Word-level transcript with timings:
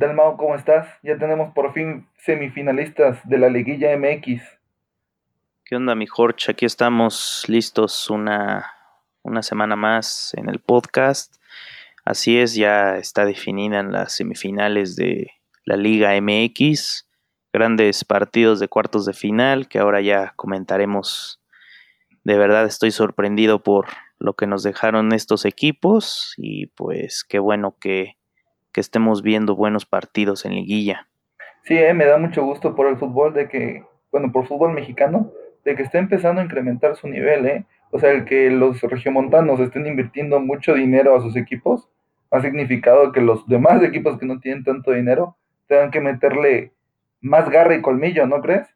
tal, 0.00 0.14
Mao? 0.14 0.38
¿Cómo 0.38 0.54
estás? 0.54 0.88
Ya 1.02 1.18
tenemos 1.18 1.52
por 1.52 1.74
fin 1.74 2.08
semifinalistas 2.16 3.20
de 3.28 3.36
la 3.36 3.50
Liguilla 3.50 3.94
MX. 3.96 4.42
¿Qué 5.64 5.76
onda, 5.76 5.94
mi 5.94 6.06
Jorge? 6.06 6.50
Aquí 6.50 6.64
estamos 6.64 7.44
listos 7.48 8.08
una, 8.08 8.72
una 9.22 9.42
semana 9.42 9.76
más 9.76 10.32
en 10.34 10.48
el 10.48 10.58
podcast. 10.58 11.36
Así 12.04 12.38
es, 12.38 12.54
ya 12.54 12.96
está 12.96 13.26
definida 13.26 13.78
en 13.78 13.92
las 13.92 14.16
semifinales 14.16 14.96
de 14.96 15.32
la 15.66 15.76
Liga 15.76 16.18
MX. 16.18 17.06
Grandes 17.52 18.02
partidos 18.02 18.58
de 18.58 18.68
cuartos 18.68 19.04
de 19.04 19.12
final 19.12 19.68
que 19.68 19.80
ahora 19.80 20.00
ya 20.00 20.32
comentaremos. 20.34 21.42
De 22.24 22.38
verdad 22.38 22.64
estoy 22.64 22.90
sorprendido 22.90 23.62
por 23.62 23.86
lo 24.18 24.32
que 24.32 24.46
nos 24.46 24.62
dejaron 24.62 25.12
estos 25.12 25.44
equipos 25.44 26.32
y 26.38 26.66
pues 26.68 27.22
qué 27.22 27.38
bueno 27.38 27.76
que, 27.78 28.16
estemos 28.76 29.22
viendo 29.22 29.56
buenos 29.56 29.86
partidos 29.86 30.44
en 30.44 30.54
liguilla. 30.54 31.08
Sí, 31.64 31.76
eh, 31.76 31.92
me 31.92 32.06
da 32.06 32.18
mucho 32.18 32.44
gusto 32.44 32.76
por 32.76 32.86
el 32.86 32.96
fútbol 32.96 33.34
de 33.34 33.48
que, 33.48 33.84
bueno, 34.12 34.30
por 34.30 34.46
fútbol 34.46 34.72
mexicano, 34.72 35.32
de 35.64 35.74
que 35.74 35.82
esté 35.82 35.98
empezando 35.98 36.40
a 36.40 36.44
incrementar 36.44 36.96
su 36.96 37.08
nivel, 37.08 37.46
¿eh? 37.46 37.64
O 37.90 37.98
sea, 37.98 38.12
el 38.12 38.24
que 38.24 38.50
los 38.50 38.80
regiomontanos 38.82 39.58
estén 39.60 39.86
invirtiendo 39.86 40.38
mucho 40.40 40.74
dinero 40.74 41.16
a 41.16 41.20
sus 41.20 41.36
equipos 41.36 41.88
ha 42.30 42.40
significado 42.40 43.12
que 43.12 43.20
los 43.20 43.46
demás 43.46 43.82
equipos 43.82 44.18
que 44.18 44.26
no 44.26 44.38
tienen 44.40 44.64
tanto 44.64 44.92
dinero 44.92 45.36
tengan 45.66 45.90
que 45.90 46.00
meterle 46.00 46.72
más 47.20 47.48
garra 47.50 47.74
y 47.74 47.82
colmillo, 47.82 48.26
¿no 48.26 48.40
crees? 48.40 48.68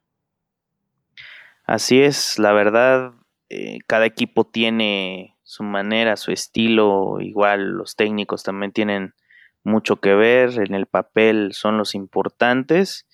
Así 1.64 2.02
es, 2.02 2.38
la 2.38 2.52
verdad, 2.52 3.12
eh, 3.48 3.78
cada 3.86 4.04
equipo 4.04 4.44
tiene 4.44 5.36
su 5.44 5.62
manera, 5.62 6.16
su 6.16 6.30
estilo, 6.30 7.20
igual 7.20 7.72
los 7.72 7.96
técnicos 7.96 8.42
también 8.42 8.72
tienen 8.72 9.14
mucho 9.64 9.96
que 9.96 10.14
ver, 10.14 10.60
en 10.60 10.74
el 10.74 10.86
papel 10.86 11.50
son 11.52 11.78
los 11.78 11.94
importantes 11.94 13.06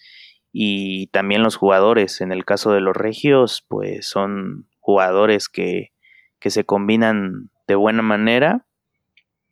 y 0.52 1.06
también 1.08 1.42
los 1.42 1.56
jugadores. 1.56 2.20
En 2.20 2.32
el 2.32 2.44
caso 2.44 2.72
de 2.72 2.80
los 2.80 2.96
regios, 2.96 3.64
pues 3.68 4.08
son 4.08 4.68
jugadores 4.80 5.48
que, 5.48 5.92
que 6.38 6.50
se 6.50 6.64
combinan 6.64 7.50
de 7.66 7.76
buena 7.76 8.02
manera 8.02 8.66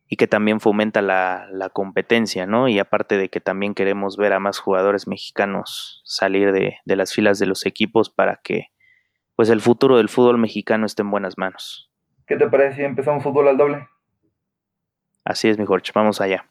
y 0.08 0.16
que 0.16 0.26
también 0.26 0.58
fomenta 0.58 1.02
la, 1.02 1.46
la, 1.52 1.68
competencia, 1.68 2.46
¿no? 2.46 2.66
Y 2.66 2.78
aparte 2.78 3.18
de 3.18 3.28
que 3.28 3.40
también 3.40 3.74
queremos 3.74 4.16
ver 4.16 4.32
a 4.32 4.40
más 4.40 4.58
jugadores 4.58 5.06
mexicanos 5.06 6.00
salir 6.04 6.50
de, 6.50 6.78
de, 6.84 6.96
las 6.96 7.12
filas 7.12 7.38
de 7.38 7.46
los 7.46 7.66
equipos 7.66 8.08
para 8.08 8.40
que 8.42 8.68
pues 9.36 9.50
el 9.50 9.60
futuro 9.60 9.98
del 9.98 10.08
fútbol 10.08 10.38
mexicano 10.38 10.86
esté 10.86 11.02
en 11.02 11.10
buenas 11.10 11.36
manos. 11.36 11.92
¿Qué 12.26 12.36
te 12.36 12.48
parece 12.48 12.76
si 12.76 12.82
empezamos 12.82 13.22
fútbol 13.22 13.48
al 13.48 13.58
doble? 13.58 13.86
Así 15.24 15.48
es, 15.48 15.58
mi 15.58 15.66
Jorge, 15.66 15.92
vamos 15.94 16.20
allá. 16.22 16.48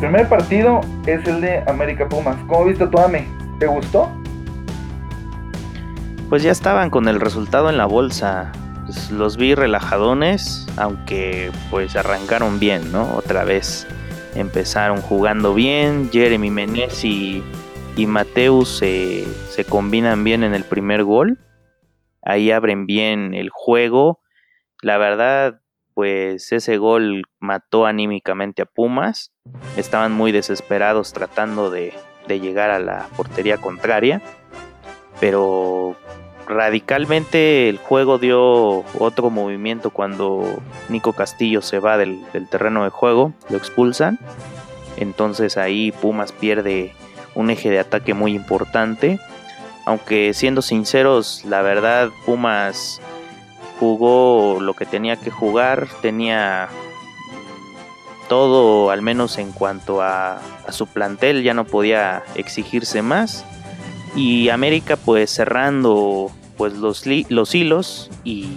Primer 0.00 0.26
partido 0.30 0.80
es 1.06 1.26
el 1.28 1.42
de 1.42 1.62
América 1.66 2.08
Pumas. 2.08 2.36
¿Cómo 2.46 2.64
viste 2.64 2.86
tu 2.86 2.98
AME? 2.98 3.28
¿Te 3.58 3.66
gustó? 3.66 4.10
Pues 6.30 6.42
ya 6.42 6.50
estaban 6.50 6.88
con 6.88 7.06
el 7.06 7.20
resultado 7.20 7.68
en 7.68 7.76
la 7.76 7.84
bolsa. 7.84 8.50
Pues 8.86 9.10
los 9.10 9.36
vi 9.36 9.54
relajadones, 9.54 10.66
aunque 10.78 11.52
pues 11.70 11.96
arrancaron 11.96 12.58
bien, 12.58 12.90
¿no? 12.90 13.14
Otra 13.14 13.44
vez 13.44 13.86
empezaron 14.34 15.02
jugando 15.02 15.52
bien. 15.52 16.08
Jeremy 16.10 16.50
Menez 16.50 17.04
y, 17.04 17.44
y 17.94 18.06
Mateus 18.06 18.78
se, 18.78 19.26
se 19.50 19.64
combinan 19.64 20.24
bien 20.24 20.42
en 20.44 20.54
el 20.54 20.64
primer 20.64 21.04
gol. 21.04 21.38
Ahí 22.22 22.50
abren 22.50 22.86
bien 22.86 23.34
el 23.34 23.50
juego. 23.50 24.20
La 24.80 24.96
verdad, 24.96 25.60
pues 26.00 26.50
ese 26.50 26.78
gol 26.78 27.24
mató 27.40 27.84
anímicamente 27.84 28.62
a 28.62 28.64
Pumas. 28.64 29.32
Estaban 29.76 30.12
muy 30.12 30.32
desesperados 30.32 31.12
tratando 31.12 31.70
de, 31.70 31.92
llegar 32.26 32.70
a 32.70 32.78
la 32.78 33.06
portería 33.18 33.58
contraria. 33.58 34.22
Pero 35.20 35.96
radicalmente 36.46 37.68
el 37.68 37.76
juego 37.76 38.16
dio 38.16 38.82
otro 38.98 39.28
movimiento 39.28 39.90
cuando 39.90 40.62
Nico 40.88 41.12
Castillo 41.12 41.60
se 41.60 41.80
va 41.80 41.98
del, 41.98 42.22
del, 42.32 42.48
terreno 42.48 42.84
de 42.84 42.88
juego, 42.90 43.34
lo 43.50 43.58
expulsan. 43.58 44.18
Entonces 44.96 45.58
ahí 45.58 45.92
Pumas 45.92 46.32
pierde 46.32 46.94
un 47.34 47.50
eje 47.50 47.68
de 47.68 47.80
ataque 47.80 48.14
muy 48.14 48.34
importante. 48.34 49.20
Aunque 49.84 50.32
siendo 50.32 50.62
sinceros, 50.62 51.44
la 51.44 51.60
verdad 51.60 52.08
Pumas 52.24 53.02
jugó 53.80 54.58
lo 54.60 54.74
que 54.74 54.84
tenía 54.84 55.16
que 55.16 55.30
jugar, 55.30 55.88
tenía 56.02 56.68
todo, 58.28 58.90
al 58.90 59.00
menos 59.00 59.38
en 59.38 59.52
cuanto 59.52 60.02
a, 60.02 60.38
su 60.68 60.86
plantel, 60.86 61.42
ya 61.42 61.54
no 61.54 61.64
podía 61.64 62.22
exigirse 62.36 63.00
más. 63.00 63.44
Y 64.14 64.50
América 64.50 64.96
pues 64.96 65.30
cerrando 65.30 66.30
pues 66.58 66.74
los, 66.74 67.04
los 67.06 67.54
hilos 67.54 68.10
y 68.22 68.50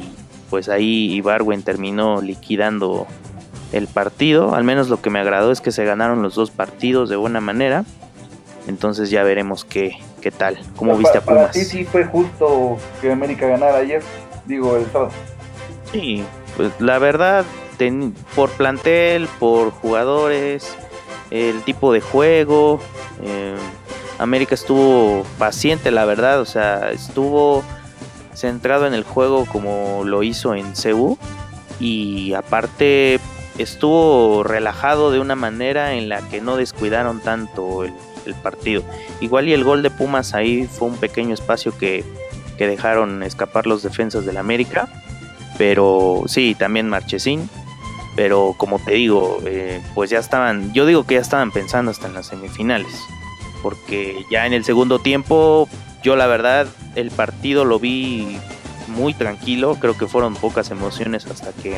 pues 0.49 0.67
ahí 0.67 1.13
Ibarwen 1.13 1.63
terminó 1.63 2.21
liquidando 2.21 3.07
el 3.71 3.87
partido. 3.87 4.53
Al 4.55 4.65
menos 4.65 4.89
lo 4.89 5.01
que 5.01 5.09
me 5.09 5.19
agradó 5.19 5.51
es 5.51 5.61
que 5.61 5.71
se 5.71 5.85
ganaron 5.85 6.21
los 6.21 6.35
dos 6.35 6.51
partidos 6.51 7.09
de 7.09 7.15
buena 7.15 7.39
manera. 7.39 7.85
Entonces 8.67 9.09
ya 9.09 9.23
veremos 9.23 9.63
qué, 9.63 9.97
qué 10.21 10.31
tal. 10.31 10.57
¿Cómo 10.75 10.97
viste 10.97 11.17
a 11.17 11.21
Pumas? 11.21 11.41
Para 11.41 11.51
ti 11.51 11.63
sí 11.63 11.85
fue 11.85 12.05
justo 12.05 12.77
que 13.01 13.11
América 13.11 13.47
ganara 13.47 13.77
ayer 13.77 14.01
digo, 14.45 14.77
el 14.77 14.85
sábado. 14.91 15.11
Sí, 15.91 16.23
pues 16.55 16.71
la 16.79 16.99
verdad, 16.99 17.45
por 18.35 18.49
plantel, 18.51 19.27
por 19.39 19.71
jugadores, 19.71 20.75
el 21.31 21.61
tipo 21.63 21.91
de 21.91 22.01
juego, 22.01 22.79
eh, 23.21 23.55
América 24.19 24.55
estuvo 24.55 25.23
paciente, 25.37 25.91
la 25.91 26.05
verdad, 26.05 26.39
o 26.39 26.45
sea, 26.45 26.91
estuvo 26.91 27.63
centrado 28.33 28.87
en 28.87 28.93
el 28.93 29.03
juego 29.03 29.45
como 29.45 30.03
lo 30.05 30.23
hizo 30.23 30.55
en 30.55 30.75
Cebu 30.75 31.17
y 31.79 32.33
aparte 32.33 33.19
estuvo 33.57 34.43
relajado 34.43 35.11
de 35.11 35.19
una 35.19 35.35
manera 35.35 35.93
en 35.93 36.09
la 36.09 36.21
que 36.29 36.41
no 36.41 36.57
descuidaron 36.57 37.19
tanto 37.19 37.83
el, 37.83 37.93
el 38.25 38.33
partido. 38.35 38.83
Igual 39.21 39.47
y 39.47 39.53
el 39.53 39.63
gol 39.63 39.83
de 39.83 39.91
Pumas 39.91 40.33
ahí 40.33 40.67
fue 40.67 40.87
un 40.87 40.97
pequeño 40.97 41.33
espacio 41.33 41.77
que 41.77 42.03
que 42.57 42.67
dejaron 42.67 43.23
escapar 43.23 43.67
los 43.67 43.83
defensas 43.83 44.25
del 44.25 44.37
América. 44.37 44.87
Pero 45.57 46.23
sí, 46.27 46.55
también 46.57 46.89
Marchesín. 46.89 47.49
Pero 48.15 48.53
como 48.57 48.79
te 48.79 48.93
digo, 48.93 49.39
eh, 49.45 49.81
pues 49.95 50.09
ya 50.09 50.19
estaban, 50.19 50.71
yo 50.73 50.85
digo 50.85 51.05
que 51.05 51.15
ya 51.15 51.21
estaban 51.21 51.51
pensando 51.51 51.91
hasta 51.91 52.07
en 52.07 52.13
las 52.13 52.27
semifinales. 52.27 52.93
Porque 53.61 54.25
ya 54.29 54.45
en 54.45 54.53
el 54.53 54.63
segundo 54.63 54.99
tiempo, 54.99 55.67
yo 56.03 56.15
la 56.15 56.27
verdad, 56.27 56.67
el 56.95 57.11
partido 57.11 57.65
lo 57.65 57.79
vi 57.79 58.37
muy 58.87 59.13
tranquilo. 59.13 59.77
Creo 59.79 59.97
que 59.97 60.07
fueron 60.07 60.35
pocas 60.35 60.69
emociones 60.69 61.25
hasta 61.25 61.51
que, 61.53 61.77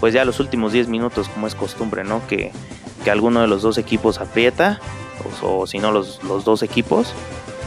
pues 0.00 0.12
ya 0.12 0.24
los 0.24 0.40
últimos 0.40 0.72
10 0.72 0.88
minutos, 0.88 1.28
como 1.28 1.46
es 1.46 1.54
costumbre, 1.54 2.04
¿no? 2.04 2.26
Que, 2.26 2.50
que 3.04 3.10
alguno 3.10 3.40
de 3.40 3.46
los 3.46 3.62
dos 3.62 3.78
equipos 3.78 4.18
aprieta, 4.18 4.80
o, 5.42 5.66
si 5.66 5.78
no 5.78 5.92
los, 5.92 6.22
los 6.24 6.44
dos 6.44 6.62
equipos 6.62 7.14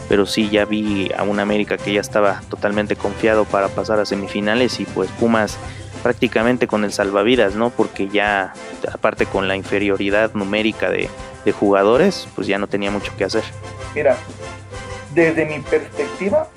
pero 0.08 0.26
sí 0.26 0.50
ya 0.50 0.66
vi 0.66 1.12
a 1.18 1.24
un 1.24 1.40
América 1.40 1.78
que 1.78 1.94
ya 1.94 2.02
estaba 2.02 2.42
totalmente 2.50 2.96
confiado 2.96 3.46
para 3.46 3.70
pasar 3.70 4.00
a 4.00 4.06
semifinales 4.06 4.80
y 4.80 4.86
pues 4.86 5.10
Pumas 5.12 5.58
prácticamente 6.04 6.68
con 6.68 6.84
el 6.84 6.94
salvavidas, 6.94 7.56
¿no? 7.56 7.72
Porque 7.72 8.08
ya, 8.10 8.54
aparte 8.94 9.26
con 9.26 9.48
la 9.48 9.56
inferioridad 9.56 10.34
numérica 10.34 10.90
de, 10.92 11.10
jugadores, 11.52 12.28
pues 12.34 12.48
ya 12.48 12.58
no 12.58 12.66
tenía 12.66 12.90
mucho 12.90 13.16
que 13.16 13.24
hacer. 13.24 13.44
Mira, 13.94 14.18
desde 15.14 15.46
mi 15.46 15.60
perspectiva, 15.60 16.48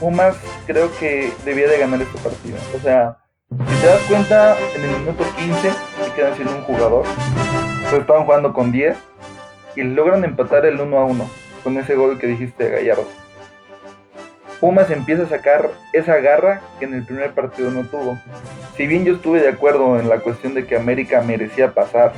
Pumas 0.00 0.36
creo 0.66 0.90
que 0.98 1.32
debía 1.44 1.68
de 1.68 1.78
ganar 1.78 2.02
este 2.02 2.18
partido. 2.18 2.58
O 2.76 2.80
sea, 2.80 3.18
si 3.50 3.80
te 3.80 3.86
das 3.86 4.00
cuenta, 4.08 4.56
en 4.74 4.82
el 4.82 4.98
minuto 4.98 5.24
15 5.36 5.70
se 5.70 6.12
quedan 6.16 6.34
siendo 6.34 6.56
un 6.56 6.62
jugador, 6.62 7.04
pues 7.88 8.00
estaban 8.00 8.24
jugando 8.24 8.52
con 8.52 8.72
10 8.72 8.96
y 9.76 9.82
logran 9.82 10.24
empatar 10.24 10.66
el 10.66 10.80
1 10.80 10.98
a 10.98 11.04
1 11.04 11.47
con 11.62 11.78
ese 11.78 11.94
gol 11.94 12.18
que 12.18 12.26
dijiste 12.26 12.68
Gallardo. 12.68 13.06
Pumas 14.60 14.90
empieza 14.90 15.22
a 15.22 15.28
sacar 15.28 15.70
esa 15.92 16.16
garra 16.16 16.60
que 16.78 16.86
en 16.86 16.94
el 16.94 17.04
primer 17.04 17.32
partido 17.32 17.70
no 17.70 17.84
tuvo. 17.84 18.18
Si 18.76 18.86
bien 18.86 19.04
yo 19.04 19.14
estuve 19.14 19.40
de 19.40 19.48
acuerdo 19.48 19.98
en 20.00 20.08
la 20.08 20.18
cuestión 20.18 20.54
de 20.54 20.66
que 20.66 20.76
América 20.76 21.22
merecía 21.22 21.72
pasar 21.72 22.12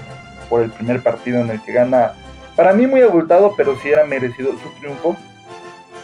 por 0.48 0.62
el 0.62 0.70
primer 0.70 1.02
partido 1.02 1.40
en 1.40 1.50
el 1.50 1.62
que 1.62 1.72
gana, 1.72 2.12
para 2.56 2.72
mí 2.72 2.86
muy 2.86 3.02
abultado, 3.02 3.54
pero 3.56 3.76
sí 3.78 3.90
era 3.90 4.04
merecido 4.04 4.52
su 4.52 4.68
triunfo. 4.80 5.16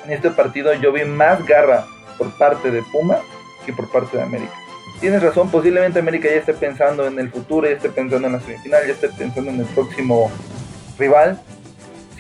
En 0.04 0.12
este 0.12 0.30
partido 0.30 0.72
yo 0.74 0.92
vi 0.92 1.04
más 1.04 1.44
garra 1.46 1.86
por 2.18 2.30
parte 2.36 2.70
de 2.70 2.82
Pumas 2.82 3.20
que 3.64 3.72
por 3.72 3.90
parte 3.90 4.16
de 4.16 4.22
América. 4.22 4.52
tienes 5.00 5.22
razón, 5.22 5.50
posiblemente 5.50 5.98
América 5.98 6.28
ya 6.28 6.36
esté 6.36 6.54
pensando 6.54 7.06
en 7.06 7.18
el 7.18 7.30
futuro, 7.30 7.66
ya 7.66 7.74
esté 7.74 7.88
pensando 7.88 8.26
en 8.28 8.34
la 8.34 8.40
semifinal, 8.40 8.86
ya 8.86 8.92
esté 8.92 9.08
pensando 9.08 9.50
en 9.50 9.60
el 9.60 9.66
próximo 9.66 10.30
rival. 10.98 11.40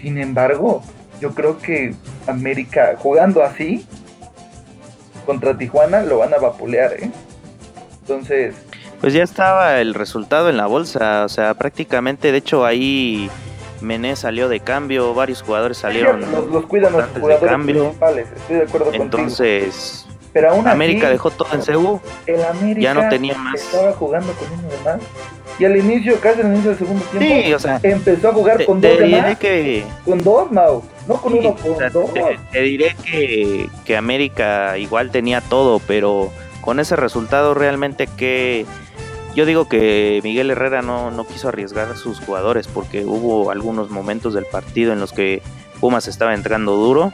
Sin 0.00 0.18
embargo, 0.18 0.82
yo 1.20 1.34
creo 1.34 1.58
que 1.58 1.94
América 2.26 2.94
jugando 2.98 3.42
así 3.42 3.86
contra 5.24 5.56
Tijuana 5.56 6.02
lo 6.02 6.18
van 6.18 6.32
a 6.34 6.38
vapulear, 6.38 6.92
¿eh? 6.94 7.10
Entonces... 8.00 8.54
Pues 9.00 9.12
ya 9.12 9.22
estaba 9.22 9.80
el 9.80 9.92
resultado 9.94 10.48
en 10.48 10.56
la 10.56 10.66
bolsa, 10.66 11.24
o 11.24 11.28
sea, 11.28 11.52
prácticamente, 11.54 12.32
de 12.32 12.38
hecho 12.38 12.64
ahí 12.64 13.28
Mené 13.82 14.16
salió 14.16 14.48
de 14.48 14.60
cambio, 14.60 15.12
varios 15.12 15.42
jugadores 15.42 15.78
salieron. 15.78 16.20
los, 16.20 16.46
los 16.46 16.66
cuidan 16.66 16.92
los 16.92 17.04
jugadores 17.06 17.40
de 17.40 17.46
cambio. 17.46 17.82
principales, 17.82 18.28
estoy 18.34 18.56
de 18.56 18.62
acuerdo 18.62 18.92
Entonces, 18.94 20.06
pero 20.32 20.50
aún 20.50 20.66
América 20.68 21.10
dejó 21.10 21.30
todo 21.30 21.48
en 21.52 21.60
CU. 21.60 22.00
El 22.26 22.44
América 22.44 22.80
ya 22.80 22.94
no 22.94 23.08
tenía 23.08 23.36
más. 23.36 23.54
Estaba 23.54 23.92
jugando 23.92 24.32
con 24.32 24.52
uno 24.52 24.68
de 24.68 24.78
más. 24.84 25.00
Y 25.58 25.64
al 25.64 25.76
inicio, 25.76 26.20
casi 26.20 26.40
al 26.40 26.48
inicio 26.48 26.70
del 26.70 26.78
segundo 26.78 27.04
tiempo, 27.06 27.58
empezó 27.82 28.28
a 28.28 28.32
jugar 28.32 28.64
con 28.64 28.80
dos 28.80 28.98
de 28.98 29.06
más. 29.08 29.38
Que... 29.38 29.84
Con 30.04 30.18
dos, 30.18 30.50
no, 30.50 30.82
no 31.06 31.20
con 31.20 31.34
uno, 31.34 31.54
con 31.54 31.92
dos. 31.92 32.10
Te, 32.50 32.60
diré 32.62 32.96
que, 33.04 33.68
que 33.84 33.96
América 33.96 34.78
igual 34.78 35.10
tenía 35.10 35.40
todo, 35.40 35.80
pero 35.80 36.32
con 36.60 36.80
ese 36.80 36.96
resultado 36.96 37.54
realmente 37.54 38.06
que 38.06 38.66
yo 39.36 39.44
digo 39.44 39.68
que 39.68 40.20
Miguel 40.24 40.50
Herrera 40.50 40.80
no, 40.80 41.10
no, 41.10 41.26
quiso 41.26 41.48
arriesgar 41.48 41.90
a 41.90 41.96
sus 41.96 42.20
jugadores 42.20 42.68
porque 42.68 43.04
hubo 43.04 43.50
algunos 43.50 43.90
momentos 43.90 44.32
del 44.32 44.46
partido 44.46 44.94
en 44.94 44.98
los 44.98 45.12
que 45.12 45.42
Pumas 45.78 46.08
estaba 46.08 46.32
entrando 46.32 46.74
duro. 46.74 47.12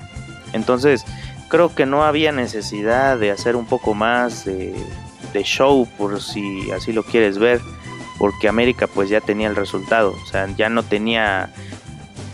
Entonces, 0.53 1.05
creo 1.49 1.75
que 1.75 1.85
no 1.85 2.05
había 2.05 2.31
necesidad 2.31 3.19
de 3.19 3.31
hacer 3.33 3.57
un 3.57 3.67
poco 3.67 3.93
más 3.93 4.45
de, 4.45 4.73
show, 5.43 5.89
por 5.99 6.23
si 6.23 6.71
así 6.71 6.93
lo 6.93 7.03
quieres 7.03 7.39
ver, 7.39 7.61
porque 8.19 8.49
América 8.49 8.87
pues 8.87 9.11
ya 9.11 9.21
tenía 9.21 9.49
el 9.49 9.57
resultado, 9.57 10.15
o 10.23 10.27
sea, 10.27 10.49
ya 10.57 10.69
no 10.69 10.83
tenía... 10.83 11.53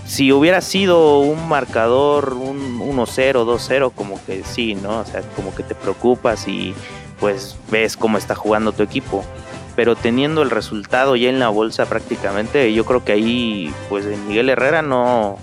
Si 0.09 0.33
hubiera 0.33 0.63
sido 0.63 1.21
un 1.21 1.51
marcador, 1.51 2.33
un 2.33 2.81
1-0, 2.81 3.45
2-0, 3.45 3.93
como 3.95 4.19
que 4.25 4.43
sí, 4.43 4.75
¿no? 4.75 5.01
O 5.01 5.05
sea, 5.05 5.21
como 5.37 5.55
que 5.55 5.63
te 5.63 5.75
preocupas 5.75 6.49
y 6.49 6.75
pues 7.21 7.59
ves 7.71 7.99
cómo 7.99 8.17
está 8.17 8.35
jugando 8.35 8.73
tu 8.73 8.83
equipo. 8.83 9.23
Pero 9.77 9.97
teniendo 9.97 10.41
el 10.41 10.49
resultado 10.49 11.15
ya 11.15 11.29
en 11.29 11.39
la 11.39 11.51
bolsa 11.51 11.85
prácticamente, 11.85 12.73
yo 12.73 12.87
creo 12.87 13.05
que 13.05 13.13
ahí 13.13 13.73
pues 13.91 14.07
Miguel 14.27 14.49
Herrera 14.49 14.81
no, 14.81 15.37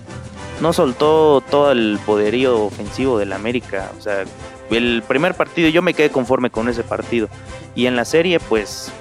no 0.60 0.74
soltó 0.74 1.44
todo 1.48 1.72
el 1.72 2.00
poderío 2.04 2.64
ofensivo 2.66 3.20
del 3.20 3.34
América. 3.34 3.92
O 4.00 4.02
sea, 4.02 4.26
el 4.72 5.04
primer 5.08 5.36
partido 5.36 5.70
yo 5.70 5.84
me 5.84 5.94
quedé 5.94 6.10
conforme 6.10 6.50
con 6.50 6.70
ese 6.70 6.84
partido. 6.84 7.30
Y 7.76 7.86
en 7.86 7.96
la 7.96 8.04
serie, 8.04 8.40
pues 8.40 8.92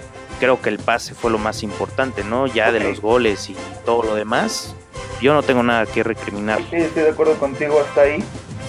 creo 0.41 0.61
que 0.61 0.69
el 0.69 0.79
pase 0.79 1.15
fue 1.15 1.31
lo 1.31 1.39
más 1.39 1.63
importante, 1.63 2.23
¿no? 2.23 2.49
Ya 2.49 2.71
de 2.71 2.81
los 2.81 3.01
goles 3.01 3.49
y 3.49 3.57
todo 3.87 4.03
lo 4.03 4.15
demás, 4.15 4.77
yo 5.25 5.33
no 5.33 5.43
tengo 5.43 5.63
nada 5.63 5.87
que 5.87 6.03
recriminar. 6.03 6.59
Sí, 6.69 6.77
estoy 6.77 7.05
de 7.05 7.11
acuerdo 7.11 7.33
contigo 7.39 7.81
hasta 7.81 8.03
ahí. 8.03 8.23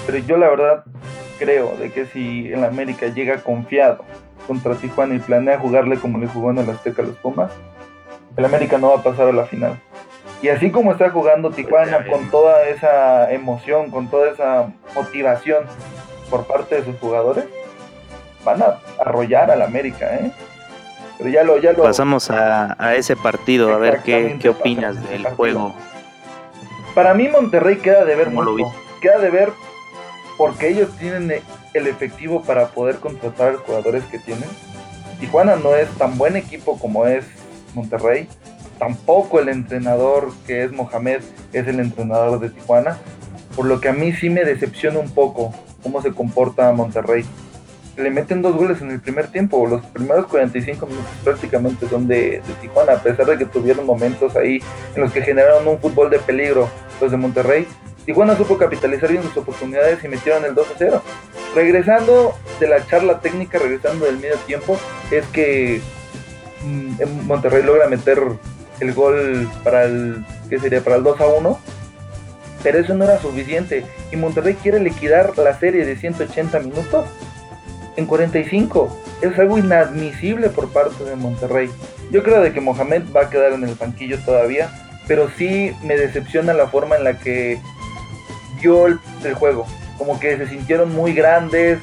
Pero 0.06 0.20
yo 0.20 0.38
la 0.38 0.48
verdad 0.48 0.86
creo 1.38 1.76
de 1.78 1.92
que 1.92 2.06
si 2.06 2.48
el 2.48 2.64
América 2.64 3.08
llega 3.08 3.40
confiado 3.40 4.06
contra 4.48 4.76
Tijuana 4.76 5.16
y 5.16 5.20
planea 5.20 5.60
jugarle 5.60 5.98
como 5.98 6.18
le 6.18 6.28
jugó 6.28 6.52
en 6.52 6.60
el 6.60 6.70
Azteca 6.70 7.02
a 7.02 7.06
los 7.06 7.18
Pumas, 7.18 7.52
el 8.38 8.46
América 8.46 8.78
no 8.78 8.88
va 8.88 9.00
a 9.00 9.04
pasar 9.04 9.28
a 9.28 9.34
la 9.34 9.46
final. 9.46 9.78
Y 10.42 10.48
así 10.48 10.72
como 10.72 10.94
está 10.94 11.10
jugando 11.10 11.52
Tijuana 11.52 12.06
con 12.10 12.32
toda 12.32 12.64
esa 12.70 13.30
emoción, 13.34 13.92
con 13.92 14.08
toda 14.08 14.30
esa 14.30 14.70
motivación 14.96 15.66
por 16.30 16.46
parte 16.46 16.76
de 16.76 16.86
sus 16.86 16.98
jugadores, 17.00 17.44
van 18.46 18.62
a 18.62 18.80
arrollar 18.98 19.52
al 19.52 19.62
América, 19.62 20.16
¿eh? 20.16 20.32
Pero 21.18 21.30
ya 21.30 21.44
lo, 21.44 21.58
ya 21.58 21.74
lo... 21.74 21.84
Pasamos 21.84 22.30
a, 22.30 22.96
ese 22.96 23.18
partido, 23.18 23.74
a 23.74 23.78
ver 23.78 24.04
qué, 24.04 24.38
qué 24.40 24.48
opinas 24.48 24.96
del 25.10 25.26
juego. 25.26 25.76
Para 26.96 27.14
mí 27.14 27.28
Monterrey 27.28 27.78
queda 27.78 28.06
de 28.06 28.16
ver 28.16 28.32
mucho. 28.32 28.74
Queda 29.02 29.20
de 29.20 29.30
ver 29.30 29.52
porque 30.38 30.70
ellos 30.70 30.90
tienen 30.98 31.32
el 31.74 31.88
efectivo 31.88 32.42
para 32.42 32.70
poder 32.70 32.96
contratar 32.98 33.50
a 33.50 33.52
los 33.54 33.62
jugadores 33.62 34.04
que 34.06 34.18
tienen. 34.18 34.50
Tijuana 35.20 35.56
no 35.58 35.76
es 35.76 35.88
tan 35.92 36.18
buen 36.18 36.36
equipo 36.36 36.80
como 36.80 37.06
es 37.06 37.26
Monterrey 37.76 38.28
tampoco 38.78 39.40
el 39.40 39.50
entrenador 39.50 40.32
que 40.46 40.64
es 40.64 40.72
Mohamed 40.72 41.22
es 41.54 41.68
el 41.68 41.80
entrenador 41.80 42.40
de 42.40 42.50
Tijuana, 42.50 42.98
por 43.56 43.66
lo 43.66 43.80
que 43.80 43.90
a 43.90 43.94
mí 43.94 44.12
sí 44.14 44.30
me 44.30 44.44
decepciona 44.44 45.00
un 45.00 45.10
poco 45.10 45.54
cómo 45.82 46.02
se 46.02 46.12
comporta 46.12 46.72
Monterrey. 46.72 47.26
Le 47.98 48.10
meten 48.12 48.42
dos 48.42 48.56
goles 48.56 48.82
en 48.82 48.92
el 48.92 49.00
primer 49.00 49.28
tiempo, 49.28 49.66
los 49.66 49.86
primeros 49.86 50.28
45 50.28 50.86
minutos 50.86 51.10
prácticamente 51.24 51.88
son 51.88 52.08
de, 52.08 52.42
Tijuana, 52.60 52.94
a 52.94 53.02
pesar 53.02 53.26
de 53.26 53.38
que 53.38 53.46
tuvieron 53.46 53.86
momentos 53.86 54.36
ahí 54.36 54.62
en 54.96 55.02
los 55.02 55.14
que 55.14 55.22
generaron 55.22 55.66
un 55.66 55.80
fútbol 55.80 56.10
de 56.10 56.20
peligro 56.20 56.70
los 57.00 57.12
de 57.12 57.18
Monterrey. 57.18 57.66
Tijuana 58.06 58.36
supo 58.36 58.58
capitalizar 58.58 59.10
bien 59.10 59.24
sus 59.24 59.38
oportunidades 59.38 60.04
y 60.04 60.10
metieron 60.10 60.44
el 60.44 60.54
2 60.54 60.68
a 60.68 60.74
0. 60.78 61.02
Regresando 61.56 62.36
de 62.60 62.68
la 62.68 62.86
charla 62.86 63.20
técnica, 63.20 63.60
regresando 63.60 64.06
del 64.06 64.18
medio 64.18 64.36
tiempo, 64.40 64.78
es 65.10 65.26
que 65.28 65.82
mm, 66.64 67.26
Monterrey 67.26 67.64
logra 67.64 67.88
meter 67.88 68.22
el 68.82 68.94
gol 68.94 69.50
para 69.64 69.86
el, 69.86 70.26
¿qué 70.50 70.60
sería? 70.60 70.82
Para 70.82 70.98
el 70.98 71.04
2 71.04 71.22
a 71.22 71.28
1. 71.28 71.60
Pero 72.62 72.80
eso 72.80 72.94
no 72.94 73.06
era 73.06 73.20
suficiente. 73.20 73.86
Y 74.12 74.18
Monterrey 74.18 74.56
quiere 74.62 74.80
liquidar 74.80 75.38
la 75.38 75.58
serie 75.58 75.86
de 75.86 75.96
180 75.96 76.60
minutos 76.60 77.06
en 77.96 78.06
45. 78.06 79.02
Es 79.22 79.38
algo 79.40 79.58
inadmisible 79.58 80.50
por 80.50 80.70
parte 80.70 81.04
de 81.04 81.16
Monterrey. 81.16 81.70
Yo 82.12 82.24
creo 82.24 82.42
de 82.42 82.54
que 82.54 82.62
Mohamed 82.62 83.04
va 83.16 83.24
a 83.24 83.30
quedar 83.30 83.54
en 83.54 83.64
el 83.64 83.76
banquillo 83.76 84.20
todavía. 84.20 84.70
Pero 85.08 85.30
sí 85.38 85.72
me 85.84 85.96
decepciona 85.96 86.54
la 86.54 86.68
forma 86.68 86.96
en 86.96 87.04
la 87.04 87.20
que 87.20 87.60
dio 88.60 88.88
el, 88.88 89.00
juego. 89.36 89.68
Como 89.98 90.20
que 90.20 90.38
se 90.38 90.48
sintieron 90.48 90.94
muy 90.94 91.14
grandes. 91.14 91.80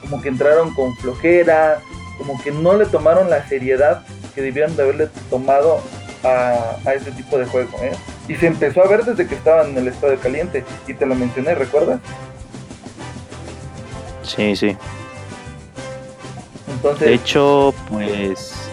Como 0.00 0.20
que 0.20 0.28
entraron 0.28 0.74
con 0.74 0.96
flojera. 0.96 1.78
Como 2.18 2.40
que 2.42 2.50
no 2.50 2.76
le 2.76 2.86
tomaron 2.86 3.30
la 3.30 3.46
seriedad 3.48 4.04
que 4.34 4.42
debieron 4.42 4.76
de 4.76 4.82
haberle 4.82 5.08
tomado 5.30 5.80
a, 6.22 6.92
ese 6.92 7.10
tipo 7.12 7.38
de 7.38 7.46
juego. 7.46 7.78
¿eh? 7.82 7.92
Y 8.28 8.34
se 8.34 8.46
empezó 8.48 8.82
a 8.82 8.88
ver 8.88 9.04
desde 9.04 9.26
que 9.26 9.34
estaban 9.34 9.70
en 9.70 9.78
el 9.78 9.88
estadio 9.88 10.18
caliente. 10.18 10.64
Y 10.86 10.94
te 10.94 11.06
lo 11.06 11.14
mencioné, 11.14 11.54
¿recuerdas? 11.54 12.00
Sí, 14.22 14.56
sí. 14.56 14.76
De 16.98 17.14
hecho, 17.14 17.74
pues 17.88 18.70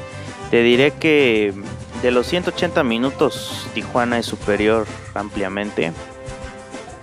te 0.50 0.64
diré 0.64 0.92
que 0.92 1.54
de 2.02 2.12
los 2.12 2.28
180 2.28 2.84
minutos 2.84 3.68
Tijuana 3.74 4.20
es 4.20 4.26
superior 4.26 4.86
ampliamente. 5.14 5.94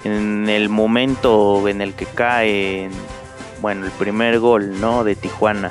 En 0.04 0.49
el 0.49 0.68
momento 0.68 1.68
en 1.68 1.80
el 1.80 1.94
que 1.94 2.06
cae, 2.06 2.88
bueno, 3.61 3.87
el 3.87 3.92
primer 3.92 4.38
gol, 4.40 4.80
¿no? 4.80 5.04
De 5.04 5.14
Tijuana. 5.14 5.70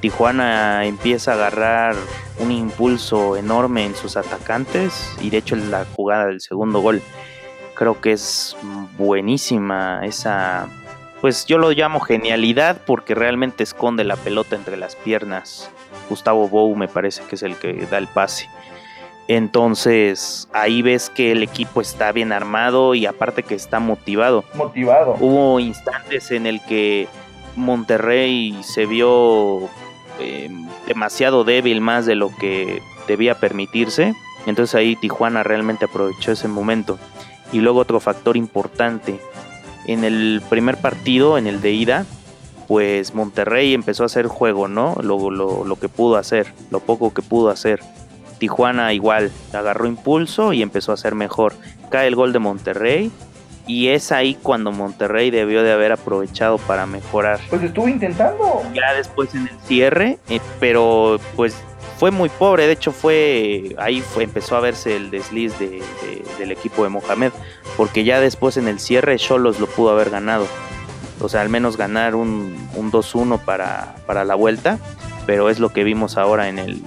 Tijuana 0.00 0.84
empieza 0.84 1.32
a 1.32 1.34
agarrar 1.34 1.96
un 2.38 2.52
impulso 2.52 3.36
enorme 3.36 3.86
en 3.86 3.94
sus 3.94 4.16
atacantes 4.16 5.16
y 5.20 5.30
de 5.30 5.38
hecho 5.38 5.56
la 5.56 5.86
jugada 5.94 6.26
del 6.26 6.40
segundo 6.40 6.80
gol 6.80 7.00
creo 7.74 8.00
que 8.00 8.12
es 8.12 8.56
buenísima 8.96 10.00
esa 10.04 10.68
pues 11.24 11.46
yo 11.46 11.56
lo 11.56 11.70
llamo 11.70 12.00
genialidad 12.00 12.82
porque 12.84 13.14
realmente 13.14 13.62
esconde 13.62 14.04
la 14.04 14.16
pelota 14.16 14.56
entre 14.56 14.76
las 14.76 14.94
piernas 14.94 15.70
Gustavo 16.10 16.50
Bou 16.50 16.76
me 16.76 16.86
parece 16.86 17.22
que 17.22 17.36
es 17.36 17.42
el 17.42 17.56
que 17.56 17.86
da 17.86 17.96
el 17.96 18.08
pase 18.08 18.50
entonces 19.26 20.50
ahí 20.52 20.82
ves 20.82 21.08
que 21.08 21.32
el 21.32 21.42
equipo 21.42 21.80
está 21.80 22.12
bien 22.12 22.30
armado 22.30 22.94
y 22.94 23.06
aparte 23.06 23.42
que 23.42 23.54
está 23.54 23.80
motivado 23.80 24.44
motivado 24.52 25.16
hubo 25.18 25.60
instantes 25.60 26.30
en 26.30 26.46
el 26.46 26.60
que 26.60 27.08
Monterrey 27.56 28.58
se 28.62 28.84
vio 28.84 29.70
eh, 30.20 30.50
demasiado 30.86 31.44
débil 31.44 31.80
más 31.80 32.04
de 32.04 32.16
lo 32.16 32.34
que 32.36 32.82
debía 33.06 33.38
permitirse. 33.38 34.14
Entonces 34.46 34.74
ahí 34.74 34.96
Tijuana 34.96 35.42
realmente 35.42 35.84
aprovechó 35.84 36.32
ese 36.32 36.48
momento. 36.48 36.98
Y 37.52 37.60
luego 37.60 37.78
otro 37.78 38.00
factor 38.00 38.36
importante. 38.36 39.20
En 39.86 40.04
el 40.04 40.42
primer 40.48 40.78
partido, 40.78 41.38
en 41.38 41.46
el 41.46 41.60
de 41.60 41.72
ida, 41.72 42.06
pues 42.68 43.14
Monterrey 43.14 43.74
empezó 43.74 44.02
a 44.02 44.06
hacer 44.06 44.26
juego, 44.26 44.68
¿no? 44.68 44.96
Lo, 45.02 45.30
lo, 45.30 45.64
lo 45.64 45.76
que 45.76 45.88
pudo 45.88 46.16
hacer, 46.16 46.46
lo 46.70 46.80
poco 46.80 47.12
que 47.12 47.22
pudo 47.22 47.50
hacer. 47.50 47.80
Tijuana 48.38 48.92
igual 48.92 49.30
agarró 49.52 49.86
impulso 49.86 50.52
y 50.52 50.62
empezó 50.62 50.92
a 50.92 50.94
hacer 50.94 51.14
mejor. 51.14 51.54
Cae 51.90 52.08
el 52.08 52.16
gol 52.16 52.32
de 52.32 52.38
Monterrey 52.38 53.12
y 53.66 53.88
es 53.88 54.12
ahí 54.12 54.36
cuando 54.42 54.72
Monterrey 54.72 55.30
debió 55.30 55.62
de 55.62 55.72
haber 55.72 55.92
aprovechado 55.92 56.58
para 56.58 56.86
mejorar. 56.86 57.40
Pues 57.48 57.62
estuvo 57.62 57.88
intentando. 57.88 58.62
Ya 58.74 58.92
después 58.94 59.34
en 59.34 59.48
el 59.48 59.58
cierre, 59.66 60.18
eh, 60.28 60.40
pero 60.60 61.18
pues 61.36 61.56
fue 61.98 62.10
muy 62.10 62.28
pobre. 62.28 62.66
De 62.66 62.72
hecho, 62.72 62.92
fue 62.92 63.74
ahí 63.78 64.00
fue, 64.00 64.24
empezó 64.24 64.56
a 64.56 64.60
verse 64.60 64.96
el 64.96 65.10
desliz 65.10 65.58
de, 65.58 65.82
del 66.38 66.52
equipo 66.52 66.82
de 66.84 66.90
Mohamed, 66.90 67.32
porque 67.76 68.04
ya 68.04 68.20
después 68.20 68.56
en 68.56 68.68
el 68.68 68.80
cierre 68.80 69.16
Cholos 69.18 69.60
lo 69.60 69.66
pudo 69.66 69.90
haber 69.90 70.10
ganado. 70.10 70.46
O 71.20 71.28
sea, 71.28 71.40
al 71.42 71.48
menos 71.48 71.76
ganar 71.76 72.14
un, 72.14 72.56
un 72.74 72.90
2-1 72.92 73.38
para, 73.40 73.94
para 74.06 74.24
la 74.24 74.34
vuelta. 74.34 74.78
pero 75.26 75.48
es 75.48 75.58
lo 75.58 75.70
que 75.70 75.84
vimos 75.84 76.16
ahora 76.18 76.48
en 76.48 76.58
el, 76.58 76.82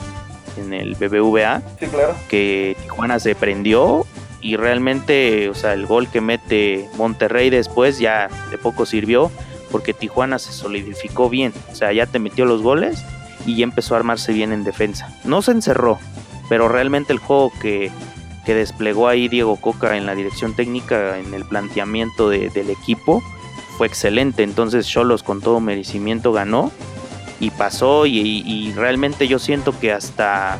en 0.57 0.73
el 0.73 0.95
BBVA, 0.95 1.61
Sí, 1.79 1.87
claro. 1.87 2.13
que 2.29 2.75
Tijuana 2.81 3.19
se 3.19 3.33
prendió 3.35 4.05
y 4.41 4.55
realmente, 4.57 5.49
o 5.49 5.55
sea, 5.55 5.73
el 5.73 5.87
gol 5.87 6.07
que 6.09 6.21
mete 6.21 6.87
Monterrey 6.97 7.49
después 7.49 7.97
ya 7.97 8.29
de 8.51 8.57
poco 8.59 8.85
sirvió 8.85 9.31
porque 9.71 9.93
Tijuana 9.93 10.37
se 10.39 10.51
solidificó 10.53 11.29
bien, 11.29 11.51
o 11.71 11.75
sea, 11.75 11.91
ya 11.93 12.05
te 12.05 12.19
metió 12.19 12.45
los 12.45 12.61
goles 12.61 13.03
y 13.47 13.55
ya 13.55 13.63
empezó 13.63 13.95
a 13.95 13.97
armarse 13.97 14.31
bien 14.33 14.51
en 14.53 14.63
defensa. 14.63 15.09
No 15.23 15.41
se 15.41 15.51
encerró, 15.51 15.97
pero 16.49 16.67
realmente 16.67 17.11
el 17.13 17.19
juego 17.19 17.51
que, 17.59 17.89
que 18.45 18.53
desplegó 18.53 19.07
ahí 19.07 19.27
Diego 19.27 19.55
Coca 19.55 19.97
en 19.97 20.05
la 20.05 20.13
dirección 20.13 20.53
técnica, 20.55 21.17
en 21.17 21.33
el 21.33 21.43
planteamiento 21.45 22.29
de- 22.29 22.49
del 22.51 22.69
equipo, 22.69 23.23
fue 23.77 23.87
excelente. 23.87 24.43
Entonces 24.43 24.87
Cholos 24.87 25.23
con 25.23 25.41
todo 25.41 25.59
merecimiento 25.59 26.31
ganó 26.33 26.71
y 27.39 27.49
pasó 27.51 28.05
y, 28.05 28.17
y 28.45 28.73
realmente 28.73 29.27
yo 29.27 29.39
siento 29.39 29.77
que 29.79 29.91
hasta 29.93 30.59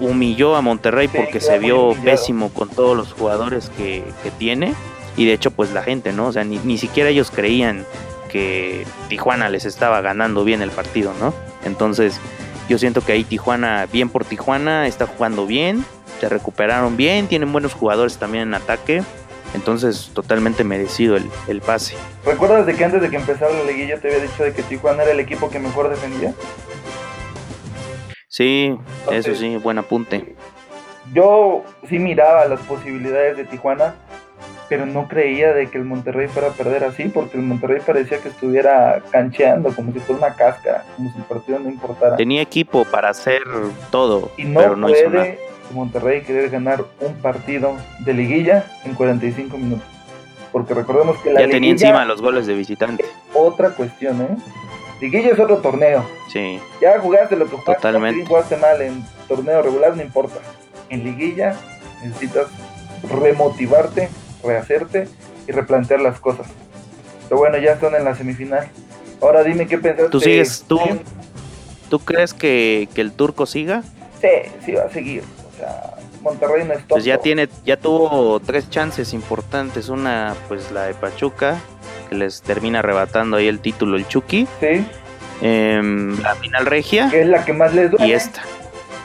humilló 0.00 0.56
a 0.56 0.60
Monterrey 0.60 1.08
Sí, 1.08 1.16
porque 1.16 1.40
se 1.40 1.58
vio 1.58 1.82
humillado. 1.82 2.04
pésimo 2.04 2.48
con 2.50 2.68
todos 2.68 2.96
los 2.96 3.12
jugadores 3.12 3.70
que, 3.76 4.04
que 4.22 4.30
tiene 4.32 4.74
y 5.16 5.24
de 5.24 5.32
hecho 5.32 5.50
pues 5.52 5.72
la 5.72 5.82
gente, 5.82 6.12
¿no? 6.12 6.26
O 6.26 6.32
sea, 6.32 6.44
ni, 6.44 6.58
ni 6.64 6.78
siquiera 6.78 7.08
ellos 7.10 7.30
creían 7.30 7.86
que 8.30 8.84
Tijuana 9.08 9.48
les 9.48 9.64
estaba 9.64 10.00
ganando 10.00 10.42
bien 10.44 10.60
el 10.62 10.70
partido, 10.72 11.12
¿no? 11.20 11.32
Entonces 11.64 12.20
yo 12.68 12.78
siento 12.78 13.02
que 13.02 13.12
ahí 13.12 13.24
Tijuana, 13.24 13.86
bien 13.90 14.08
por 14.08 14.24
Tijuana, 14.24 14.86
está 14.86 15.06
jugando 15.06 15.46
bien, 15.46 15.84
se 16.20 16.28
recuperaron 16.28 16.96
bien, 16.96 17.26
tienen 17.26 17.52
buenos 17.52 17.74
jugadores 17.74 18.16
también 18.16 18.44
en 18.44 18.54
ataque, 18.54 19.02
entonces 19.54 20.10
totalmente 20.14 20.64
merecido 20.64 21.16
el, 21.16 21.30
el 21.48 21.60
pase. 21.60 21.96
¿Recuerdas 22.24 22.66
de 22.66 22.74
que 22.74 22.84
antes 22.84 23.02
de 23.02 23.10
que 23.10 23.16
empezara 23.16 23.52
la 23.52 23.64
liguilla 23.64 24.00
te 24.00 24.08
había 24.08 24.20
dicho 24.20 24.42
de 24.42 24.52
que 24.52 24.62
Tijuana 24.62 25.02
era 25.02 25.12
el 25.12 25.20
equipo 25.20 25.50
que 25.50 25.58
mejor 25.58 25.90
defendía? 25.90 26.32
Sí, 28.28 28.76
eso 29.12 29.34
sí, 29.34 29.56
buen 29.58 29.78
apunte. 29.78 30.34
Yo 31.12 31.62
sí 31.88 31.98
miraba 31.98 32.46
las 32.46 32.60
posibilidades 32.60 33.36
de 33.36 33.44
Tijuana, 33.44 33.94
pero 34.68 34.86
no 34.86 35.08
creía 35.08 35.52
de 35.52 35.68
que 35.68 35.78
el 35.78 35.84
Monterrey 35.84 36.28
fuera 36.28 36.48
a 36.48 36.52
perder 36.52 36.84
así, 36.84 37.04
porque 37.08 37.36
el 37.36 37.42
Monterrey 37.42 37.80
parecía 37.86 38.18
que 38.18 38.28
estuviera 38.28 39.02
cancheando 39.10 39.74
como 39.74 39.92
si 39.92 40.00
fuera 40.00 40.26
una 40.26 40.34
cáscara, 40.36 40.84
como 40.96 41.10
si 41.12 41.18
el 41.18 41.24
partido 41.24 41.58
no 41.58 41.68
importara. 41.68 42.16
Tenía 42.16 42.42
equipo 42.42 42.84
para 42.84 43.10
hacer 43.10 43.42
todo, 43.90 44.30
Y 44.36 44.44
no 44.44 44.60
pero 44.60 44.76
no 44.76 44.88
hizo 44.88 45.10
nada. 45.10 45.24
puede 45.24 45.38
Monterrey 45.72 46.22
querer 46.22 46.50
ganar 46.50 46.84
un 47.00 47.14
partido 47.16 47.76
de 48.04 48.14
liguilla 48.14 48.64
en 48.84 48.94
45 48.94 49.56
minutos. 49.58 49.86
Porque 50.52 50.72
recordemos 50.72 51.16
que 51.18 51.32
la 51.32 51.40
Ya 51.40 51.48
tenía 51.48 51.70
encima 51.72 52.04
los 52.04 52.22
goles 52.22 52.46
de 52.46 52.54
visitante. 52.54 53.04
otra 53.34 53.70
cuestión, 53.70 54.22
¿eh? 54.22 54.36
Liguilla 55.00 55.30
es 55.32 55.38
otro 55.40 55.58
torneo. 55.58 56.04
Sí, 56.32 56.60
Ya 56.80 56.98
jugaste 57.00 57.36
lo 57.36 57.44
que 57.46 57.50
jugaste, 57.56 57.74
Totalmente. 57.74 58.24
jugaste 58.24 58.56
mal 58.56 58.80
en 58.80 59.04
torneo 59.28 59.60
regular, 59.62 59.96
no 59.96 60.02
importa. 60.02 60.36
En 60.88 61.02
liguilla 61.02 61.56
necesitas 62.02 62.46
remotivarte, 63.10 64.08
rehacerte 64.44 65.08
y 65.48 65.52
replantear 65.52 66.00
las 66.00 66.20
cosas. 66.20 66.46
Pero 67.28 67.38
bueno, 67.38 67.58
ya 67.58 67.72
están 67.72 67.94
en 67.94 68.04
la 68.04 68.14
semifinal. 68.14 68.68
Ahora 69.20 69.42
dime 69.42 69.66
qué 69.66 69.78
pensaste. 69.78 70.10
¿Tú 70.10 70.20
sigues- 70.20 70.64
tú? 70.68 70.78
Sí, 70.78 71.00
¿tú 71.90 71.98
crees 72.00 72.34
que, 72.34 72.88
que 72.94 73.00
el 73.00 73.12
turco 73.12 73.46
siga? 73.46 73.82
Sí, 74.20 74.28
sí 74.64 74.72
va 74.72 74.84
a 74.84 74.90
seguir. 74.90 75.22
O 75.52 75.56
sea, 75.58 75.94
Monterrey 76.22 76.64
no 76.64 76.72
es 76.72 76.78
tonto. 76.80 76.94
Pues 76.96 77.04
ya 77.04 77.18
tiene, 77.18 77.48
ya 77.64 77.76
tuvo 77.78 78.40
tres 78.40 78.68
chances 78.70 79.12
importantes. 79.12 79.88
Una, 79.88 80.34
pues 80.48 80.70
la 80.72 80.84
de 80.84 80.94
Pachuca, 80.94 81.58
que 82.08 82.14
les 82.16 82.42
termina 82.42 82.80
arrebatando 82.80 83.36
ahí 83.38 83.48
el 83.48 83.60
título 83.60 83.96
el 83.96 84.06
Chucky. 84.08 84.46
Sí, 84.60 84.86
Em, 85.42 86.18
la 86.22 86.34
final 86.36 86.64
regia 86.64 87.10
que 87.10 87.22
es 87.22 87.26
la 87.26 87.44
que 87.44 87.52
más 87.52 87.74
les 87.74 87.90
duele. 87.90 88.06
y 88.06 88.12
esta. 88.12 88.40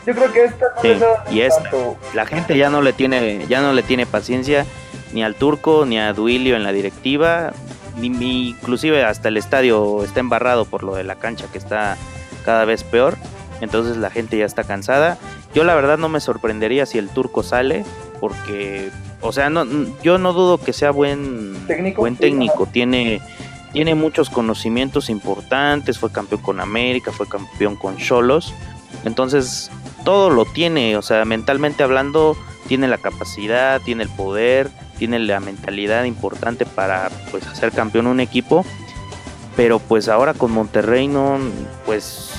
Yo 0.06 0.14
creo 0.14 0.32
que 0.32 0.44
esta 0.46 0.66
no 0.76 0.82
Sí, 0.82 0.88
les 0.90 1.04
y 1.32 1.42
esta. 1.42 1.62
tanto. 1.64 1.98
La 2.14 2.26
gente 2.26 2.56
ya 2.58 2.70
no 2.70 2.82
le 2.82 2.94
tiene, 2.94 3.46
ya 3.50 3.62
no 3.62 3.74
le 3.74 3.82
tiene 3.84 4.06
paciencia 4.06 4.66
ni 5.14 5.24
al 5.24 5.36
turco 5.36 5.86
ni 5.86 6.00
a 6.00 6.14
Duilio 6.14 6.56
en 6.56 6.64
la 6.64 6.72
directiva, 6.72 7.52
ni, 7.98 8.10
ni- 8.10 8.50
inclusive 8.50 9.04
hasta 9.04 9.28
el 9.30 9.38
estadio 9.38 10.04
está 10.04 10.20
embarrado 10.20 10.66
por 10.66 10.84
lo 10.84 10.96
de 10.96 11.04
la 11.04 11.16
cancha 11.16 11.46
que 11.52 11.58
está 11.58 11.98
cada 12.46 12.66
vez 12.66 12.84
peor. 12.84 13.18
Entonces 13.62 13.98
la 13.98 14.10
gente 14.10 14.38
ya 14.38 14.46
está 14.46 14.64
cansada. 14.64 15.18
Yo 15.54 15.64
la 15.64 15.76
verdad 15.76 15.98
no 15.98 16.08
me 16.10 16.20
sorprendería 16.22 16.86
si 16.86 16.98
el 16.98 17.10
turco 17.10 17.44
sale, 17.44 17.84
porque, 18.22 18.90
o 19.22 19.32
sea, 19.34 19.50
no, 19.50 19.66
yo 20.02 20.18
no 20.18 20.32
dudo 20.34 20.58
que 20.60 20.72
sea 20.74 20.92
buen 20.92 21.56
Técnico, 21.68 22.02
buen 22.02 22.14
sí, 22.16 22.22
técnico. 22.22 22.66
Tiene, 22.68 23.20
tiene 23.74 23.96
muchos 23.96 24.30
conocimientos 24.30 25.10
importantes. 25.10 25.98
Fue 26.00 26.12
campeón 26.12 26.42
con 26.42 26.60
América, 26.62 27.12
fue 27.12 27.28
campeón 27.28 27.76
con 27.76 27.98
Cholos. 27.98 28.54
Entonces 29.04 29.72
todo 30.06 30.30
lo 30.30 30.46
tiene, 30.46 30.96
o 30.96 31.02
sea, 31.02 31.26
mentalmente 31.26 31.84
hablando, 31.84 32.38
tiene 32.68 32.88
la 32.88 32.98
capacidad, 32.98 33.82
tiene 33.82 34.04
el 34.04 34.10
poder, 34.10 34.70
tiene 35.00 35.18
la 35.18 35.40
mentalidad 35.40 36.04
importante 36.04 36.66
para 36.66 37.10
pues 37.32 37.48
hacer 37.48 37.72
campeón 37.72 38.06
un 38.08 38.20
equipo. 38.20 38.66
Pero 39.56 39.80
pues 39.80 40.08
ahora 40.10 40.34
con 40.34 40.52
Monterrey 40.52 41.08
no, 41.08 41.40
pues 41.86 42.30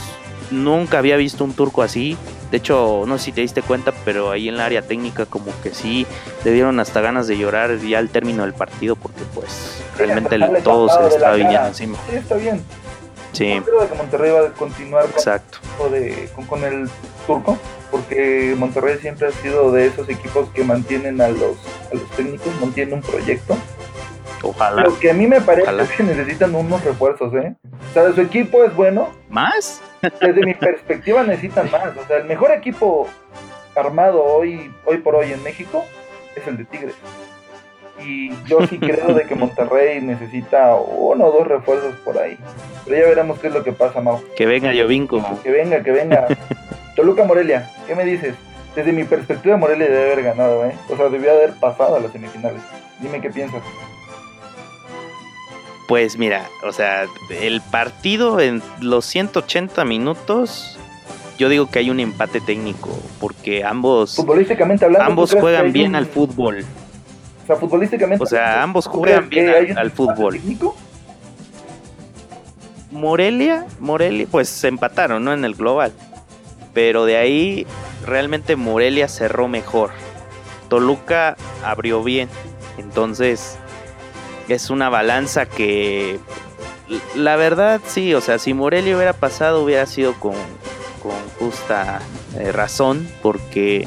nunca 0.50 0.99
había 0.99 1.17
visto 1.17 1.43
un 1.45 1.52
turco 1.55 1.83
así. 1.83 2.17
De 2.50 2.57
hecho, 2.57 3.05
no 3.07 3.17
sé 3.19 3.26
si 3.26 3.33
te 3.33 3.40
diste 3.43 3.62
cuenta, 3.62 3.93
pero 4.05 4.31
ahí 4.31 4.49
en 4.49 4.57
la 4.57 4.64
área 4.67 4.83
técnica 4.83 5.25
como 5.26 5.52
que 5.62 5.73
sí 5.73 6.07
le 6.45 6.52
dieron 6.52 6.81
hasta 6.81 7.00
ganas 7.00 7.26
de 7.29 7.38
llorar 7.38 7.79
ya 7.79 7.99
al 7.99 8.09
término 8.09 8.43
del 8.43 8.55
partido 8.55 8.97
porque 8.97 9.21
pues 9.35 9.83
realmente 9.97 10.35
el- 10.35 10.62
todo 10.62 10.88
se 10.88 11.00
le 11.02 11.09
estaba 11.09 11.35
viniendo 11.37 11.69
encima. 11.69 11.99
Sí, 12.11 12.17
está 12.17 12.35
bien. 12.37 12.62
Sí, 13.33 13.55
Yo 13.55 13.65
creo 13.65 13.89
que 13.89 13.95
Monterrey 13.95 14.31
va 14.33 14.47
a 14.49 14.53
continuar 14.53 15.05
con, 15.05 15.13
exacto. 15.15 15.59
de- 15.91 16.29
con, 16.35 16.47
con 16.47 16.65
el 16.65 16.89
turco, 17.27 17.59
porque 17.91 18.55
Monterrey 18.59 18.99
siempre 18.99 19.29
ha 19.29 19.33
sido 19.33 19.71
de 19.73 19.87
esos 19.87 20.09
equipos 20.09 20.49
que 20.51 20.65
mantienen 20.65 21.21
a 21.21 21.29
los, 21.29 21.57
a 21.91 21.95
los 21.95 22.09
técnicos, 22.17 22.49
mantienen 22.61 22.95
un 22.95 23.03
proyecto. 23.03 23.57
Ojalá. 24.43 24.83
Lo 24.83 24.99
que 24.99 25.11
a 25.11 25.15
mí 25.15 25.27
me 25.27 25.41
parece 25.41 25.65
Ojalá. 25.69 25.83
es 25.83 25.91
que 25.91 26.03
necesitan 26.03 26.55
unos 26.55 26.83
refuerzos, 26.83 27.33
¿eh? 27.35 27.55
O 27.91 27.93
sea, 27.93 28.13
su 28.15 28.21
equipo 28.23 28.65
es 28.65 28.75
bueno, 28.75 29.11
¿Más? 29.29 29.81
desde 30.03 30.45
mi 30.47 30.55
perspectiva 30.55 31.23
necesitan 31.23 31.71
más. 31.71 31.95
O 31.97 32.07
sea, 32.07 32.17
el 32.19 32.25
mejor 32.25 32.51
equipo 32.53 33.07
armado 33.77 34.25
hoy, 34.25 34.73
hoy 34.87 34.99
por 34.99 35.15
hoy 35.15 35.33
en 35.33 35.43
México 35.43 35.85
es 36.35 36.47
el 36.47 36.57
de 36.57 36.65
Tigres. 36.65 36.95
Y 38.04 38.30
yo 38.47 38.66
sí 38.66 38.78
creo 38.78 39.14
de 39.14 39.25
que 39.26 39.35
Monterrey 39.35 40.00
necesita 40.00 40.75
uno 40.76 41.26
o 41.26 41.33
dos 41.33 41.47
refuerzos 41.47 41.95
por 42.04 42.19
ahí. 42.19 42.37
Pero 42.85 42.97
ya 43.02 43.09
veremos 43.09 43.38
qué 43.38 43.49
es 43.49 43.52
lo 43.54 43.62
que 43.62 43.73
pasa, 43.73 44.00
Mau. 44.00 44.23
Que 44.37 44.47
venga 44.47 44.73
Jovinko. 44.75 45.23
Que 45.42 45.50
venga, 45.50 45.83
que 45.83 45.90
venga. 45.92 46.26
Toluca 46.97 47.25
Morelia, 47.25 47.71
¿qué 47.87 47.95
me 47.95 48.04
dices? 48.04 48.35
Desde 48.75 48.92
mi 48.92 49.04
perspectiva, 49.04 49.57
Morelia 49.57 49.87
debe 49.88 50.12
haber 50.12 50.23
ganado, 50.25 50.64
¿eh? 50.64 50.73
O 50.88 50.97
sea, 50.97 51.09
debió 51.09 51.33
haber 51.33 51.52
pasado 51.61 51.97
a 51.97 52.00
las 52.00 52.12
semifinales. 52.12 52.62
Dime 53.00 53.21
qué 53.21 53.30
piensas. 53.30 53.62
Pues 55.88 56.16
mira, 56.16 56.49
o 56.64 56.73
sea, 56.73 57.07
el 57.40 57.61
partido 57.61 58.38
en 58.38 58.62
los 58.80 59.04
180 59.07 59.85
minutos, 59.85 60.78
yo 61.37 61.49
digo 61.49 61.69
que 61.69 61.80
hay 61.80 61.90
un 61.90 61.99
empate 61.99 62.40
técnico, 62.40 62.90
porque 63.21 63.64
ambos, 63.64 64.14
Futbolísticamente 64.14 64.85
hablando, 64.85 65.07
¿tú 65.07 65.11
ambos 65.11 65.35
juegan 65.35 65.73
bien 65.73 65.90
un- 65.90 65.97
al 65.97 66.07
fútbol. 66.07 66.64
Sea, 67.54 67.61
futbolísticamente. 67.61 68.23
O 68.23 68.26
sea, 68.26 68.62
ambos 68.62 68.85
¿tú 68.85 68.90
juegan 68.99 69.28
bien 69.28 69.49
al- 69.49 69.78
al 69.78 69.90
fútbol. 69.90 70.35
técnico? 70.35 70.76
Morelia, 72.90 73.66
Morelia, 73.78 74.26
pues 74.30 74.49
se 74.49 74.69
empataron, 74.69 75.25
¿no? 75.25 75.33
En 75.33 75.45
el 75.45 75.54
global. 75.54 75.92
Pero 76.75 77.04
de 77.04 77.16
ahí, 77.16 77.66
realmente 78.04 78.57
Morelia 78.57 79.09
cerró 79.09 79.49
mejor. 79.49 79.90
Toluca 80.69 81.37
abrió 81.64 82.02
bien. 82.02 82.28
Entonces, 82.78 83.59
es 84.49 84.71
una 84.71 84.88
balanza 84.88 85.47
que, 85.47 86.19
la 87.14 87.37
verdad, 87.37 87.80
sí, 87.87 88.14
o 88.14 88.21
sea, 88.21 88.38
si 88.38 88.54
Morelia 88.54 88.97
hubiera 88.97 89.12
pasado, 89.12 89.62
hubiera 89.62 89.87
sido 89.87 90.14
con, 90.14 90.35
con 91.02 91.12
justa 91.38 92.00
eh, 92.38 92.50
razón, 92.52 93.09
porque, 93.23 93.87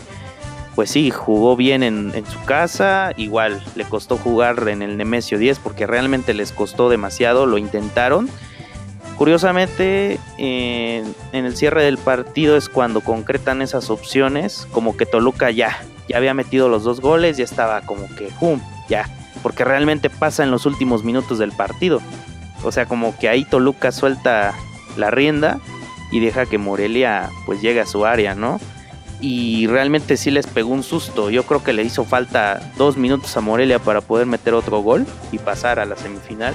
pues 0.75 0.89
sí, 0.89 1.11
jugó 1.11 1.55
bien 1.55 1.83
en, 1.83 2.11
en 2.15 2.25
su 2.25 2.43
casa, 2.45 3.11
igual 3.17 3.63
le 3.75 3.85
costó 3.85 4.17
jugar 4.17 4.67
en 4.67 4.81
el 4.81 4.97
Nemesio 4.97 5.37
10, 5.37 5.59
porque 5.59 5.85
realmente 5.85 6.33
les 6.33 6.51
costó 6.51 6.89
demasiado, 6.89 7.45
lo 7.45 7.57
intentaron. 7.57 8.29
Curiosamente, 9.17 10.19
en, 10.37 11.15
el 11.31 11.55
cierre 11.55 11.83
del 11.83 11.97
partido 11.97 12.57
es 12.57 12.67
cuando 12.67 13.01
concretan 13.01 13.61
esas 13.61 13.89
opciones, 13.89 14.67
como 14.71 14.97
que 14.97 15.05
Toluca 15.05 15.51
ya, 15.51 15.83
ya 16.09 16.17
había 16.17 16.33
metido 16.33 16.67
los 16.67 16.83
dos 16.83 16.99
goles, 16.99 17.37
ya 17.37 17.43
estaba 17.43 17.81
como 17.81 18.07
que, 18.15 18.29
¡pum! 18.39 18.59
Ya, 18.89 19.07
porque 19.43 19.63
realmente 19.63 20.09
pasa 20.09 20.43
en 20.43 20.51
los 20.51 20.65
últimos 20.65 21.03
minutos 21.03 21.37
del 21.37 21.51
partido. 21.51 22.01
O 22.63 22.71
sea, 22.71 22.85
como 22.85 23.17
que 23.17 23.29
ahí 23.29 23.45
Toluca 23.45 23.91
suelta 23.91 24.53
la 24.97 25.11
rienda 25.11 25.59
y 26.11 26.19
deja 26.19 26.45
que 26.45 26.57
Morelia 26.57 27.29
pues 27.45 27.61
llegue 27.61 27.81
a 27.81 27.85
su 27.85 28.05
área, 28.05 28.35
¿no? 28.35 28.59
Y 29.25 29.67
realmente 29.67 30.17
sí 30.17 30.31
les 30.31 30.47
pegó 30.47 30.73
un 30.73 30.83
susto. 30.83 31.29
Yo 31.29 31.43
creo 31.43 31.63
que 31.63 31.71
le 31.71 31.81
hizo 31.81 32.03
falta 32.03 32.73
dos 32.75 32.97
minutos 32.97 33.37
a 33.37 33.39
Morelia 33.39 33.79
para 33.79 34.01
poder 34.01 34.25
meter 34.25 34.53
otro 34.53 34.81
gol 34.81 35.05
y 35.31 35.37
pasar 35.37 35.79
a 35.79 35.85
la 35.85 35.95
semifinal. 35.95 36.53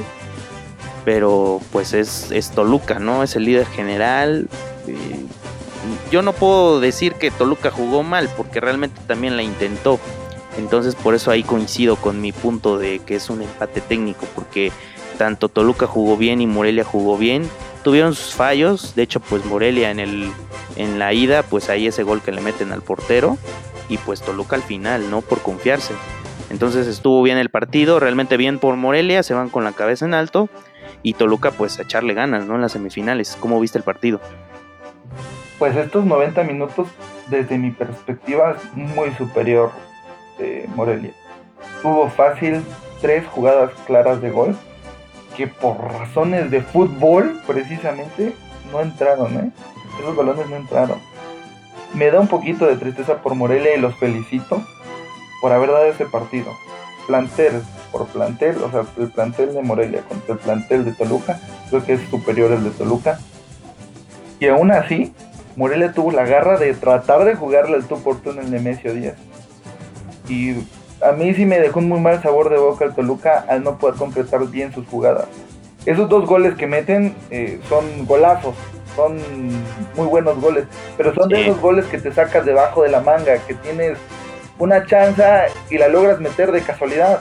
Pero 1.03 1.63
pues 1.73 1.95
es, 1.95 2.31
es 2.31 2.51
Toluca, 2.51 2.99
¿no? 2.99 3.23
Es 3.23 3.37
el 3.37 3.47
líder 3.47 3.67
general. 3.69 4.51
yo 6.11 6.21
no 6.21 6.35
puedo 6.35 6.79
decir 6.79 7.15
que 7.15 7.31
Toluca 7.31 7.71
jugó 7.71 8.03
mal, 8.03 8.29
porque 8.37 8.61
realmente 8.61 9.01
también 9.07 9.39
la 9.39 9.43
intentó. 9.43 9.99
Entonces 10.59 10.95
por 10.95 11.15
eso 11.15 11.31
ahí 11.31 11.45
coincido 11.45 11.97
con 11.97 12.21
mi 12.21 12.33
punto 12.33 12.77
de 12.77 12.99
que 12.99 13.15
es 13.15 13.31
un 13.31 13.41
empate 13.41 13.81
técnico, 13.81 14.27
porque 14.35 14.73
tanto 15.17 15.49
Toluca 15.49 15.87
jugó 15.87 16.19
bien 16.19 16.43
y 16.43 16.47
Morelia 16.47 16.85
jugó 16.85 17.17
bien. 17.17 17.49
Tuvieron 17.83 18.15
sus 18.15 18.35
fallos, 18.35 18.95
de 18.95 19.03
hecho 19.03 19.21
pues 19.21 19.45
Morelia 19.45 19.91
en 19.91 20.01
el 20.01 20.33
en 20.77 20.99
la 20.99 21.13
ida, 21.13 21.43
pues 21.43 21.71
ahí 21.71 21.87
ese 21.87 22.03
gol 22.05 22.23
que 22.23 22.33
le 22.33 22.41
meten 22.41 22.73
al 22.73 22.83
portero 22.83 23.37
y 23.89 23.99
pues 23.99 24.23
Toluca 24.23 24.57
al 24.57 24.63
final, 24.63 25.11
¿no? 25.11 25.23
Por 25.23 25.41
confiarse. 25.41 25.95
Entonces 26.51 26.87
estuvo 26.87 27.23
bien 27.23 27.37
el 27.37 27.51
partido, 27.51 28.01
realmente 28.01 28.37
bien 28.37 28.59
por 28.59 28.77
Morelia, 28.77 29.23
se 29.23 29.35
van 29.35 29.51
con 29.51 29.65
la 29.65 29.73
cabeza 29.73 30.05
en 30.05 30.15
alto 30.15 30.49
y 31.03 31.15
Toluca 31.15 31.51
pues 31.51 31.79
a 31.79 31.83
echarle 31.83 32.15
ganas, 32.15 32.47
¿no? 32.47 32.55
En 32.55 32.63
las 32.63 32.73
semifinales. 32.73 33.37
¿Cómo 33.41 33.61
viste 33.61 33.79
el 33.79 33.85
partido? 33.85 34.21
Pues 35.59 35.77
estos 35.77 36.05
90 36.05 36.45
minutos, 36.45 36.89
desde 37.29 37.59
mi 37.59 37.73
perspectiva, 37.73 38.57
es 38.57 38.77
muy 38.77 39.13
superior 39.15 39.73
de 40.39 40.69
Morelia. 40.75 41.13
Tuvo 41.83 42.09
fácil 42.09 42.63
tres 43.01 43.27
jugadas 43.27 43.73
claras 43.87 44.23
de 44.23 44.31
gol 44.31 44.57
que 45.39 45.47
por 45.47 45.81
razones 45.81 46.51
de 46.51 46.63
fútbol, 46.63 47.41
precisamente, 47.47 48.35
no 48.73 48.81
entraron, 48.81 49.35
¿eh? 49.37 49.53
Esos 50.01 50.17
balones 50.17 50.51
no 50.51 50.57
entraron. 50.57 50.99
Me 51.95 52.11
da 52.11 52.19
un 52.19 52.27
poquito 52.27 52.67
de 52.67 52.77
tristeza 52.77 53.23
por 53.23 53.37
Morelia 53.37 53.77
y 53.77 53.81
los 53.81 53.95
felicito 53.95 54.61
por 55.41 55.53
haber 55.53 55.71
dado 55.71 55.85
ese 55.85 56.07
partido. 56.07 56.53
Plantel 57.07 57.63
por 57.93 58.09
plantel, 58.09 58.57
o 58.65 58.71
sea, 58.73 58.83
el 58.99 59.13
plantel 59.13 59.55
de 59.55 59.63
Morelia 59.63 60.03
contra 60.03 60.35
el 60.35 60.41
plantel 60.41 60.85
de 60.85 60.93
Toluca, 60.93 61.41
creo 61.71 61.85
que 61.85 61.93
es 61.93 62.01
superior 62.11 62.51
el 62.51 62.65
de 62.65 62.71
Toluca. 62.71 63.21
Y 64.41 64.49
aún 64.49 64.73
así, 64.73 65.15
Morelia 65.55 65.93
tuvo 65.93 66.11
la 66.11 66.25
garra 66.25 66.59
de 66.59 66.75
tratar 66.75 67.25
de 67.25 67.37
jugarle 67.37 67.77
al 67.77 67.87
tú 67.87 68.03
por 68.03 68.17
tú 68.17 68.33
en 68.33 68.41
el 68.41 68.51
Nemesio 68.51 68.93
Díaz. 68.93 69.17
Y 70.29 70.57
a 71.01 71.13
mí 71.13 71.35
sí 71.35 71.45
me 71.45 71.59
dejó 71.59 71.79
un 71.79 71.89
muy 71.89 72.01
mal 72.01 72.21
sabor 72.23 72.51
de 72.51 72.59
boca 72.59 72.85
el 72.85 72.95
Toluca 72.95 73.45
al 73.49 73.63
no 73.63 73.79
poder 73.79 73.97
concretar 73.97 74.47
bien 74.49 74.73
sus 74.73 74.87
jugadas. 74.87 75.27
Esos 75.87 76.09
dos 76.09 76.27
goles 76.27 76.55
que 76.55 76.67
meten 76.67 77.15
eh, 77.31 77.61
son 77.69 78.07
golazos, 78.07 78.55
son 78.97 79.19
muy 79.97 80.07
buenos 80.07 80.41
goles, 80.41 80.65
pero 80.97 81.15
son 81.15 81.29
de 81.29 81.43
esos 81.43 81.61
goles 81.61 81.87
que 81.87 81.99
te 81.99 82.13
sacas 82.13 82.45
debajo 82.45 82.83
de 82.83 82.91
la 82.91 83.01
manga, 83.01 83.39
que 83.47 83.55
tienes 83.55 83.97
una 84.59 84.85
chance 84.87 85.23
y 85.71 85.79
la 85.79 85.89
logras 85.89 86.21
meter 86.21 86.53
de 86.53 86.63
casualidad. 86.63 87.21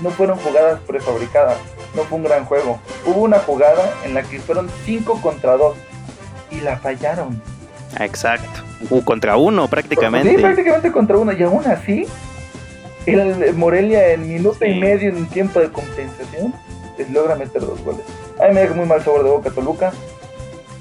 No 0.00 0.10
fueron 0.10 0.38
jugadas 0.38 0.80
prefabricadas, 0.86 1.56
no 1.94 2.02
fue 2.02 2.18
un 2.18 2.24
gran 2.24 2.44
juego. 2.44 2.78
Hubo 3.04 3.22
una 3.22 3.38
jugada 3.40 3.92
en 4.04 4.14
la 4.14 4.22
que 4.22 4.38
fueron 4.38 4.68
5 4.84 5.20
contra 5.20 5.56
2 5.56 5.76
y 6.52 6.60
la 6.60 6.76
fallaron. 6.78 7.42
Exacto, 7.98 8.60
contra 9.04 9.36
uno 9.36 9.68
prácticamente. 9.68 10.30
Sí, 10.30 10.36
prácticamente 10.36 10.92
contra 10.92 11.16
uno 11.16 11.32
y 11.32 11.42
aún 11.42 11.66
así 11.66 12.06
el 13.12 13.54
Morelia 13.54 14.12
en 14.12 14.28
minuto 14.28 14.64
y 14.64 14.78
medio 14.78 15.10
en 15.10 15.26
tiempo 15.26 15.60
de 15.60 15.70
compensación 15.70 16.52
les 16.98 17.10
logra 17.10 17.36
meter 17.36 17.62
dos 17.62 17.82
goles. 17.84 18.04
A 18.40 18.48
mí 18.48 18.54
me 18.54 18.60
deja 18.62 18.74
muy 18.74 18.86
mal 18.86 19.02
sabor 19.02 19.22
de 19.24 19.30
boca 19.30 19.50
Toluca, 19.50 19.92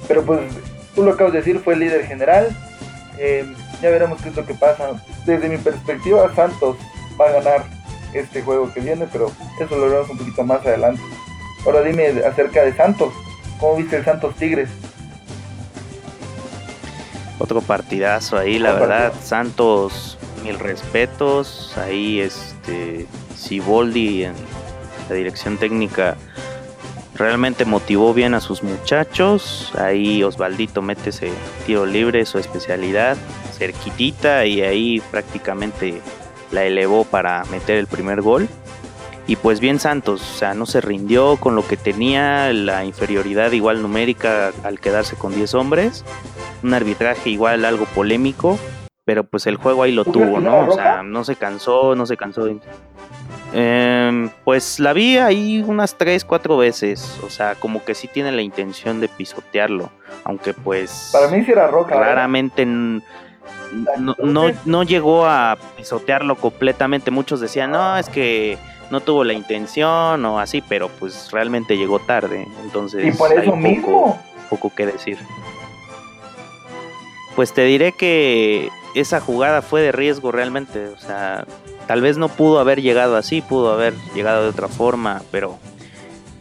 pero 0.07 0.23
pues 0.23 0.39
tú 0.93 1.03
lo 1.03 1.11
acabas 1.11 1.33
de 1.33 1.39
decir, 1.39 1.59
fue 1.59 1.73
el 1.73 1.81
líder 1.81 2.05
general. 2.05 2.55
Eh, 3.17 3.45
ya 3.81 3.89
veremos 3.89 4.21
qué 4.21 4.29
es 4.29 4.35
lo 4.35 4.45
que 4.45 4.53
pasa. 4.53 5.01
Desde 5.25 5.49
mi 5.49 5.57
perspectiva, 5.57 6.33
Santos 6.33 6.77
va 7.19 7.27
a 7.27 7.31
ganar 7.31 7.65
este 8.13 8.41
juego 8.41 8.73
que 8.73 8.79
viene, 8.79 9.07
pero 9.11 9.31
eso 9.59 9.75
lo 9.75 9.89
veremos 9.89 10.09
un 10.09 10.17
poquito 10.17 10.43
más 10.43 10.65
adelante. 10.65 11.01
Ahora 11.65 11.81
dime 11.81 12.07
acerca 12.25 12.63
de 12.63 12.73
Santos. 12.75 13.13
¿Cómo 13.59 13.77
viste 13.77 13.97
el 13.97 14.05
Santos 14.05 14.35
Tigres? 14.35 14.69
Otro 17.39 17.61
partidazo 17.61 18.37
ahí, 18.37 18.59
la 18.59 18.73
verdad. 18.73 19.13
Santos, 19.21 20.14
mil 20.45 20.59
respetos. 20.59 21.73
Ahí, 21.77 22.19
este, 22.19 23.07
Siboldi 23.35 24.25
en 24.25 24.33
la 25.09 25.15
dirección 25.15 25.57
técnica 25.57 26.15
realmente 27.15 27.65
motivó 27.65 28.13
bien 28.13 28.33
a 28.35 28.41
sus 28.41 28.61
muchachos. 28.61 29.71
Ahí 29.77 30.23
Osvaldito 30.23 30.81
mete 30.81 31.09
ese 31.09 31.31
tiro 31.65 31.85
libre, 31.85 32.25
su 32.25 32.37
especialidad, 32.37 33.17
cerquitita 33.57 34.45
y 34.45 34.61
ahí 34.61 35.01
prácticamente 35.11 36.01
la 36.51 36.63
elevó 36.63 37.03
para 37.05 37.43
meter 37.45 37.77
el 37.77 37.87
primer 37.87 38.21
gol. 38.21 38.47
Y 39.27 39.37
pues 39.37 39.59
bien 39.59 39.79
Santos, 39.79 40.21
o 40.21 40.37
sea, 40.37 40.53
no 40.53 40.67
se 40.67 40.81
rindió 40.81 41.37
con 41.37 41.55
lo 41.55 41.67
que 41.67 41.77
tenía, 41.77 42.53
la 42.53 42.85
inferioridad 42.85 43.51
igual 43.53 43.81
numérica 43.81 44.51
al 44.63 44.79
quedarse 44.79 45.15
con 45.15 45.33
10 45.33 45.55
hombres, 45.55 46.05
un 46.61 46.75
arbitraje 46.75 47.31
igual 47.31 47.65
algo 47.65 47.85
polémico, 47.85 48.59
pero 49.05 49.23
pues 49.23 49.45
el 49.45 49.57
juego 49.57 49.83
ahí 49.83 49.91
lo 49.91 50.03
tuvo, 50.03 50.39
¿no? 50.39 50.67
O 50.67 50.71
sea, 50.73 51.03
no 51.03 51.23
se 51.23 51.35
cansó, 51.35 51.95
no 51.95 52.07
se 52.07 52.17
cansó 52.17 52.45
de... 52.45 52.57
Em, 53.53 54.29
pues 54.43 54.79
la 54.79 54.91
vi 54.93 55.17
ahí 55.17 55.63
unas 55.65 55.95
3, 55.95 56.25
4 56.25 56.57
veces. 56.57 57.19
O 57.23 57.29
sea, 57.29 57.53
como 57.55 57.85
que 57.85 57.93
sí 57.93 58.07
tiene 58.07 58.31
la 58.31 58.41
intención 58.41 58.99
de 58.99 59.07
pisotearlo. 59.07 59.91
Aunque 60.23 60.53
pues... 60.55 61.11
Para 61.13 61.27
mí 61.27 61.45
sí 61.45 61.51
era 61.51 61.67
roja. 61.67 61.93
¿eh? 61.93 61.99
Claramente 61.99 62.65
no, 62.65 64.15
no, 64.17 64.51
no, 64.65 64.83
llegó 64.83 65.27
a 65.27 65.55
pisotearlo 65.77 66.35
completamente. 66.35 67.11
Muchos 67.11 67.39
decían, 67.39 67.71
no, 67.71 67.97
es 67.97 68.09
que 68.09 68.57
no 68.89 69.01
tuvo 69.01 69.23
la 69.23 69.33
intención 69.33 70.25
o 70.25 70.39
así, 70.39 70.63
pero 70.67 70.89
pues 70.89 71.31
realmente 71.31 71.77
llegó 71.77 71.99
tarde. 71.99 72.47
Entonces... 72.63 73.05
Y 73.05 73.15
por 73.15 73.31
eso 73.31 73.55
mismo. 73.55 74.19
Poco 74.49 74.73
que 74.73 74.87
decir. 74.87 75.19
Pues 77.35 77.53
te 77.53 77.63
diré 77.63 77.91
que 77.91 78.69
esa 78.95 79.19
jugada 79.19 79.61
fue 79.61 79.81
de 79.81 79.91
riesgo 79.91 80.31
realmente. 80.31 80.87
O 80.87 80.97
sea, 80.97 81.45
Tal 81.87 82.01
vez 82.01 82.17
no 82.17 82.29
pudo 82.29 82.59
haber 82.59 82.81
llegado 82.81 83.15
así, 83.15 83.41
pudo 83.41 83.71
haber 83.71 83.93
llegado 84.15 84.43
de 84.43 84.49
otra 84.49 84.67
forma, 84.67 85.21
pero 85.31 85.59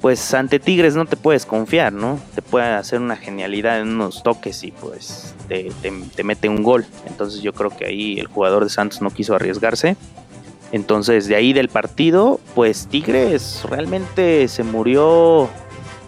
pues 0.00 0.34
ante 0.34 0.58
Tigres 0.58 0.96
no 0.96 1.06
te 1.06 1.16
puedes 1.16 1.44
confiar, 1.44 1.92
¿no? 1.92 2.18
Te 2.34 2.42
puede 2.42 2.66
hacer 2.66 3.00
una 3.00 3.16
genialidad 3.16 3.80
en 3.80 3.88
unos 3.88 4.22
toques 4.22 4.64
y 4.64 4.70
pues 4.70 5.34
te, 5.48 6.22
mete 6.22 6.48
un 6.48 6.62
gol. 6.62 6.86
Entonces 7.06 7.42
yo 7.42 7.52
creo 7.52 7.70
que 7.70 7.86
ahí 7.86 8.18
el 8.18 8.26
jugador 8.26 8.64
de 8.64 8.70
Santos 8.70 9.02
no 9.02 9.10
quiso 9.10 9.34
arriesgarse. 9.34 9.96
Entonces 10.72 11.26
de 11.26 11.36
ahí 11.36 11.52
del 11.52 11.68
partido, 11.68 12.40
pues 12.54 12.86
Tigres 12.86 13.62
realmente 13.68 14.48
se 14.48 14.62
murió 14.62 15.48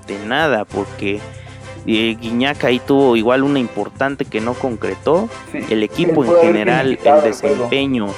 de 0.06 0.18
nada 0.26 0.64
porque 0.64 1.20
eh, 1.86 2.16
Guiñac 2.20 2.64
ahí 2.64 2.80
tuvo 2.80 3.16
igual 3.16 3.42
una 3.42 3.58
importante 3.58 4.24
que 4.24 4.40
no 4.40 4.54
concretó. 4.54 5.28
el 5.52 5.82
equipo 5.82 6.24
en 6.24 6.34
general, 6.40 6.98
el 7.04 7.22
desempeño. 7.22 8.08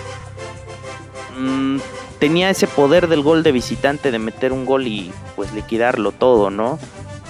Mm, 1.38 1.78
tenía 2.18 2.50
ese 2.50 2.66
poder 2.66 3.09
del 3.09 3.22
gol 3.22 3.42
de 3.42 3.52
visitante 3.52 4.11
de 4.11 4.18
meter 4.18 4.52
un 4.52 4.64
gol 4.64 4.87
y 4.87 5.12
pues 5.37 5.52
liquidarlo 5.52 6.12
todo, 6.12 6.50
¿no? 6.50 6.78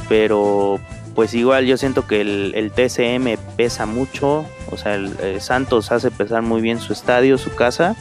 Pero 0.08 0.80
pues 1.14 1.34
igual 1.34 1.66
yo 1.66 1.76
siento 1.76 2.06
que 2.06 2.20
el, 2.20 2.72
TSM 2.72 3.36
pesa 3.56 3.86
mucho, 3.86 4.46
o 4.70 4.76
sea, 4.76 4.94
el, 4.94 5.40
Santos 5.40 5.90
hace 5.90 6.12
pesar 6.12 6.42
muy 6.42 6.60
bien 6.60 6.78
su 6.78 6.92
estadio, 6.92 7.38
su 7.38 7.54
casa, 7.56 7.96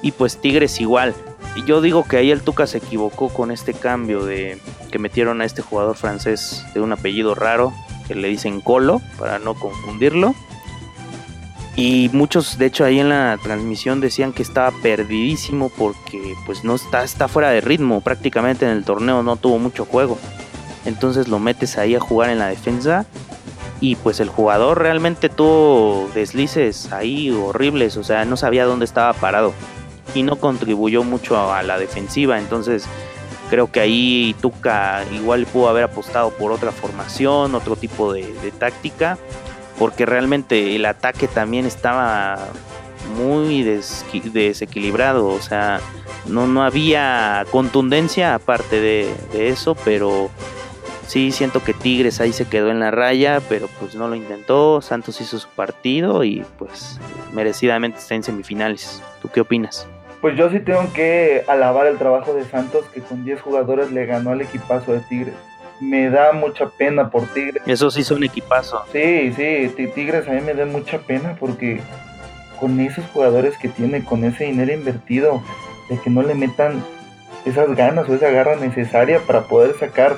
y 0.00 0.12
pues 0.12 0.38
Tigres 0.40 0.80
igual. 0.80 1.14
Yo 1.64 1.80
digo 1.80 2.04
que 2.04 2.16
ahí 2.16 2.30
el 2.30 2.42
Tuca 2.42 2.66
se 2.66 2.78
equivocó 2.78 3.28
con 3.28 3.50
este 3.50 3.74
cambio 3.74 4.24
de 4.24 4.58
que 4.90 4.98
metieron 4.98 5.40
a 5.40 5.44
este 5.44 5.62
jugador 5.62 5.96
francés 5.96 6.64
de 6.74 6.80
un 6.80 6.92
apellido 6.92 7.34
raro, 7.34 7.72
que 8.06 8.14
le 8.14 8.28
dicen 8.28 8.60
Colo, 8.60 9.00
para 9.18 9.38
no 9.38 9.54
confundirlo 9.54 10.34
y 11.78 12.10
muchos, 12.12 12.58
de 12.58 12.66
hecho, 12.66 12.84
ahí 12.84 12.98
en 12.98 13.08
la 13.08 13.38
transmisión 13.40 14.00
decían 14.00 14.32
que 14.32 14.42
estaba 14.42 14.72
perdidísimo 14.82 15.70
porque 15.78 16.34
pues 16.44 16.64
no 16.64 16.74
está, 16.74 17.04
está 17.04 17.28
fuera 17.28 17.50
de 17.50 17.60
ritmo. 17.60 18.00
Prácticamente 18.00 18.64
en 18.64 18.72
el 18.72 18.82
torneo 18.82 19.22
no 19.22 19.36
tuvo 19.36 19.60
mucho 19.60 19.84
juego. 19.84 20.18
Entonces 20.86 21.28
lo 21.28 21.38
metes 21.38 21.78
ahí 21.78 21.94
a 21.94 22.00
jugar 22.00 22.30
en 22.30 22.40
la 22.40 22.48
defensa. 22.48 23.06
Y 23.80 23.94
pues 23.94 24.18
el 24.18 24.28
jugador 24.28 24.82
realmente 24.82 25.28
tuvo 25.28 26.10
deslices 26.16 26.92
ahí 26.92 27.30
horribles. 27.30 27.96
O 27.96 28.02
sea, 28.02 28.24
no 28.24 28.36
sabía 28.36 28.64
dónde 28.64 28.84
estaba 28.84 29.12
parado. 29.12 29.54
Y 30.14 30.22
no 30.22 30.36
contribuyó 30.36 31.04
mucho 31.04 31.52
a 31.52 31.62
la 31.62 31.78
defensiva. 31.78 32.38
Entonces 32.38 32.86
creo 33.50 33.70
que 33.70 33.80
ahí 33.80 34.34
Tuca 34.40 35.04
igual 35.12 35.46
pudo 35.46 35.68
haber 35.68 35.84
apostado 35.84 36.30
por 36.30 36.52
otra 36.52 36.72
formación, 36.72 37.54
otro 37.54 37.76
tipo 37.76 38.12
de, 38.12 38.32
de 38.42 38.50
táctica 38.50 39.18
porque 39.78 40.06
realmente 40.06 40.74
el 40.74 40.84
ataque 40.84 41.28
también 41.28 41.64
estaba 41.64 42.48
muy 43.16 43.62
desequilibrado, 43.62 45.28
o 45.28 45.40
sea, 45.40 45.80
no, 46.26 46.46
no 46.46 46.62
había 46.62 47.46
contundencia 47.50 48.34
aparte 48.34 48.80
de, 48.80 49.14
eso, 49.32 49.76
pero 49.84 50.30
sí 51.06 51.32
siento 51.32 51.62
que 51.62 51.72
Tigres 51.72 52.20
ahí 52.20 52.32
se 52.32 52.46
quedó 52.46 52.70
en 52.70 52.80
la 52.80 52.90
raya, 52.90 53.40
pero 53.48 53.68
pues 53.78 53.94
no 53.94 54.08
lo 54.08 54.16
intentó, 54.16 54.82
Santos 54.82 55.20
hizo 55.20 55.38
su 55.38 55.48
partido 55.48 56.24
y 56.24 56.44
pues 56.58 56.98
merecidamente 57.32 57.98
está 57.98 58.14
en 58.14 58.24
semifinales. 58.24 59.02
¿Tú 59.22 59.28
qué 59.28 59.40
opinas? 59.40 59.86
Pues 60.20 60.36
yo 60.36 60.50
sí 60.50 60.58
tengo 60.60 60.92
que 60.92 61.44
alabar 61.46 61.86
el 61.86 61.96
trabajo 61.96 62.34
de 62.34 62.44
Santos 62.44 62.86
que 62.92 63.00
con 63.00 63.24
10 63.24 63.40
jugadores 63.40 63.92
le 63.92 64.04
ganó 64.06 64.30
al 64.30 64.40
equipazo 64.40 64.92
de 64.92 65.00
Tigres. 65.00 65.34
me 65.80 66.10
da 66.10 66.32
mucha 66.32 66.68
pena 66.68 67.08
por 67.08 67.26
Tigres. 67.28 67.62
Eso 67.64 67.90
sí 67.90 68.02
son 68.02 68.24
equipazos. 68.24 68.82
Sí, 68.92 69.32
sí, 69.32 69.72
Tigres 69.94 70.26
a 70.26 70.32
mí 70.32 70.40
me 70.40 70.54
da 70.54 70.66
mucha 70.66 70.98
pena 70.98 71.36
porque 71.38 71.80
con 72.58 72.80
esos 72.80 73.04
jugadores 73.12 73.56
que 73.58 73.68
tiene, 73.68 74.04
con 74.04 74.24
ese 74.24 74.44
dinero 74.44 74.72
invertido, 74.72 75.40
de 75.88 75.98
que 76.00 76.10
no 76.10 76.22
le 76.22 76.34
metan 76.34 76.84
esas 77.44 77.76
ganas 77.76 78.08
o 78.08 78.14
esa 78.14 78.30
garra 78.30 78.56
necesaria 78.56 79.20
para 79.20 79.42
poder 79.42 79.78
sacar 79.78 80.16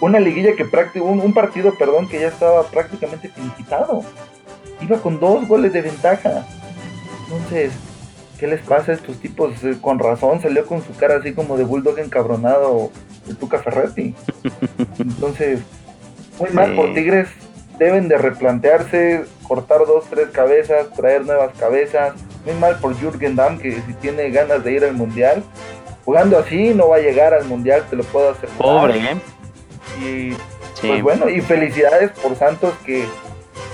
una 0.00 0.18
liguilla 0.18 0.56
que 0.56 0.64
prácticamente, 0.64 1.20
un, 1.20 1.20
un, 1.20 1.32
partido, 1.32 1.72
perdón, 1.78 2.08
que 2.08 2.18
ya 2.20 2.28
estaba 2.28 2.64
prácticamente 2.64 3.28
finiquitado. 3.28 4.02
Iba 4.80 4.98
con 4.98 5.20
dos 5.20 5.46
goles 5.46 5.72
de 5.72 5.82
ventaja. 5.82 6.44
Entonces, 7.24 7.72
¿qué 8.38 8.46
les 8.46 8.60
pasa 8.60 8.92
a 8.92 8.94
estos 8.94 9.18
tipos? 9.18 9.62
Eh, 9.64 9.76
con 9.80 9.98
razón 9.98 10.40
salió 10.40 10.66
con 10.66 10.82
su 10.82 10.94
cara 10.94 11.16
así 11.16 11.32
como 11.32 11.56
de 11.56 11.64
bulldog 11.64 11.98
encabronado 11.98 12.90
el 13.28 13.36
Tuca 13.36 13.58
Ferretti. 13.58 14.14
Entonces, 14.98 15.60
muy 16.38 16.50
mal 16.50 16.74
por 16.74 16.94
Tigres. 16.94 17.28
Deben 17.78 18.08
de 18.08 18.16
replantearse, 18.16 19.24
cortar 19.46 19.80
dos, 19.86 20.06
tres 20.08 20.28
cabezas, 20.30 20.90
traer 20.94 21.26
nuevas 21.26 21.54
cabezas. 21.58 22.14
Muy 22.46 22.54
mal 22.54 22.78
por 22.78 22.94
Jürgen 22.98 23.36
Damm, 23.36 23.58
que 23.58 23.72
si 23.72 23.94
tiene 24.00 24.30
ganas 24.30 24.64
de 24.64 24.72
ir 24.72 24.84
al 24.84 24.94
Mundial, 24.94 25.42
jugando 26.04 26.38
así 26.38 26.72
no 26.72 26.88
va 26.88 26.96
a 26.96 27.00
llegar 27.00 27.34
al 27.34 27.44
Mundial, 27.44 27.84
te 27.90 27.96
lo 27.96 28.04
puedo 28.04 28.30
hacer. 28.30 28.48
Pobre, 28.50 28.98
¿eh? 28.98 29.16
Y 30.00 30.36
pues 30.80 31.02
bueno, 31.02 31.28
y 31.28 31.40
felicidades 31.40 32.12
por 32.12 32.36
Santos 32.36 32.74
que 32.84 33.04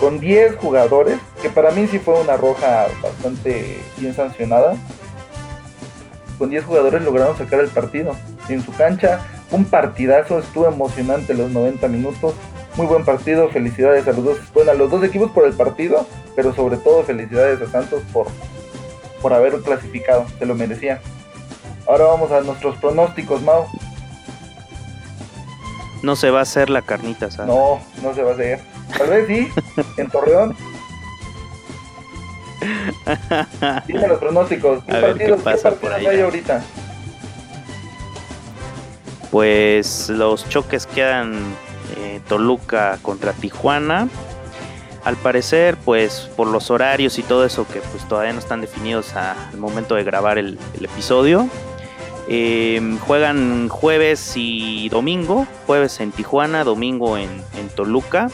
con 0.02 0.18
10 0.18 0.56
jugadores, 0.56 1.20
que 1.40 1.48
para 1.48 1.70
mí 1.70 1.86
sí 1.86 2.00
fue 2.00 2.20
una 2.20 2.36
roja 2.36 2.88
bastante 3.00 3.78
bien 3.98 4.12
sancionada, 4.12 4.74
con 6.38 6.50
10 6.50 6.64
jugadores 6.64 7.02
lograron 7.02 7.38
sacar 7.38 7.60
el 7.60 7.68
partido. 7.68 8.16
En 8.48 8.64
su 8.64 8.72
cancha, 8.72 9.20
un 9.52 9.64
partidazo, 9.64 10.40
estuvo 10.40 10.66
emocionante 10.66 11.34
los 11.34 11.52
90 11.52 11.86
minutos. 11.86 12.34
Muy 12.74 12.86
buen 12.86 13.04
partido, 13.04 13.48
felicidades 13.50 14.08
a 14.08 14.12
los 14.12 14.24
dos, 14.24 14.38
bueno, 14.52 14.72
a 14.72 14.74
los 14.74 14.90
dos 14.90 15.04
equipos 15.04 15.30
por 15.30 15.46
el 15.46 15.52
partido, 15.52 16.04
pero 16.34 16.52
sobre 16.52 16.78
todo 16.78 17.04
felicidades 17.04 17.62
a 17.62 17.70
Santos 17.70 18.02
por, 18.12 18.26
por 19.20 19.32
haber 19.32 19.60
clasificado, 19.60 20.26
se 20.36 20.46
lo 20.46 20.56
merecía. 20.56 21.00
Ahora 21.86 22.06
vamos 22.06 22.32
a 22.32 22.40
nuestros 22.40 22.76
pronósticos, 22.78 23.40
Mau. 23.42 23.66
No 26.02 26.16
se 26.16 26.30
va 26.30 26.40
a 26.40 26.42
hacer 26.42 26.70
la 26.70 26.82
carnita, 26.82 27.30
¿sabes? 27.30 27.54
No, 27.54 27.78
no 28.02 28.14
se 28.16 28.24
va 28.24 28.32
a 28.32 28.34
hacer. 28.34 28.71
Tal 28.98 29.08
vez 29.10 29.26
sí, 29.26 29.48
en 29.96 30.08
Torreón. 30.10 30.56
Dime 33.86 34.08
los 34.08 34.18
pronósticos. 34.18 34.84
¿Qué 34.84 34.92
A 34.92 34.94
ver, 35.00 35.10
partidos, 35.12 35.38
¿qué 35.38 35.44
pasa 35.44 35.70
¿qué 35.70 35.76
por 35.76 35.92
ahí? 35.92 36.06
hay 36.06 36.20
ahorita? 36.20 36.62
Pues 39.30 40.08
los 40.10 40.48
choques 40.48 40.86
quedan 40.86 41.32
eh, 41.96 42.20
Toluca 42.28 42.98
contra 43.02 43.32
Tijuana. 43.32 44.08
Al 45.04 45.16
parecer, 45.16 45.76
pues 45.84 46.30
por 46.36 46.46
los 46.46 46.70
horarios 46.70 47.18
y 47.18 47.22
todo 47.24 47.44
eso 47.44 47.66
que 47.66 47.80
pues 47.80 48.06
todavía 48.06 48.32
no 48.34 48.38
están 48.38 48.60
definidos 48.60 49.14
a- 49.16 49.48
al 49.48 49.56
momento 49.58 49.96
de 49.96 50.04
grabar 50.04 50.38
el, 50.38 50.58
el 50.78 50.84
episodio. 50.84 51.48
eh, 52.28 52.80
juegan 53.06 53.68
jueves 53.68 54.34
y 54.36 54.88
domingo, 54.90 55.44
jueves 55.66 55.98
en 56.00 56.12
Tijuana, 56.12 56.62
domingo 56.62 57.18
en, 57.18 57.30
en 57.58 57.68
Toluca. 57.74 58.28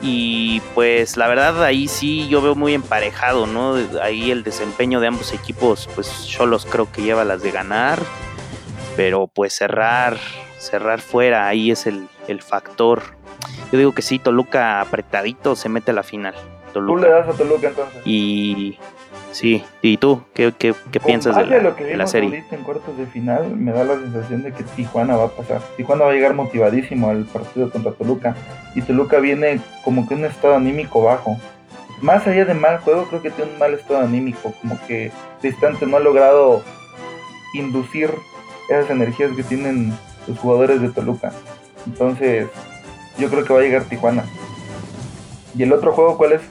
Y 0.00 0.60
pues 0.74 1.16
la 1.16 1.26
verdad 1.26 1.64
ahí 1.64 1.88
sí 1.88 2.28
yo 2.28 2.40
veo 2.40 2.54
muy 2.54 2.74
emparejado, 2.74 3.46
¿no? 3.46 3.74
Ahí 4.00 4.30
el 4.30 4.44
desempeño 4.44 5.00
de 5.00 5.08
ambos 5.08 5.32
equipos, 5.32 5.88
pues 5.94 6.26
yo 6.26 6.46
los 6.46 6.64
creo 6.66 6.90
que 6.90 7.02
lleva 7.02 7.24
las 7.24 7.42
de 7.42 7.50
ganar 7.50 7.98
pero 8.98 9.28
pues 9.28 9.54
cerrar, 9.54 10.16
cerrar 10.58 11.00
fuera, 11.00 11.46
ahí 11.46 11.70
es 11.70 11.86
el, 11.86 12.08
el 12.26 12.42
factor. 12.42 13.00
Yo 13.70 13.78
digo 13.78 13.92
que 13.94 14.02
sí, 14.02 14.18
Toluca 14.18 14.80
apretadito 14.80 15.54
se 15.54 15.68
mete 15.68 15.92
a 15.92 15.94
la 15.94 16.02
final. 16.02 16.34
Tú 16.74 16.80
le 16.80 16.86
Toluca. 16.86 17.08
das 17.08 17.28
a 17.28 17.32
Toluca 17.34 17.68
entonces. 17.68 18.02
Y 18.04 18.76
sí, 19.32 19.64
¿y 19.82 19.96
tú? 19.96 20.22
¿Qué, 20.34 20.52
qué, 20.56 20.74
qué 20.90 21.00
piensas 21.00 21.36
de 21.36 21.46
la, 21.46 21.58
lo 21.58 21.76
que 21.76 21.84
de 21.84 21.96
la 21.96 22.06
serie? 22.06 22.44
en 22.50 22.62
cuartos 22.62 22.96
de 22.96 23.06
final, 23.06 23.56
me 23.56 23.72
da 23.72 23.84
la 23.84 23.94
sensación 23.94 24.42
de 24.42 24.52
que 24.52 24.64
Tijuana 24.64 25.16
va 25.16 25.24
a 25.24 25.28
pasar. 25.28 25.60
Tijuana 25.76 26.04
va 26.04 26.10
a 26.10 26.14
llegar 26.14 26.34
motivadísimo 26.34 27.10
al 27.10 27.24
partido 27.24 27.70
contra 27.70 27.92
Toluca. 27.92 28.36
Y 28.74 28.82
Toluca 28.82 29.18
viene 29.18 29.60
como 29.84 30.06
que 30.06 30.14
en 30.14 30.20
un 30.20 30.26
estado 30.26 30.54
anímico 30.54 31.02
bajo. 31.02 31.38
Más 32.00 32.26
allá 32.26 32.44
de 32.44 32.54
mal 32.54 32.78
juego, 32.78 33.06
creo 33.06 33.22
que 33.22 33.30
tiene 33.30 33.52
un 33.52 33.58
mal 33.58 33.74
estado 33.74 34.00
anímico. 34.00 34.54
Como 34.60 34.78
que 34.86 35.10
Distante 35.42 35.86
no 35.86 35.96
ha 35.96 36.00
logrado 36.00 36.62
inducir 37.54 38.10
esas 38.68 38.90
energías 38.90 39.32
que 39.34 39.42
tienen 39.42 39.92
los 40.26 40.38
jugadores 40.38 40.80
de 40.80 40.90
Toluca. 40.90 41.32
Entonces, 41.86 42.46
yo 43.18 43.28
creo 43.28 43.44
que 43.44 43.52
va 43.52 43.60
a 43.60 43.62
llegar 43.62 43.84
Tijuana. 43.84 44.24
¿Y 45.56 45.62
el 45.62 45.72
otro 45.72 45.92
juego 45.92 46.16
cuál 46.16 46.32
es? 46.34 46.42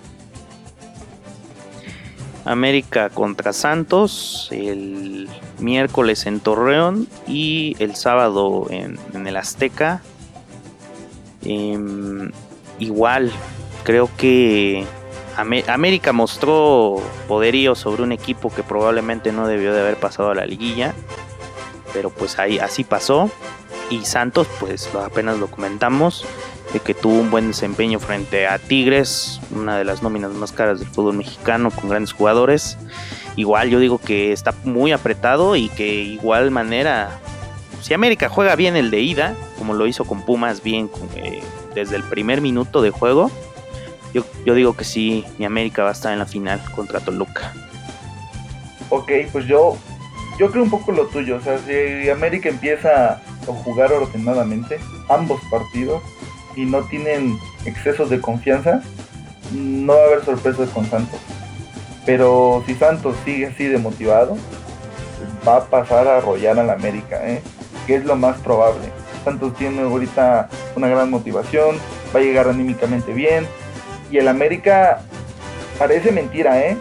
América 2.47 3.09
contra 3.09 3.53
Santos 3.53 4.47
el 4.51 5.27
miércoles 5.59 6.25
en 6.25 6.39
Torreón 6.39 7.07
y 7.27 7.75
el 7.79 7.95
sábado 7.95 8.67
en, 8.69 8.97
el 9.27 9.37
Azteca. 9.37 10.01
Em, 11.43 12.31
igual, 12.79 13.31
creo 13.83 14.09
que 14.17 14.85
Amé- 15.37 15.63
América 15.67 16.13
mostró 16.13 16.97
poderío 17.27 17.75
sobre 17.75 18.03
un 18.03 18.11
equipo 18.11 18.49
que 18.53 18.63
probablemente 18.63 19.31
no 19.31 19.47
debió 19.47 19.73
de 19.73 19.81
haber 19.81 19.97
pasado 19.97 20.31
a 20.31 20.35
la 20.35 20.45
liguilla, 20.45 20.93
pero 21.93 22.09
pues 22.09 22.39
ahí 22.39 22.57
así 22.59 22.83
pasó. 22.83 23.29
Y 23.89 24.03
Santos, 24.05 24.47
pues 24.59 24.89
apenas 24.95 25.37
lo 25.37 25.47
comentamos, 25.47 26.25
de 26.73 26.79
que 26.79 26.93
tuvo 26.93 27.19
un 27.19 27.31
buen 27.31 27.47
desempeño 27.47 27.99
frente 27.99 28.47
a 28.47 28.59
Tigres, 28.59 29.39
una 29.51 29.77
de 29.77 29.85
las 29.85 30.03
nóminas 30.03 30.31
más 30.33 30.51
caras 30.51 30.79
del 30.79 30.89
fútbol 30.89 31.15
mexicano 31.15 31.71
con 31.71 31.89
grandes 31.89 32.11
jugadores. 32.11 32.77
Igual 33.35 33.69
yo 33.69 33.79
digo 33.79 33.99
que 33.99 34.31
está 34.31 34.53
muy 34.63 34.91
apretado 34.91 35.55
y 35.55 35.69
que 35.69 35.87
igual 35.87 36.51
manera, 36.51 37.19
si 37.81 37.93
América 37.93 38.29
juega 38.29 38.55
bien 38.55 38.75
el 38.75 38.91
de 38.91 39.01
ida, 39.01 39.35
como 39.57 39.73
lo 39.73 39.87
hizo 39.87 40.05
con 40.05 40.23
Pumas 40.23 40.61
bien 40.61 40.89
eh, 41.15 41.41
desde 41.73 41.95
el 41.95 42.03
primer 42.03 42.41
minuto 42.41 42.81
de 42.81 42.89
juego, 42.89 43.31
yo, 44.13 44.23
yo 44.45 44.53
digo 44.53 44.75
que 44.75 44.83
sí, 44.83 45.25
mi 45.37 45.45
América 45.45 45.83
va 45.83 45.89
a 45.89 45.93
estar 45.93 46.11
en 46.11 46.19
la 46.19 46.25
final 46.25 46.61
contra 46.75 46.99
Toluca. 46.99 47.53
Ok, 48.89 49.11
pues 49.31 49.45
yo, 49.45 49.77
yo 50.39 50.49
creo 50.51 50.63
un 50.63 50.69
poco 50.69 50.91
lo 50.91 51.07
tuyo. 51.07 51.37
O 51.37 51.41
sea, 51.41 51.59
si 51.59 52.09
América 52.09 52.49
empieza 52.49 53.13
a 53.13 53.21
jugar 53.63 53.91
ordenadamente, 53.91 54.79
ambos 55.09 55.39
partidos, 55.51 56.01
y 56.57 56.65
no 56.65 56.81
tienen 56.83 57.39
excesos 57.65 58.09
de 58.09 58.19
confianza, 58.19 58.81
no 59.53 59.93
va 59.93 60.01
a 60.01 60.05
haber 60.07 60.25
sorpresas 60.25 60.69
con 60.69 60.85
Santos. 60.89 61.19
Pero 62.05 62.63
si 62.65 62.73
Santos 62.73 63.15
sigue 63.23 63.47
así 63.47 63.65
de 63.65 63.77
motivado, 63.77 64.37
va 65.47 65.57
a 65.57 65.65
pasar 65.65 66.07
a 66.07 66.17
arrollar 66.17 66.57
al 66.57 66.69
América, 66.69 67.29
¿eh? 67.29 67.41
que 67.85 67.95
es 67.95 68.05
lo 68.05 68.15
más 68.15 68.37
probable. 68.39 68.89
Santos 69.23 69.53
tiene 69.55 69.81
ahorita 69.81 70.49
una 70.75 70.87
gran 70.87 71.11
motivación, 71.11 71.77
va 72.13 72.19
a 72.19 72.23
llegar 72.23 72.47
anímicamente 72.47 73.13
bien, 73.13 73.45
y 74.09 74.17
el 74.17 74.27
América 74.27 75.01
parece 75.77 76.11
mentira, 76.11 76.59
¿eh? 76.59 76.77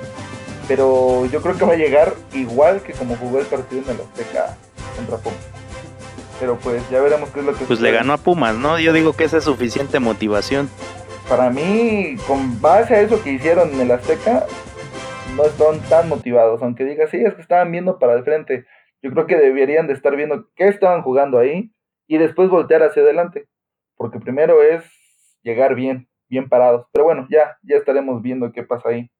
pero 0.66 1.26
yo 1.26 1.42
creo 1.42 1.56
que 1.56 1.64
va 1.64 1.74
a 1.74 1.76
llegar 1.76 2.14
igual 2.32 2.80
que 2.80 2.92
como 2.92 3.16
jugó 3.16 3.40
el 3.40 3.46
partido 3.46 3.82
en 3.82 3.90
el 3.90 4.00
Azteca 4.00 4.56
contra 4.96 5.18
Pumas. 5.18 5.55
Pero 6.38 6.58
pues 6.58 6.88
ya 6.90 7.00
veremos 7.00 7.30
qué 7.30 7.40
es 7.40 7.46
lo 7.46 7.54
que 7.54 7.64
Pues 7.64 7.80
le 7.80 7.92
ganó 7.92 8.12
a 8.12 8.18
Pumas, 8.18 8.56
¿no? 8.56 8.78
Yo 8.78 8.92
digo 8.92 9.14
que 9.14 9.24
esa 9.24 9.38
es 9.38 9.44
suficiente 9.44 10.00
motivación. 10.00 10.68
Para 11.28 11.50
mí, 11.50 12.16
con 12.26 12.60
base 12.60 12.94
a 12.94 13.00
eso 13.00 13.22
que 13.22 13.32
hicieron 13.32 13.72
en 13.72 13.80
el 13.80 13.90
Azteca, 13.90 14.46
no 15.36 15.44
están 15.44 15.80
tan 15.88 16.08
motivados. 16.08 16.62
Aunque 16.62 16.84
diga, 16.84 17.06
sí, 17.08 17.16
es 17.16 17.34
que 17.34 17.40
estaban 17.40 17.72
viendo 17.72 17.98
para 17.98 18.14
el 18.14 18.24
frente. 18.24 18.66
Yo 19.02 19.10
creo 19.12 19.26
que 19.26 19.36
deberían 19.36 19.86
de 19.86 19.94
estar 19.94 20.14
viendo 20.14 20.48
qué 20.54 20.68
estaban 20.68 21.02
jugando 21.02 21.38
ahí 21.38 21.72
y 22.06 22.18
después 22.18 22.48
voltear 22.48 22.82
hacia 22.82 23.02
adelante. 23.02 23.48
Porque 23.96 24.20
primero 24.20 24.62
es 24.62 24.84
llegar 25.42 25.74
bien, 25.74 26.08
bien 26.28 26.48
parados. 26.48 26.86
Pero 26.92 27.04
bueno, 27.04 27.26
ya, 27.30 27.58
ya 27.62 27.76
estaremos 27.76 28.22
viendo 28.22 28.52
qué 28.52 28.62
pasa 28.62 28.90
ahí. 28.90 29.10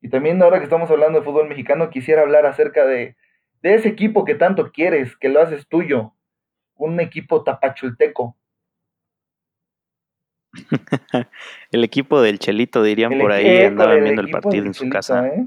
Y 0.00 0.10
también 0.10 0.40
ahora 0.42 0.58
que 0.58 0.64
estamos 0.64 0.90
hablando 0.90 1.18
de 1.18 1.24
fútbol 1.24 1.48
mexicano, 1.48 1.90
quisiera 1.90 2.22
hablar 2.22 2.46
acerca 2.46 2.84
de, 2.84 3.16
de 3.62 3.74
ese 3.74 3.88
equipo 3.88 4.24
que 4.24 4.34
tanto 4.34 4.70
quieres, 4.70 5.16
que 5.16 5.28
lo 5.28 5.40
haces 5.40 5.66
tuyo. 5.68 6.14
Un 6.78 7.00
equipo 7.00 7.44
tapachulteco. 7.44 8.36
El 11.70 11.84
equipo 11.84 12.22
del 12.22 12.38
Chelito, 12.38 12.82
dirían 12.82 13.12
El 13.12 13.20
por 13.20 13.32
ahí, 13.32 13.46
equipo 13.46 13.68
andaban 13.68 14.02
viendo 14.02 14.22
el 14.22 14.30
partido 14.30 14.64
en 14.64 14.74
su 14.74 14.80
Chelito, 14.84 14.94
casa. 14.94 15.26
¿eh? 15.28 15.46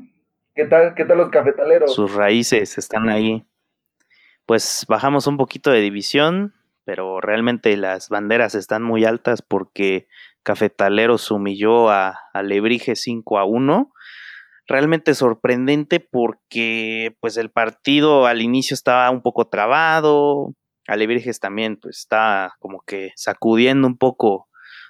¿Qué 0.53 0.65
tal, 0.65 0.93
qué 0.93 1.05
tal 1.05 1.17
los 1.17 1.29
cafetaleros? 1.29 1.93
Sus 1.93 2.13
raíces 2.13 2.77
están 2.77 3.09
ahí. 3.09 3.45
Pues 4.45 4.85
bajamos 4.87 5.27
un 5.27 5.37
poquito 5.37 5.71
de 5.71 5.81
división, 5.81 6.53
pero 6.83 7.21
realmente 7.21 7.75
las 7.77 8.09
banderas 8.09 8.53
están 8.53 8.83
muy 8.83 9.05
altas 9.05 9.41
porque 9.41 10.07
Cafetaleros 10.43 11.31
humilló 11.31 11.89
a, 11.89 12.19
a 12.33 12.43
Lebrige 12.43 12.95
5 12.95 13.39
a 13.39 13.45
1. 13.45 13.93
Realmente 14.67 15.15
sorprendente 15.15 15.99
porque 15.99 17.15
pues 17.19 17.37
el 17.37 17.49
partido 17.49 18.25
al 18.25 18.41
inicio 18.41 18.73
estaba 18.73 19.09
un 19.09 19.21
poco 19.21 19.47
trabado, 19.47 20.53
Alebrijes 20.87 21.39
también 21.39 21.77
pues 21.77 21.99
está 21.99 22.53
como 22.59 22.81
que 22.81 23.11
sacudiendo 23.15 23.87
un 23.87 23.97
poco 23.97 24.47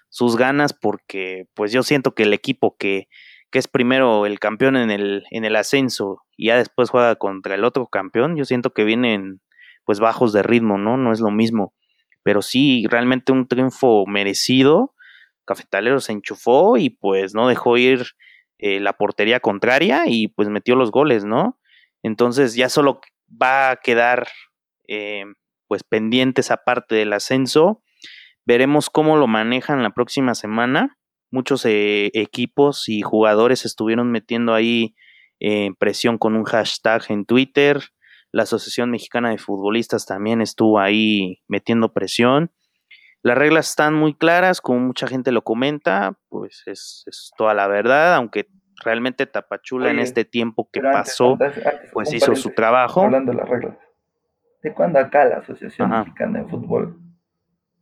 sus 0.10 0.36
ganas 0.36 0.74
porque 0.74 1.48
pues 1.54 1.72
yo 1.72 1.84
siento 1.84 2.14
que 2.14 2.24
el 2.24 2.34
equipo 2.34 2.76
que, 2.78 3.08
que 3.50 3.60
es 3.60 3.68
primero 3.68 4.26
el 4.26 4.40
campeón 4.40 4.76
en 4.78 4.92
el, 4.92 5.24
en 5.32 5.46
el 5.46 5.56
ascenso 5.56 6.24
y 6.36 6.48
ya 6.48 6.58
después 6.58 6.90
juega 6.90 7.16
contra 7.16 7.56
el 7.56 7.64
otro 7.64 7.88
campeón, 7.88 8.36
yo 8.36 8.46
siento 8.46 8.74
que 8.74 8.84
vienen 8.84 9.42
pues 9.86 10.00
bajos 10.00 10.34
de 10.34 10.44
ritmo, 10.44 10.78
¿no? 10.78 10.98
No 10.98 11.12
es 11.12 11.20
lo 11.20 11.32
mismo. 11.32 11.74
Pero 12.24 12.42
sí, 12.42 12.86
realmente 12.90 13.32
un 13.32 13.48
triunfo 13.48 14.06
merecido. 14.06 14.94
Cafetalero 15.46 16.00
se 16.00 16.12
enchufó 16.12 16.78
y 16.78 16.92
pues 16.92 17.34
no 17.34 17.48
dejó 17.48 17.78
ir 17.78 18.06
eh, 18.60 18.80
la 18.80 18.94
portería 18.94 19.40
contraria 19.40 20.04
y 20.06 20.28
pues 20.28 20.50
metió 20.50 20.76
los 20.76 20.92
goles, 20.92 21.26
¿no? 21.26 21.60
Entonces 22.04 22.56
ya 22.56 22.70
solo 22.70 23.02
va 23.42 23.72
a 23.72 23.76
quedar 23.78 24.28
eh, 24.88 25.26
pues 25.72 25.86
pendiente 25.86 26.42
esa 26.42 26.58
parte 26.58 26.96
del 26.96 27.14
ascenso. 27.14 27.82
Veremos 28.46 28.90
cómo 28.90 29.16
lo 29.16 29.28
manejan 29.28 29.84
la 29.84 29.92
próxima 29.92 30.36
semana. 30.36 30.98
Muchos 31.32 31.64
eh, 31.64 32.12
equipos 32.14 32.90
y 32.90 33.04
jugadores 33.04 33.64
estuvieron 33.64 34.12
metiendo 34.12 34.54
ahí 34.54 34.96
presión 35.80 36.18
con 36.18 36.36
un 36.36 36.44
hashtag 36.44 37.04
en 37.08 37.24
Twitter. 37.24 37.80
La 38.34 38.44
Asociación 38.44 38.92
Mexicana 38.92 39.30
de 39.30 39.38
Futbolistas 39.38 40.06
también 40.06 40.42
estuvo 40.42 40.78
ahí 40.78 41.42
metiendo 41.48 41.94
presión. 41.94 42.52
Las 43.24 43.38
reglas 43.38 43.70
están 43.70 43.94
muy 43.94 44.14
claras, 44.14 44.60
como 44.60 44.80
mucha 44.80 45.08
gente 45.08 45.32
lo 45.32 45.42
comenta, 45.42 46.20
pues 46.28 46.64
es, 46.66 47.32
toda 47.38 47.54
la 47.54 47.70
verdad, 47.70 48.16
aunque 48.16 48.50
realmente 48.84 49.26
Tapachula 49.26 49.90
en 49.90 50.00
este 50.00 50.26
tiempo 50.26 50.68
que 50.70 50.82
pasó, 50.82 51.38
pues 51.94 52.12
hizo 52.12 52.36
su 52.36 52.50
trabajo. 52.50 53.04
Hablando 53.04 53.32
de 53.32 53.38
las 53.38 53.48
reglas. 53.48 53.78
¿De 54.62 54.74
cuándo 54.74 55.00
acá 55.00 55.26
la 55.26 55.38
Asociación 55.38 55.90
Mexicana 55.90 56.40
de 56.40 56.50
Fútbol, 56.50 57.00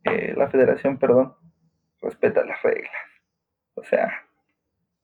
eh, 0.04 0.34
la 0.36 0.48
Federación, 0.48 0.98
perdón, 0.98 1.34
respeta 2.00 2.44
las 2.44 2.62
reglas? 2.62 2.90
O 3.74 3.84
sea, 3.84 4.10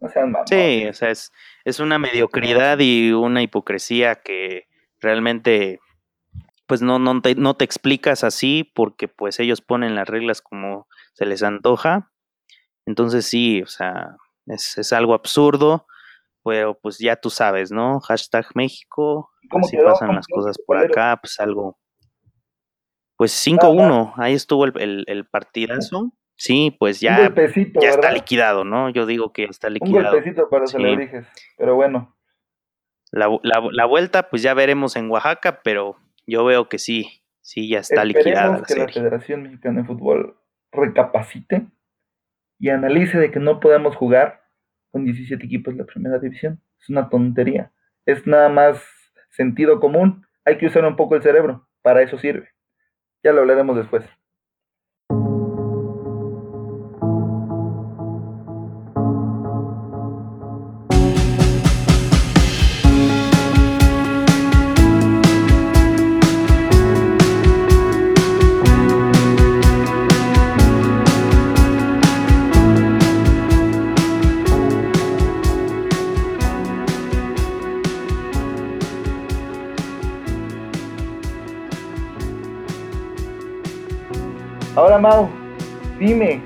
no 0.00 0.08
sean. 0.08 0.34
Sí, 0.46 0.86
o 0.86 0.92
sea, 0.92 1.10
es, 1.10 1.32
es 1.64 1.80
una 1.80 1.98
mediocridad 1.98 2.78
y 2.80 3.12
una 3.12 3.42
hipocresía 3.42 4.16
que 4.16 4.66
realmente 5.00 5.80
pues 6.66 6.82
no, 6.82 6.98
no, 6.98 7.20
te, 7.22 7.34
no 7.36 7.54
te 7.54 7.64
explicas 7.64 8.24
así 8.24 8.70
porque 8.74 9.08
pues 9.08 9.38
ellos 9.38 9.60
ponen 9.60 9.94
las 9.94 10.08
reglas 10.08 10.42
como 10.42 10.88
se 11.12 11.26
les 11.26 11.42
antoja. 11.42 12.10
Entonces 12.86 13.26
sí, 13.26 13.62
o 13.62 13.66
sea, 13.66 14.16
es, 14.46 14.76
es 14.78 14.92
algo 14.92 15.14
absurdo, 15.14 15.86
pero 16.46 16.78
pues 16.78 16.98
ya 16.98 17.16
tú 17.16 17.28
sabes, 17.28 17.72
¿no? 17.72 17.98
Hashtag 17.98 18.46
México, 18.54 19.32
así 19.60 19.76
pasan 19.76 20.14
las 20.14 20.28
cosas 20.28 20.56
por 20.64 20.78
acá, 20.78 21.18
pues 21.20 21.40
algo... 21.40 21.76
Pues 23.16 23.32
5-1, 23.44 24.12
ahí 24.18 24.34
estuvo 24.34 24.64
el, 24.66 25.04
el, 25.08 25.24
partidazo. 25.24 26.12
Sí, 26.36 26.76
pues 26.78 27.00
ya, 27.00 27.32
ya 27.34 27.88
está 27.88 28.12
liquidado, 28.12 28.62
¿no? 28.62 28.90
Yo 28.90 29.06
digo 29.06 29.32
que 29.32 29.44
está 29.44 29.70
liquidado. 29.70 30.04
Un 30.04 30.12
golpecito 30.12 30.48
para 30.48 30.66
sí. 30.66 30.76
pero 31.56 31.74
bueno. 31.74 32.14
La, 33.10 33.28
la, 33.42 33.86
vuelta, 33.86 34.28
pues 34.28 34.42
ya 34.42 34.54
veremos 34.54 34.94
en 34.94 35.10
Oaxaca, 35.10 35.62
pero 35.64 35.96
yo 36.26 36.44
veo 36.44 36.68
que 36.68 36.78
sí, 36.78 37.22
sí, 37.40 37.68
ya 37.70 37.80
está 37.80 38.04
liquidada. 38.04 38.58
La 38.58 38.62
que 38.62 38.76
la 38.76 38.88
Federación 38.88 39.42
Mexicana 39.44 39.80
de 39.80 39.86
Fútbol 39.86 40.38
recapacite 40.70 41.66
y 42.58 42.68
analice 42.68 43.18
de 43.18 43.30
que 43.30 43.40
no 43.40 43.58
podemos 43.58 43.96
jugar 43.96 44.45
con 44.96 45.04
17 45.04 45.44
equipos 45.44 45.76
la 45.76 45.84
primera 45.84 46.18
división. 46.18 46.58
Es 46.80 46.88
una 46.88 47.10
tontería. 47.10 47.70
Es 48.06 48.26
nada 48.26 48.48
más 48.48 48.82
sentido 49.28 49.78
común. 49.78 50.26
Hay 50.42 50.56
que 50.56 50.66
usar 50.66 50.86
un 50.86 50.96
poco 50.96 51.16
el 51.16 51.22
cerebro. 51.22 51.68
Para 51.82 52.00
eso 52.00 52.16
sirve. 52.16 52.48
Ya 53.22 53.32
lo 53.32 53.42
hablaremos 53.42 53.76
después. 53.76 54.04
Ahora 84.76 84.98
Mau, 84.98 85.30
dime, 85.98 86.42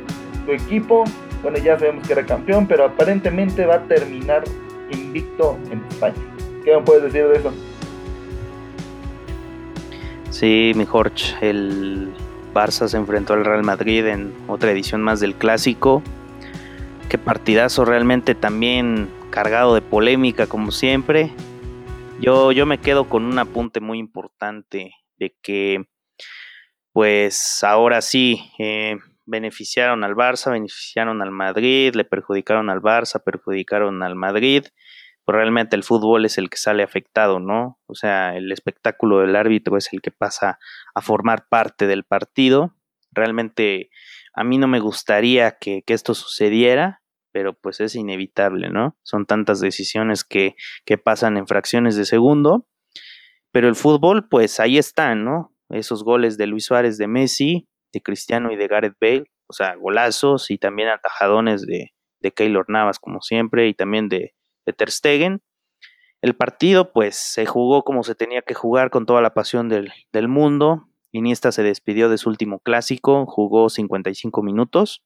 tu 0.46 0.52
equipo, 0.52 1.02
bueno 1.42 1.58
ya 1.58 1.76
sabemos 1.76 2.06
que 2.06 2.12
era 2.12 2.24
campeón, 2.24 2.64
pero 2.68 2.84
aparentemente 2.84 3.66
va 3.66 3.74
a 3.74 3.82
terminar 3.88 4.44
invicto 4.88 5.58
en 5.68 5.84
España. 5.90 6.14
¿Qué 6.64 6.76
me 6.76 6.82
puedes 6.82 7.02
decir 7.02 7.26
de 7.26 7.38
eso? 7.38 7.52
Sí, 10.30 10.70
mi 10.76 10.86
Jorge, 10.86 11.50
el 11.50 12.12
Barça 12.54 12.86
se 12.86 12.96
enfrentó 12.96 13.32
al 13.32 13.44
Real 13.44 13.64
Madrid 13.64 14.06
en 14.06 14.32
otra 14.46 14.70
edición 14.70 15.02
más 15.02 15.18
del 15.18 15.34
clásico. 15.34 16.00
Qué 17.08 17.18
partidazo 17.18 17.84
realmente 17.84 18.36
también 18.36 19.08
cargado 19.30 19.74
de 19.74 19.82
polémica 19.82 20.46
como 20.46 20.70
siempre. 20.70 21.32
Yo, 22.20 22.52
yo 22.52 22.64
me 22.64 22.78
quedo 22.78 23.08
con 23.08 23.24
un 23.24 23.40
apunte 23.40 23.80
muy 23.80 23.98
importante 23.98 24.94
de 25.18 25.34
que 25.42 25.84
pues 26.92 27.62
ahora 27.62 28.00
sí, 28.00 28.52
eh, 28.58 28.96
beneficiaron 29.26 30.04
al 30.04 30.14
Barça, 30.14 30.50
beneficiaron 30.50 31.22
al 31.22 31.30
Madrid, 31.30 31.94
le 31.94 32.04
perjudicaron 32.04 32.68
al 32.68 32.80
Barça, 32.80 33.22
perjudicaron 33.22 34.02
al 34.02 34.16
Madrid. 34.16 34.66
Pues 35.24 35.36
realmente 35.36 35.76
el 35.76 35.84
fútbol 35.84 36.24
es 36.24 36.38
el 36.38 36.50
que 36.50 36.56
sale 36.56 36.82
afectado, 36.82 37.38
¿no? 37.38 37.78
O 37.86 37.94
sea, 37.94 38.36
el 38.36 38.50
espectáculo 38.50 39.20
del 39.20 39.36
árbitro 39.36 39.76
es 39.76 39.92
el 39.92 40.00
que 40.00 40.10
pasa 40.10 40.58
a 40.94 41.00
formar 41.02 41.46
parte 41.48 41.86
del 41.86 42.04
partido. 42.04 42.74
Realmente 43.12 43.90
a 44.34 44.42
mí 44.42 44.58
no 44.58 44.66
me 44.66 44.80
gustaría 44.80 45.58
que, 45.58 45.82
que 45.86 45.94
esto 45.94 46.14
sucediera, 46.14 47.02
pero 47.32 47.54
pues 47.54 47.80
es 47.80 47.94
inevitable, 47.94 48.70
¿no? 48.70 48.96
Son 49.02 49.26
tantas 49.26 49.60
decisiones 49.60 50.24
que, 50.24 50.56
que 50.84 50.98
pasan 50.98 51.36
en 51.36 51.46
fracciones 51.46 51.96
de 51.96 52.04
segundo. 52.04 52.66
Pero 53.52 53.68
el 53.68 53.76
fútbol, 53.76 54.28
pues 54.28 54.58
ahí 54.60 54.78
está, 54.78 55.14
¿no? 55.14 55.52
Esos 55.70 56.04
goles 56.04 56.36
de 56.36 56.46
Luis 56.46 56.64
Suárez, 56.64 56.98
de 56.98 57.06
Messi, 57.06 57.68
de 57.92 58.00
Cristiano 58.00 58.52
y 58.52 58.56
de 58.56 58.66
Gareth 58.68 58.96
Bale, 59.00 59.24
o 59.46 59.52
sea, 59.52 59.74
golazos 59.74 60.50
y 60.50 60.58
también 60.58 60.88
atajadones 60.88 61.66
de, 61.66 61.92
de 62.20 62.32
Keylor 62.32 62.66
Navas, 62.68 62.98
como 62.98 63.20
siempre, 63.20 63.68
y 63.68 63.74
también 63.74 64.08
de, 64.08 64.34
de 64.66 64.72
Ter 64.72 64.90
Stegen. 64.90 65.42
El 66.22 66.36
partido, 66.36 66.92
pues, 66.92 67.16
se 67.16 67.46
jugó 67.46 67.82
como 67.82 68.02
se 68.02 68.14
tenía 68.14 68.42
que 68.42 68.54
jugar 68.54 68.90
con 68.90 69.06
toda 69.06 69.22
la 69.22 69.34
pasión 69.34 69.68
del, 69.68 69.92
del 70.12 70.28
mundo. 70.28 70.88
Iniesta 71.12 71.50
se 71.50 71.62
despidió 71.62 72.08
de 72.08 72.18
su 72.18 72.28
último 72.28 72.60
clásico, 72.60 73.26
jugó 73.26 73.70
55 73.70 74.42
minutos. 74.42 75.02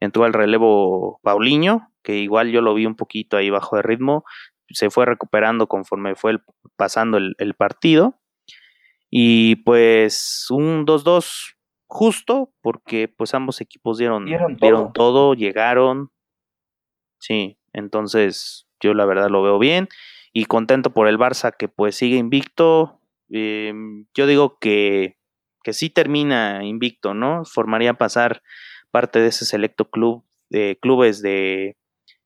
Entró 0.00 0.24
al 0.24 0.32
relevo 0.32 1.20
Paulinho, 1.22 1.88
que 2.02 2.16
igual 2.16 2.50
yo 2.50 2.60
lo 2.60 2.74
vi 2.74 2.86
un 2.86 2.96
poquito 2.96 3.36
ahí 3.36 3.50
bajo 3.50 3.76
de 3.76 3.82
ritmo. 3.82 4.24
Se 4.70 4.88
fue 4.88 5.04
recuperando 5.04 5.66
conforme 5.66 6.14
fue 6.14 6.38
pasando 6.76 7.18
el, 7.18 7.34
el 7.38 7.54
partido. 7.54 8.18
Y 9.18 9.56
pues 9.56 10.44
un 10.50 10.84
2-2 10.84 11.56
justo, 11.86 12.52
porque 12.60 13.08
pues 13.08 13.32
ambos 13.32 13.62
equipos 13.62 13.96
dieron, 13.96 14.26
dieron, 14.26 14.92
todo. 14.92 15.32
llegaron. 15.32 16.10
Sí, 17.18 17.58
entonces 17.72 18.68
yo 18.78 18.92
la 18.92 19.06
verdad 19.06 19.30
lo 19.30 19.42
veo 19.42 19.58
bien 19.58 19.88
y 20.34 20.44
contento 20.44 20.92
por 20.92 21.08
el 21.08 21.16
Barça 21.16 21.56
que 21.56 21.66
pues 21.66 21.96
sigue 21.96 22.18
invicto. 22.18 23.00
Em, 23.30 24.04
yo 24.14 24.26
digo 24.26 24.58
que, 24.58 25.16
que 25.64 25.72
sí 25.72 25.88
termina 25.88 26.62
invicto, 26.62 27.14
¿no? 27.14 27.46
Formaría 27.46 27.94
pasar 27.94 28.42
parte 28.90 29.18
de 29.20 29.28
ese 29.28 29.46
selecto 29.46 29.88
club 29.88 30.26
de 30.50 30.78
clubes 30.78 31.22
de, 31.22 31.78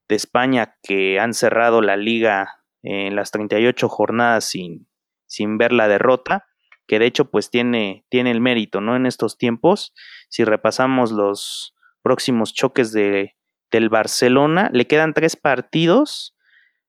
de 0.09 0.17
España 0.17 0.77
que 0.83 1.21
han 1.21 1.35
cerrado 1.35 1.83
la 1.83 1.97
liga 1.97 2.65
en 2.83 3.15
las 3.15 3.31
38 3.31 3.89
jornadas 3.89 4.43
sin, 4.43 4.89
sin 5.27 5.57
ver 5.57 5.71
la 5.71 5.87
derrota 5.87 6.49
que 6.91 6.99
de 6.99 7.07
hecho 7.07 7.31
pues 7.31 7.51
tiene, 7.51 8.05
tiene 8.09 8.33
el 8.33 8.41
mérito, 8.41 8.81
¿no? 8.81 8.97
En 8.97 9.07
estos 9.07 9.39
tiempos, 9.39 9.95
si 10.29 10.43
repasamos 10.43 11.13
los 11.13 11.73
próximos 12.03 12.53
choques 12.53 12.91
de, 12.91 13.37
del 13.71 13.89
Barcelona, 13.91 14.71
le 14.73 14.89
quedan 14.89 15.15
tres 15.15 15.37
partidos, 15.37 16.37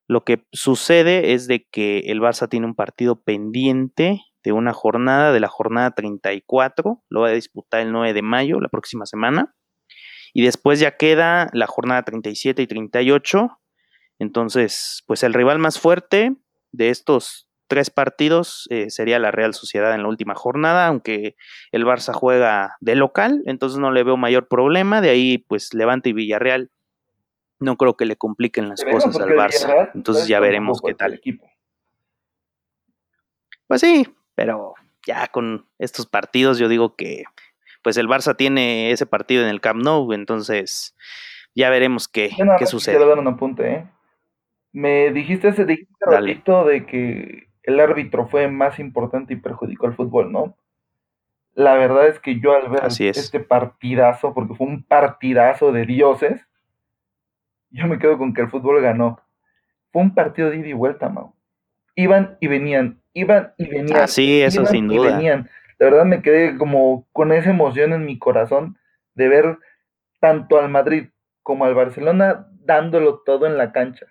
lo 0.07 0.23
que 0.23 0.43
sucede 0.51 1.33
es 1.33 1.45
de 1.45 1.67
que 1.69 1.99
el 2.07 2.19
Barça 2.19 2.49
tiene 2.49 2.65
un 2.65 2.73
partido 2.73 3.21
pendiente 3.21 4.23
de 4.43 4.51
una 4.51 4.73
jornada, 4.73 5.31
de 5.31 5.39
la 5.39 5.49
jornada 5.49 5.91
34, 5.91 7.03
lo 7.07 7.21
va 7.21 7.27
a 7.27 7.33
disputar 7.33 7.81
el 7.81 7.91
9 7.91 8.13
de 8.13 8.23
mayo, 8.23 8.59
la 8.59 8.69
próxima 8.69 9.05
semana, 9.05 9.53
y 10.33 10.43
después 10.43 10.79
ya 10.79 10.97
queda 10.97 11.51
la 11.53 11.67
jornada 11.67 12.01
37 12.01 12.59
y 12.59 12.65
38, 12.65 13.49
entonces, 14.17 15.03
pues 15.05 15.21
el 15.21 15.35
rival 15.35 15.59
más 15.59 15.79
fuerte 15.79 16.35
de 16.71 16.89
estos 16.89 17.50
tres 17.71 17.89
partidos 17.89 18.67
eh, 18.69 18.89
sería 18.89 19.17
la 19.17 19.31
Real 19.31 19.53
Sociedad 19.53 19.95
en 19.95 20.01
la 20.01 20.09
última 20.09 20.35
jornada, 20.35 20.87
aunque 20.87 21.37
el 21.71 21.85
Barça 21.85 22.11
juega 22.11 22.75
de 22.81 22.95
local, 22.95 23.43
entonces 23.45 23.79
no 23.79 23.91
le 23.91 24.03
veo 24.03 24.17
mayor 24.17 24.49
problema. 24.49 24.99
De 24.99 25.09
ahí, 25.09 25.37
pues 25.37 25.73
Levante 25.73 26.09
y 26.09 26.13
Villarreal 26.13 26.69
no 27.59 27.77
creo 27.77 27.95
que 27.95 28.03
le 28.03 28.17
compliquen 28.17 28.67
las 28.67 28.83
cosas 28.83 29.17
al 29.17 29.29
Barça. 29.29 29.89
Entonces 29.95 30.27
ya 30.27 30.41
veremos 30.41 30.81
qué 30.85 30.93
tal. 30.95 31.13
Equipo. 31.13 31.49
Pues 33.67 33.79
sí, 33.79 34.05
pero 34.35 34.73
ya 35.07 35.27
con 35.27 35.65
estos 35.79 36.07
partidos 36.07 36.59
yo 36.59 36.67
digo 36.67 36.97
que 36.97 37.23
pues 37.83 37.95
el 37.95 38.09
Barça 38.09 38.35
tiene 38.35 38.91
ese 38.91 39.05
partido 39.05 39.43
en 39.43 39.47
el 39.49 39.61
Camp 39.61 39.81
Nou, 39.81 40.11
entonces 40.11 40.93
ya 41.55 41.69
veremos 41.69 42.09
qué, 42.09 42.35
qué 42.59 42.65
sucede. 42.65 42.97
Quiero 42.97 43.07
dar 43.07 43.19
un 43.19 43.29
apunte, 43.29 43.71
¿eh? 43.71 43.89
Me 44.73 45.11
dijiste 45.11 45.47
ese 45.47 45.65
ratito 46.01 46.65
de 46.65 46.85
que 46.85 47.50
el 47.63 47.79
árbitro 47.79 48.27
fue 48.27 48.47
más 48.47 48.79
importante 48.79 49.33
y 49.33 49.37
perjudicó 49.37 49.87
al 49.87 49.95
fútbol, 49.95 50.31
¿no? 50.31 50.57
La 51.53 51.75
verdad 51.75 52.07
es 52.07 52.19
que 52.19 52.39
yo 52.39 52.53
al 52.53 52.69
ver 52.69 52.83
este 52.85 53.39
partidazo, 53.39 54.33
porque 54.33 54.55
fue 54.55 54.67
un 54.67 54.83
partidazo 54.83 55.71
de 55.71 55.85
dioses, 55.85 56.47
yo 57.69 57.87
me 57.87 57.99
quedo 57.99 58.17
con 58.17 58.33
que 58.33 58.41
el 58.41 58.49
fútbol 58.49 58.81
ganó. 58.81 59.21
Fue 59.91 60.01
un 60.01 60.15
partido 60.15 60.49
de 60.49 60.57
ida 60.57 60.67
y 60.67 60.73
vuelta, 60.73 61.09
Mau. 61.09 61.33
Iban 61.95 62.37
y 62.39 62.47
venían, 62.47 63.01
iban 63.13 63.53
y 63.57 63.67
venían. 63.67 63.99
Ah, 63.99 64.07
sí, 64.07 64.41
eso 64.41 64.65
sin 64.65 64.87
duda. 64.87 65.17
Venían. 65.17 65.49
La 65.77 65.89
verdad 65.89 66.05
me 66.05 66.21
quedé 66.21 66.57
como 66.57 67.05
con 67.11 67.31
esa 67.31 67.49
emoción 67.49 67.91
en 67.91 68.05
mi 68.05 68.17
corazón 68.17 68.77
de 69.15 69.27
ver 69.27 69.57
tanto 70.19 70.59
al 70.59 70.69
Madrid 70.69 71.09
como 71.43 71.65
al 71.65 71.75
Barcelona 71.75 72.47
dándolo 72.63 73.19
todo 73.25 73.45
en 73.45 73.57
la 73.57 73.71
cancha. 73.71 74.05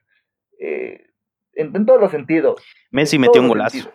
Eh, 0.59 1.10
en, 1.55 1.87
todos 1.87 2.01
los 2.01 2.11
sentidos. 2.11 2.63
Messi 2.91 3.19
metió 3.19 3.41
un 3.41 3.49
golazo. 3.49 3.93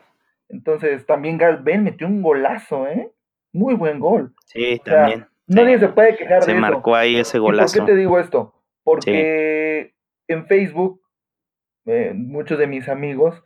Entonces, 0.50 1.06
también 1.06 1.40
Ben 1.64 1.84
metió 1.84 2.08
un 2.08 2.22
golazo, 2.22 2.88
¿eh? 2.88 3.12
Muy 3.52 3.74
buen 3.74 4.00
gol. 4.00 4.34
Sí, 4.46 4.82
también. 4.84 5.28
Nadie 5.48 5.80
se 5.80 5.90
puede 5.90 6.16
quejar 6.16 6.44
se 6.44 6.52
de 6.52 6.58
eso. 6.58 6.66
Se 6.66 6.72
marcó 6.72 6.96
ahí 6.96 7.18
ese 7.18 7.40
golazo. 7.40 7.78
¿Por 7.78 7.86
qué 7.86 7.92
te 7.92 7.98
digo 7.98 8.20
esto? 8.20 8.54
Porque 8.84 9.96
en 10.28 10.46
Facebook, 10.48 11.02
eh, 11.86 12.14
muchos 12.16 12.60
de 12.60 12.68
mis 12.68 12.90
amigos 12.90 13.44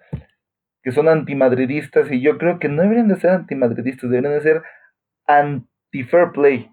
que 0.82 0.92
son 0.92 1.10
antimadridistas, 1.10 2.10
y 2.10 2.22
yo 2.22 2.38
creo 2.38 2.58
que 2.58 2.70
no 2.70 2.82
deberían 2.82 3.10
de 3.10 3.18
ser 3.18 3.32
antimadridistas, 3.32 4.10
deberían 4.10 4.34
de 4.34 4.42
ser 4.42 4.64
anti-fair 5.28 6.32
play. 6.32 6.72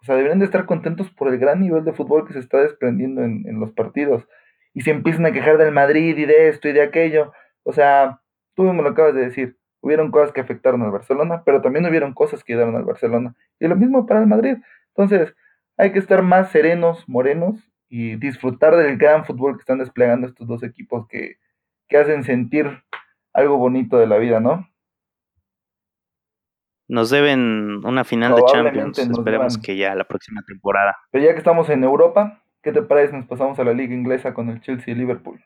O 0.00 0.04
sea, 0.04 0.14
deberían 0.14 0.38
de 0.38 0.44
estar 0.44 0.64
contentos 0.64 1.10
por 1.10 1.28
el 1.28 1.38
gran 1.38 1.60
nivel 1.60 1.84
de 1.84 1.92
fútbol 1.92 2.26
que 2.26 2.34
se 2.34 2.38
está 2.38 2.58
desprendiendo 2.58 3.22
en, 3.22 3.44
en 3.48 3.58
los 3.58 3.72
partidos 3.72 4.28
y 4.74 4.82
se 4.82 4.90
empiezan 4.90 5.24
a 5.24 5.32
quejar 5.32 5.56
del 5.56 5.72
Madrid 5.72 6.18
y 6.18 6.26
de 6.26 6.48
esto 6.48 6.68
y 6.68 6.72
de 6.72 6.82
aquello. 6.82 7.32
O 7.62 7.72
sea, 7.72 8.20
tú 8.54 8.64
me 8.64 8.82
lo 8.82 8.90
acabas 8.90 9.14
de 9.14 9.22
decir, 9.22 9.56
hubieron 9.80 10.10
cosas 10.10 10.32
que 10.32 10.40
afectaron 10.40 10.82
al 10.82 10.90
Barcelona, 10.90 11.42
pero 11.46 11.62
también 11.62 11.86
hubieron 11.86 12.12
cosas 12.12 12.42
que 12.42 12.52
ayudaron 12.52 12.76
al 12.76 12.84
Barcelona. 12.84 13.34
Y 13.60 13.68
lo 13.68 13.76
mismo 13.76 14.04
para 14.04 14.20
el 14.20 14.26
Madrid. 14.26 14.56
Entonces, 14.88 15.34
hay 15.76 15.92
que 15.92 16.00
estar 16.00 16.22
más 16.22 16.50
serenos, 16.50 17.08
morenos 17.08 17.56
y 17.88 18.16
disfrutar 18.16 18.76
del 18.76 18.96
gran 18.98 19.24
fútbol 19.24 19.54
que 19.54 19.60
están 19.60 19.78
desplegando 19.78 20.26
estos 20.26 20.46
dos 20.48 20.62
equipos 20.62 21.06
que, 21.08 21.36
que 21.88 21.96
hacen 21.96 22.24
sentir 22.24 22.82
algo 23.32 23.56
bonito 23.56 23.96
de 23.96 24.06
la 24.06 24.18
vida, 24.18 24.40
¿no? 24.40 24.68
Nos 26.86 27.10
deben 27.10 27.84
una 27.84 28.04
final 28.04 28.34
de 28.34 28.42
Champions. 28.46 28.98
Esperemos 28.98 29.58
que 29.58 29.76
ya 29.76 29.94
la 29.94 30.04
próxima 30.04 30.42
temporada. 30.46 30.96
Pero 31.10 31.24
ya 31.24 31.32
que 31.32 31.38
estamos 31.38 31.70
en 31.70 31.82
Europa, 31.82 32.43
¿Qué 32.64 32.72
te 32.72 32.80
parece? 32.80 33.14
Nos 33.14 33.26
pasamos 33.26 33.58
a 33.58 33.64
la 33.64 33.74
liga 33.74 33.94
inglesa 33.94 34.32
con 34.32 34.48
el 34.48 34.62
Chelsea 34.62 34.94
y 34.94 34.96
Liverpool. 34.96 35.44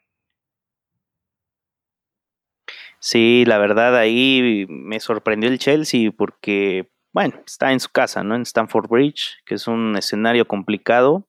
Sí, 3.01 3.45
la 3.45 3.59
verdad 3.59 3.97
ahí 3.97 4.67
me 4.69 5.01
sorprendió 5.01 5.51
el 5.51 5.59
Chelsea 5.59 6.13
porque, 6.17 6.91
bueno, 7.13 7.35
está 7.45 7.73
en 7.73 7.81
su 7.81 7.91
casa, 7.91 8.23
¿no? 8.23 8.37
En 8.37 8.43
Stamford 8.43 8.89
Bridge, 8.89 9.43
que 9.45 9.57
es 9.57 9.67
un 9.67 9.97
escenario 9.97 10.47
complicado 10.47 11.27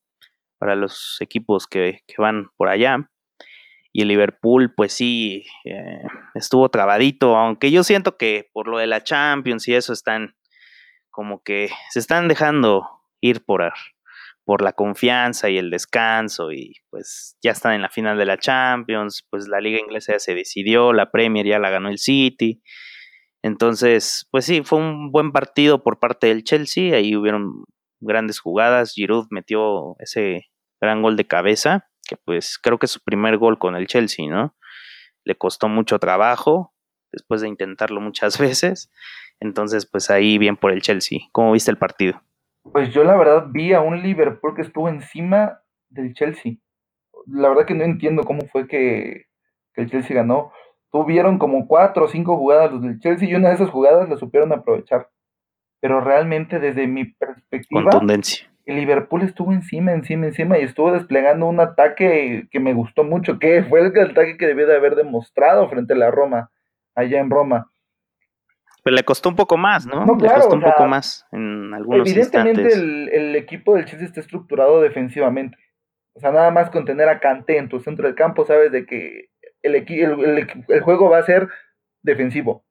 para 0.58 0.76
los 0.76 1.16
equipos 1.20 1.66
que, 1.66 2.02
van 2.18 2.50
por 2.56 2.68
allá. 2.68 3.10
Y 3.92 4.02
el 4.02 4.08
Liverpool, 4.08 4.72
pues 4.76 4.92
sí, 4.92 5.44
eh, 5.64 6.02
estuvo 6.36 6.68
trabadito, 6.68 7.36
aunque 7.36 7.72
yo 7.72 7.82
siento 7.82 8.16
que 8.16 8.48
por 8.52 8.68
lo 8.68 8.78
de 8.78 8.86
la 8.86 9.02
Champions 9.02 9.66
y 9.66 9.74
eso 9.74 9.92
están 9.92 10.36
como 11.10 11.42
que 11.42 11.70
se 11.90 11.98
están 11.98 12.28
dejando 12.28 12.88
ir 13.20 13.44
por, 13.44 13.72
por 14.50 14.62
la 14.62 14.72
confianza 14.72 15.48
y 15.48 15.58
el 15.58 15.70
descanso 15.70 16.50
y 16.50 16.72
pues 16.90 17.36
ya 17.40 17.52
están 17.52 17.74
en 17.74 17.82
la 17.82 17.88
final 17.88 18.18
de 18.18 18.26
la 18.26 18.36
Champions, 18.36 19.24
pues 19.30 19.46
la 19.46 19.60
liga 19.60 19.78
inglesa 19.78 20.14
ya 20.14 20.18
se 20.18 20.34
decidió, 20.34 20.92
la 20.92 21.12
Premier 21.12 21.46
ya 21.46 21.60
la 21.60 21.70
ganó 21.70 21.88
el 21.88 21.98
City. 21.98 22.60
Entonces, 23.42 24.26
pues 24.32 24.46
sí, 24.46 24.62
fue 24.64 24.80
un 24.80 25.12
buen 25.12 25.30
partido 25.30 25.84
por 25.84 26.00
parte 26.00 26.26
del 26.26 26.42
Chelsea, 26.42 26.96
ahí 26.96 27.14
hubieron 27.14 27.62
grandes 28.00 28.40
jugadas, 28.40 28.92
Giroud 28.92 29.28
metió 29.30 29.94
ese 30.00 30.48
gran 30.80 31.00
gol 31.00 31.16
de 31.16 31.28
cabeza, 31.28 31.88
que 32.08 32.16
pues 32.16 32.58
creo 32.60 32.80
que 32.80 32.86
es 32.86 32.90
su 32.90 33.00
primer 33.04 33.38
gol 33.38 33.56
con 33.56 33.76
el 33.76 33.86
Chelsea, 33.86 34.26
¿no? 34.28 34.56
Le 35.22 35.36
costó 35.36 35.68
mucho 35.68 36.00
trabajo 36.00 36.74
después 37.12 37.40
de 37.40 37.46
intentarlo 37.46 38.00
muchas 38.00 38.36
veces. 38.40 38.90
Entonces, 39.38 39.86
pues 39.86 40.10
ahí 40.10 40.38
bien 40.38 40.56
por 40.56 40.72
el 40.72 40.82
Chelsea. 40.82 41.20
¿Cómo 41.30 41.52
viste 41.52 41.70
el 41.70 41.78
partido? 41.78 42.20
Pues 42.72 42.92
yo 42.92 43.02
la 43.02 43.16
verdad 43.16 43.46
vi 43.50 43.72
a 43.72 43.80
un 43.80 44.00
Liverpool 44.02 44.54
que 44.54 44.62
estuvo 44.62 44.88
encima 44.88 45.60
del 45.88 46.14
Chelsea. 46.14 46.54
La 47.26 47.48
verdad 47.48 47.66
que 47.66 47.74
no 47.74 47.84
entiendo 47.84 48.22
cómo 48.24 48.42
fue 48.46 48.68
que, 48.68 49.26
el 49.74 49.90
Chelsea 49.90 50.14
ganó. 50.14 50.52
Tuvieron 50.92 51.38
como 51.38 51.66
cuatro 51.66 52.04
o 52.04 52.08
cinco 52.08 52.36
jugadas 52.36 52.72
los 52.72 52.82
del 52.82 52.98
Chelsea 53.00 53.28
y 53.28 53.34
una 53.34 53.48
de 53.48 53.54
esas 53.54 53.70
jugadas 53.70 54.08
la 54.08 54.16
supieron 54.16 54.52
aprovechar. 54.52 55.08
Pero 55.80 56.00
realmente 56.00 56.58
desde 56.58 56.86
mi 56.86 57.06
perspectiva, 57.06 57.90
el 58.66 58.76
Liverpool 58.76 59.22
estuvo 59.22 59.52
encima, 59.52 59.92
encima, 59.92 60.26
encima 60.26 60.58
y 60.58 60.62
estuvo 60.62 60.92
desplegando 60.92 61.46
un 61.46 61.60
ataque 61.60 62.46
que 62.50 62.60
me 62.60 62.74
gustó 62.74 63.04
mucho, 63.04 63.38
que 63.38 63.64
fue 63.64 63.80
el 63.80 63.86
ataque 63.86 64.36
que 64.36 64.46
debió 64.46 64.66
de 64.66 64.76
haber 64.76 64.96
demostrado 64.96 65.68
frente 65.70 65.94
a 65.94 65.96
la 65.96 66.10
Roma, 66.10 66.50
allá 66.94 67.20
en 67.20 67.30
Roma. 67.30 67.69
Pero 68.82 68.96
le 68.96 69.04
costó 69.04 69.28
un 69.28 69.36
poco 69.36 69.56
más, 69.56 69.86
¿no? 69.86 70.04
le 70.16 70.28
costó 70.28 70.54
un 70.54 70.62
poco 70.62 70.86
más 70.86 71.26
en 71.32 71.74
algunos 71.74 72.08
Evidentemente 72.08 72.72
el, 72.72 73.36
equipo 73.36 73.74
del 73.74 73.84
Chelsea 73.84 74.06
está 74.06 74.20
estructurado 74.20 74.80
defensivamente. 74.80 75.58
O 76.14 76.20
sea, 76.20 76.32
nada 76.32 76.50
más 76.50 76.70
con 76.70 76.84
tener 76.84 77.08
a 77.08 77.20
Kanté 77.20 77.58
en 77.58 77.68
tu 77.68 77.80
centro 77.80 78.06
del 78.06 78.16
campo, 78.16 78.44
sabes 78.44 78.72
de 78.72 78.86
que 78.86 79.30
el, 79.62 79.74
el, 80.68 80.80
juego 80.80 81.10
va 81.10 81.18
a 81.18 81.22
ser 81.22 81.48
defensivo. 82.02 82.64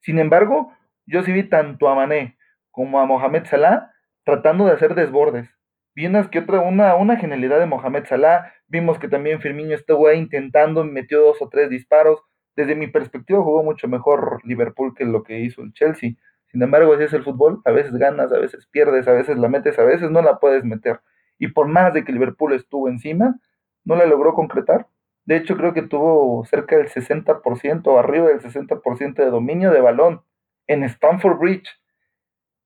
Sin 0.00 0.18
embargo, 0.18 0.72
yo 1.06 1.22
sí 1.22 1.32
vi 1.32 1.44
tanto 1.44 1.88
a 1.88 1.94
Mané 1.94 2.36
como 2.70 3.00
a 3.00 3.06
Mohamed 3.06 3.46
Salah 3.46 3.92
tratando 4.24 4.66
de 4.66 4.72
hacer 4.72 4.94
desbordes. 4.94 5.48
Vi 5.94 6.06
unas 6.06 6.28
que 6.28 6.40
otra, 6.40 6.60
una, 6.60 6.94
una 6.94 7.16
genialidad 7.16 7.58
de 7.58 7.66
Mohamed 7.66 8.04
Salah. 8.06 8.52
Vimos 8.66 8.98
que 8.98 9.08
también 9.08 9.40
Firmino 9.40 9.74
estuvo 9.74 10.06
ahí 10.06 10.18
intentando, 10.18 10.84
metió 10.84 11.20
dos 11.20 11.40
o 11.40 11.48
tres 11.48 11.70
disparos 11.70 12.20
desde 12.58 12.74
mi 12.74 12.88
perspectiva 12.88 13.40
jugó 13.40 13.62
mucho 13.62 13.86
mejor 13.86 14.40
Liverpool 14.42 14.92
que 14.92 15.04
lo 15.04 15.22
que 15.22 15.38
hizo 15.38 15.62
el 15.62 15.72
Chelsea. 15.74 16.14
Sin 16.46 16.60
embargo, 16.60 16.92
así 16.92 17.04
es 17.04 17.12
el 17.12 17.22
fútbol, 17.22 17.62
a 17.64 17.70
veces 17.70 17.94
ganas, 17.94 18.32
a 18.32 18.38
veces 18.38 18.66
pierdes, 18.66 19.06
a 19.06 19.12
veces 19.12 19.38
la 19.38 19.48
metes, 19.48 19.78
a 19.78 19.84
veces 19.84 20.10
no 20.10 20.22
la 20.22 20.40
puedes 20.40 20.64
meter. 20.64 21.00
Y 21.38 21.52
por 21.52 21.68
más 21.68 21.94
de 21.94 22.02
que 22.02 22.10
Liverpool 22.10 22.52
estuvo 22.54 22.88
encima, 22.88 23.38
no 23.84 23.94
la 23.94 24.06
logró 24.06 24.34
concretar. 24.34 24.88
De 25.24 25.36
hecho, 25.36 25.56
creo 25.56 25.72
que 25.72 25.82
tuvo 25.82 26.44
cerca 26.46 26.76
del 26.76 26.88
60% 26.88 27.86
o 27.86 27.98
arriba 28.00 28.26
del 28.26 28.40
60% 28.40 29.14
de 29.14 29.30
dominio 29.30 29.70
de 29.70 29.80
balón 29.80 30.22
en 30.66 30.82
Stamford 30.82 31.38
Bridge. 31.38 31.68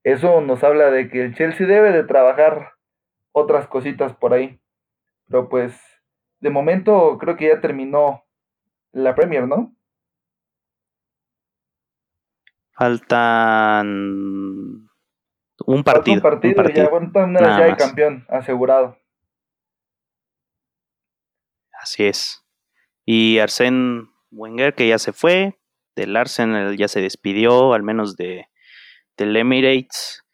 Eso 0.05 0.41
nos 0.41 0.65
habla 0.65 0.91
de 0.91 1.11
que 1.11 1.23
el 1.23 1.35
Chelsea 1.35 1.67
debe 1.67 1.93
de 1.93 2.05
trabajar 2.05 2.71
otras 3.33 3.67
cositas 3.67 4.15
por 4.15 4.33
ahí. 4.33 4.59
Pero 5.27 5.51
pues, 5.51 5.79
de 6.41 6.49
momento 6.49 7.19
creo 7.19 7.37
que 7.37 7.49
ya 7.49 7.61
terminó 7.61 8.25
la 8.93 9.15
Premier, 9.15 9.47
¿no? 9.47 9.75
Faltan 12.75 13.87
un 15.67 15.85
partido. 15.85 16.17
un 16.17 16.23
partido, 16.23 16.63
ya, 16.75 16.89
bueno, 16.89 17.11
ya 17.39 17.65
hay 17.65 17.77
campeón 17.77 18.25
asegurado. 18.29 18.99
Así 21.73 22.05
es. 22.05 22.45
Y 23.05 23.39
Arsène 23.39 24.09
Wenger, 24.31 24.75
que 24.75 24.89
ya 24.89 24.99
se 24.99 25.13
fue, 25.13 25.59
del 25.97 26.17
Arsenal 26.17 26.77
ya 26.77 26.89
se 26.89 27.01
despidió, 27.01 27.75
al 27.75 27.83
menos 27.83 28.17
de 28.17 28.47
del 29.17 29.37
Emirates. 29.37 30.25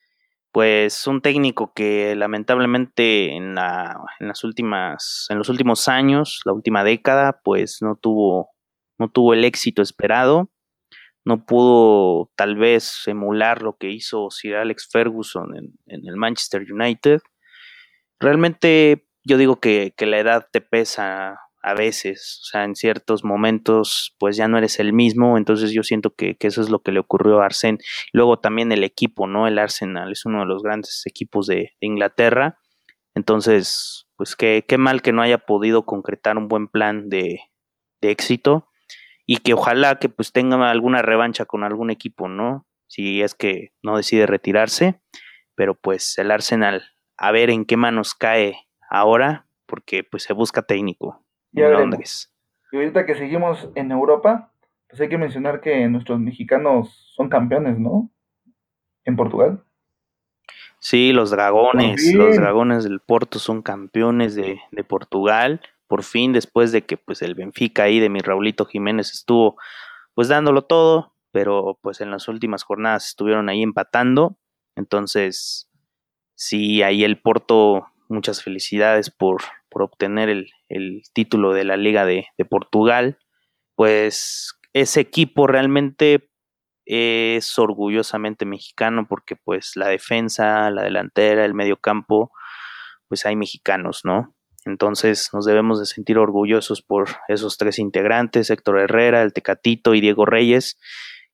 Pues 0.50 1.06
un 1.06 1.20
técnico 1.20 1.72
que 1.74 2.16
lamentablemente 2.16 3.36
en, 3.36 3.54
la, 3.54 4.00
en 4.18 4.28
las 4.28 4.44
últimas, 4.44 5.26
en 5.28 5.38
los 5.38 5.48
últimos 5.50 5.88
años, 5.88 6.40
la 6.44 6.52
última 6.52 6.84
década, 6.84 7.40
pues 7.44 7.78
no 7.82 7.96
tuvo, 7.96 8.50
no 8.98 9.10
tuvo 9.10 9.34
el 9.34 9.44
éxito 9.44 9.82
esperado 9.82 10.50
no 11.28 11.44
pudo 11.44 12.32
tal 12.36 12.56
vez 12.56 13.02
emular 13.06 13.60
lo 13.60 13.76
que 13.76 13.90
hizo 13.90 14.30
Sir 14.30 14.56
Alex 14.56 14.88
Ferguson 14.90 15.54
en, 15.54 16.08
el 16.08 16.16
Manchester 16.16 16.64
United. 16.72 17.20
Realmente 18.18 19.06
yo 19.24 19.36
digo 19.36 19.60
que, 19.60 19.92
la 19.98 20.18
edad 20.18 20.48
te 20.50 20.62
pesa 20.62 21.38
a 21.62 21.74
veces, 21.74 22.40
o 22.44 22.46
sea, 22.46 22.64
en 22.64 22.74
ciertos 22.74 23.24
momentos, 23.24 24.16
pues 24.18 24.38
ya 24.38 24.48
no 24.48 24.56
eres 24.56 24.80
el 24.80 24.94
mismo, 24.94 25.36
entonces 25.36 25.70
yo 25.70 25.82
siento 25.82 26.14
que, 26.14 26.34
eso 26.40 26.62
es 26.62 26.70
lo 26.70 26.78
que 26.78 26.92
le 26.92 27.00
ocurrió 27.00 27.42
a 27.42 27.44
Arsen. 27.44 27.76
Luego 28.14 28.38
también 28.38 28.72
el 28.72 28.82
equipo, 28.82 29.26
¿no? 29.26 29.46
El 29.46 29.58
Arsenal 29.58 30.10
es 30.12 30.24
uno 30.24 30.40
de 30.40 30.46
los 30.46 30.62
grandes 30.62 31.02
equipos 31.04 31.46
de, 31.46 31.72
Inglaterra, 31.80 32.58
entonces, 33.14 34.06
pues 34.16 34.34
qué, 34.34 34.64
qué, 34.66 34.78
mal 34.78 35.02
que 35.02 35.12
no 35.12 35.20
haya 35.20 35.36
podido 35.36 35.84
concretar 35.84 36.38
un 36.38 36.48
buen 36.48 36.68
plan 36.68 37.10
de 37.10 37.42
éxito 38.00 38.67
y 39.30 39.36
que 39.36 39.52
ojalá 39.52 39.98
que 39.98 40.08
pues 40.08 40.32
tenga 40.32 40.70
alguna 40.70 41.02
revancha 41.02 41.44
con 41.44 41.62
algún 41.62 41.90
equipo, 41.90 42.28
¿no? 42.28 42.66
Si 42.86 43.20
es 43.20 43.34
que 43.34 43.72
no 43.82 43.98
decide 43.98 44.26
retirarse, 44.26 45.02
pero 45.54 45.74
pues 45.74 46.16
el 46.16 46.30
Arsenal, 46.30 46.82
a 47.18 47.30
ver 47.30 47.50
en 47.50 47.66
qué 47.66 47.76
manos 47.76 48.14
cae 48.14 48.56
ahora, 48.88 49.46
porque 49.66 50.02
pues 50.02 50.22
se 50.22 50.32
busca 50.32 50.62
técnico 50.62 51.26
en 51.52 51.70
Londres. 51.70 52.34
Y 52.72 52.78
ahorita 52.78 53.04
que 53.04 53.16
seguimos 53.16 53.68
en 53.74 53.92
Europa, 53.92 54.54
pues 54.88 54.98
hay 55.02 55.10
que 55.10 55.18
mencionar 55.18 55.60
que 55.60 55.86
nuestros 55.88 56.18
mexicanos 56.18 57.12
son 57.14 57.28
campeones, 57.28 57.78
¿no? 57.78 58.10
En 59.04 59.14
Portugal. 59.14 59.62
Sí, 60.78 61.12
los 61.12 61.30
dragones, 61.30 62.14
los 62.14 62.36
dragones 62.36 62.84
del 62.84 63.00
Porto 63.00 63.38
son 63.38 63.60
campeones 63.60 64.34
de, 64.34 64.58
de, 64.70 64.84
Portugal. 64.84 65.60
Por 65.88 66.04
fin, 66.04 66.32
después 66.32 66.70
de 66.70 66.84
que 66.84 66.96
pues 66.98 67.22
el 67.22 67.34
Benfica 67.34 67.84
ahí 67.84 67.98
de 67.98 68.10
mi 68.10 68.20
Raulito 68.20 68.66
Jiménez 68.66 69.12
estuvo 69.12 69.56
pues 70.14 70.28
dándolo 70.28 70.62
todo, 70.62 71.14
pero 71.32 71.78
pues 71.82 72.00
en 72.00 72.10
las 72.10 72.28
últimas 72.28 72.62
jornadas 72.62 73.08
estuvieron 73.08 73.48
ahí 73.48 73.62
empatando. 73.62 74.38
Entonces, 74.76 75.70
sí, 76.34 76.82
ahí 76.82 77.04
el 77.04 77.20
Porto 77.20 77.86
muchas 78.08 78.42
felicidades 78.42 79.10
por, 79.10 79.42
por 79.68 79.82
obtener 79.82 80.28
el, 80.28 80.50
el, 80.68 81.02
título 81.12 81.52
de 81.52 81.64
la 81.64 81.76
Liga 81.76 82.04
de, 82.04 82.26
de, 82.36 82.44
Portugal. 82.44 83.18
Pues 83.74 84.58
ese 84.72 85.00
equipo 85.00 85.46
realmente 85.46 86.30
es 86.86 87.58
orgullosamente 87.58 88.46
mexicano 88.46 89.06
porque 89.08 89.36
pues 89.36 89.76
la 89.76 89.88
defensa, 89.88 90.70
la 90.70 90.82
delantera, 90.82 91.44
el 91.44 91.54
medio 91.54 91.76
campo, 91.76 92.32
pues 93.08 93.26
hay 93.26 93.36
mexicanos, 93.36 94.00
¿no? 94.04 94.34
Entonces 94.68 95.30
nos 95.32 95.46
debemos 95.46 95.80
de 95.80 95.86
sentir 95.86 96.18
orgullosos 96.18 96.82
por 96.82 97.08
esos 97.28 97.56
tres 97.56 97.78
integrantes, 97.78 98.50
Héctor 98.50 98.80
Herrera, 98.80 99.22
el 99.22 99.32
Tecatito 99.32 99.94
y 99.94 100.00
Diego 100.00 100.26
Reyes, 100.26 100.78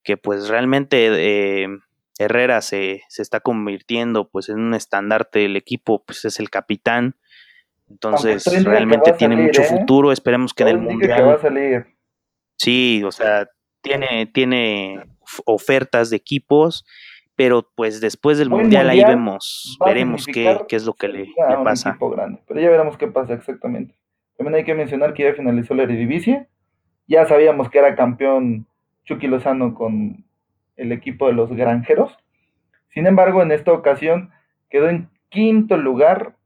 que 0.02 0.16
pues 0.16 0.48
realmente 0.48 1.08
eh, 1.12 1.68
Herrera 2.18 2.60
se, 2.60 3.02
se, 3.08 3.22
está 3.22 3.40
convirtiendo 3.40 4.28
pues 4.28 4.48
en 4.48 4.60
un 4.60 4.74
estandarte 4.74 5.40
del 5.40 5.56
equipo, 5.56 6.04
pues 6.04 6.24
es 6.24 6.38
el 6.38 6.50
capitán. 6.50 7.16
Entonces 7.90 8.44
realmente 8.64 9.12
tiene 9.12 9.36
mucho 9.36 9.62
¿eh? 9.62 9.66
futuro, 9.66 10.12
esperemos 10.12 10.54
que 10.54 10.62
en 10.62 10.68
el 10.68 10.78
mundial. 10.78 11.28
va 11.28 11.34
a 11.34 11.40
salir. 11.40 11.86
Sí, 12.56 13.02
o 13.04 13.12
sea, 13.12 13.48
tiene, 13.82 14.26
tiene 14.26 15.04
ofertas 15.44 16.10
de 16.10 16.16
equipos, 16.16 16.86
pero 17.36 17.68
pues 17.74 18.00
después 18.00 18.38
del 18.38 18.50
mundial, 18.50 18.88
ahí 18.88 19.02
vemos, 19.04 19.76
veremos 19.84 20.26
qué, 20.26 20.58
qué, 20.68 20.76
es 20.76 20.84
lo 20.84 20.94
que 20.94 21.08
le, 21.08 21.24
le 21.24 21.56
pasa. 21.64 21.96
grande, 22.00 22.40
pero 22.46 22.60
ya 22.60 22.70
veremos 22.70 22.96
qué 22.96 23.08
pasa 23.08 23.34
exactamente. 23.34 23.94
También 24.36 24.56
hay 24.56 24.64
que 24.64 24.74
mencionar 24.74 25.14
que 25.14 25.24
ya 25.24 25.34
finalizó 25.34 25.74
la 25.74 25.84
Eredivisie, 25.84 26.48
ya 27.06 27.26
sabíamos 27.26 27.70
que 27.70 27.78
era 27.78 27.94
campeón 27.94 28.66
Chucky 29.04 29.26
Lozano 29.26 29.74
con 29.74 30.24
el 30.76 30.92
equipo 30.92 31.26
de 31.26 31.34
los 31.34 31.50
Granjeros. 31.50 32.16
Sin 32.88 33.06
embargo, 33.06 33.42
en 33.42 33.52
esta 33.52 33.72
ocasión 33.72 34.30
quedó 34.70 34.88
en 34.88 35.08
quinto 35.28 35.76
lugar 35.76 36.36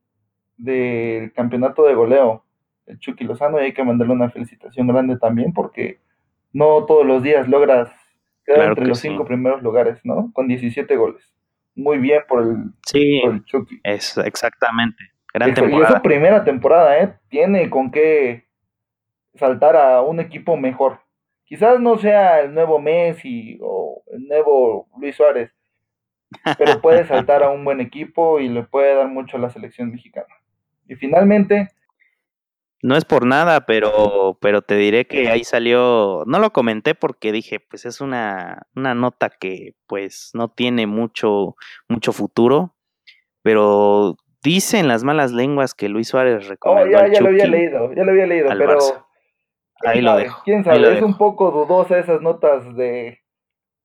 del 0.56 1.32
campeonato 1.32 1.84
de 1.84 1.94
goleo 1.94 2.44
el 2.86 2.98
Chucky 2.98 3.24
Lozano 3.24 3.60
y 3.60 3.64
hay 3.64 3.74
que 3.74 3.84
mandarle 3.84 4.14
una 4.14 4.30
felicitación 4.30 4.88
grande 4.88 5.18
también 5.18 5.52
porque 5.52 6.00
no 6.52 6.84
todos 6.86 7.06
los 7.06 7.22
días 7.22 7.46
logras 7.48 7.90
entre 8.48 8.86
los 8.86 8.98
cinco 8.98 9.24
primeros 9.24 9.62
lugares, 9.62 10.00
¿no? 10.04 10.30
Con 10.32 10.48
17 10.48 10.96
goles. 10.96 11.22
Muy 11.74 11.98
bien 11.98 12.22
por 12.28 12.42
el, 12.42 12.56
sí, 12.86 13.20
por 13.22 13.34
el 13.34 13.44
Chucky. 13.44 13.80
Es 13.84 14.16
exactamente. 14.18 14.96
Gran 15.32 15.50
Y 15.50 15.54
temporada. 15.54 15.88
es 15.88 15.94
su 15.94 16.02
primera 16.02 16.44
temporada, 16.44 16.98
¿eh? 16.98 17.14
Tiene 17.28 17.70
con 17.70 17.90
qué 17.90 18.46
saltar 19.34 19.76
a 19.76 20.02
un 20.02 20.18
equipo 20.20 20.56
mejor. 20.56 21.00
Quizás 21.44 21.78
no 21.80 21.96
sea 21.98 22.40
el 22.40 22.52
nuevo 22.52 22.78
Messi 22.78 23.58
o 23.62 24.02
el 24.12 24.26
nuevo 24.26 24.88
Luis 24.98 25.16
Suárez, 25.16 25.50
pero 26.58 26.80
puede 26.80 27.04
saltar 27.06 27.42
a 27.42 27.50
un 27.50 27.64
buen 27.64 27.80
equipo 27.80 28.40
y 28.40 28.48
le 28.48 28.64
puede 28.64 28.94
dar 28.94 29.08
mucho 29.08 29.36
a 29.36 29.40
la 29.40 29.50
selección 29.50 29.90
mexicana. 29.90 30.34
Y 30.88 30.96
finalmente, 30.96 31.68
no 32.82 32.96
es 32.96 33.04
por 33.04 33.26
nada, 33.26 33.66
pero, 33.66 34.38
pero 34.40 34.62
te 34.62 34.76
diré 34.76 35.06
que 35.06 35.28
ahí 35.28 35.44
salió, 35.44 36.24
no 36.26 36.38
lo 36.38 36.52
comenté 36.52 36.94
porque 36.94 37.32
dije, 37.32 37.60
pues 37.60 37.84
es 37.84 38.00
una, 38.00 38.66
una 38.74 38.94
nota 38.94 39.30
que 39.30 39.74
pues 39.86 40.30
no 40.34 40.48
tiene 40.48 40.86
mucho, 40.86 41.56
mucho 41.88 42.12
futuro, 42.12 42.76
pero 43.42 44.16
dicen 44.42 44.86
las 44.88 45.02
malas 45.02 45.32
lenguas 45.32 45.74
que 45.74 45.88
Luis 45.88 46.08
Suárez 46.08 46.46
oh, 46.46 46.50
recomendó 46.50 46.90
ya, 46.92 47.04
al 47.04 47.12
ya 47.12 47.20
lo 47.20 47.28
había 47.28 47.46
leído, 47.46 47.92
ya 47.92 48.04
lo 48.04 48.10
había 48.12 48.26
leído, 48.26 48.48
pero 48.48 48.78
Ahí 49.84 50.00
lo 50.00 50.10
sabe, 50.10 50.22
dejo, 50.24 50.42
quién 50.44 50.64
sabe, 50.64 50.82
es 50.82 50.94
dejo. 50.94 51.06
un 51.06 51.16
poco 51.16 51.50
dudosa 51.50 51.98
esas 51.98 52.20
notas 52.20 52.74
de 52.74 53.20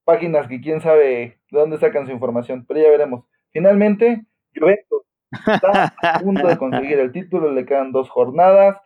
páginas 0.04 0.48
que 0.48 0.60
quién 0.60 0.82
sabe 0.82 1.40
de 1.52 1.60
dónde 1.60 1.78
sacan 1.78 2.06
su 2.06 2.12
información, 2.12 2.66
pero 2.68 2.82
ya 2.82 2.90
veremos. 2.90 3.26
Finalmente, 3.52 4.26
Juventus 4.56 5.04
está 5.48 5.94
a 6.02 6.20
punto 6.20 6.48
de 6.48 6.58
conseguir 6.58 7.00
el 7.00 7.12
título, 7.12 7.52
le 7.52 7.66
quedan 7.66 7.92
dos 7.92 8.10
jornadas 8.10 8.78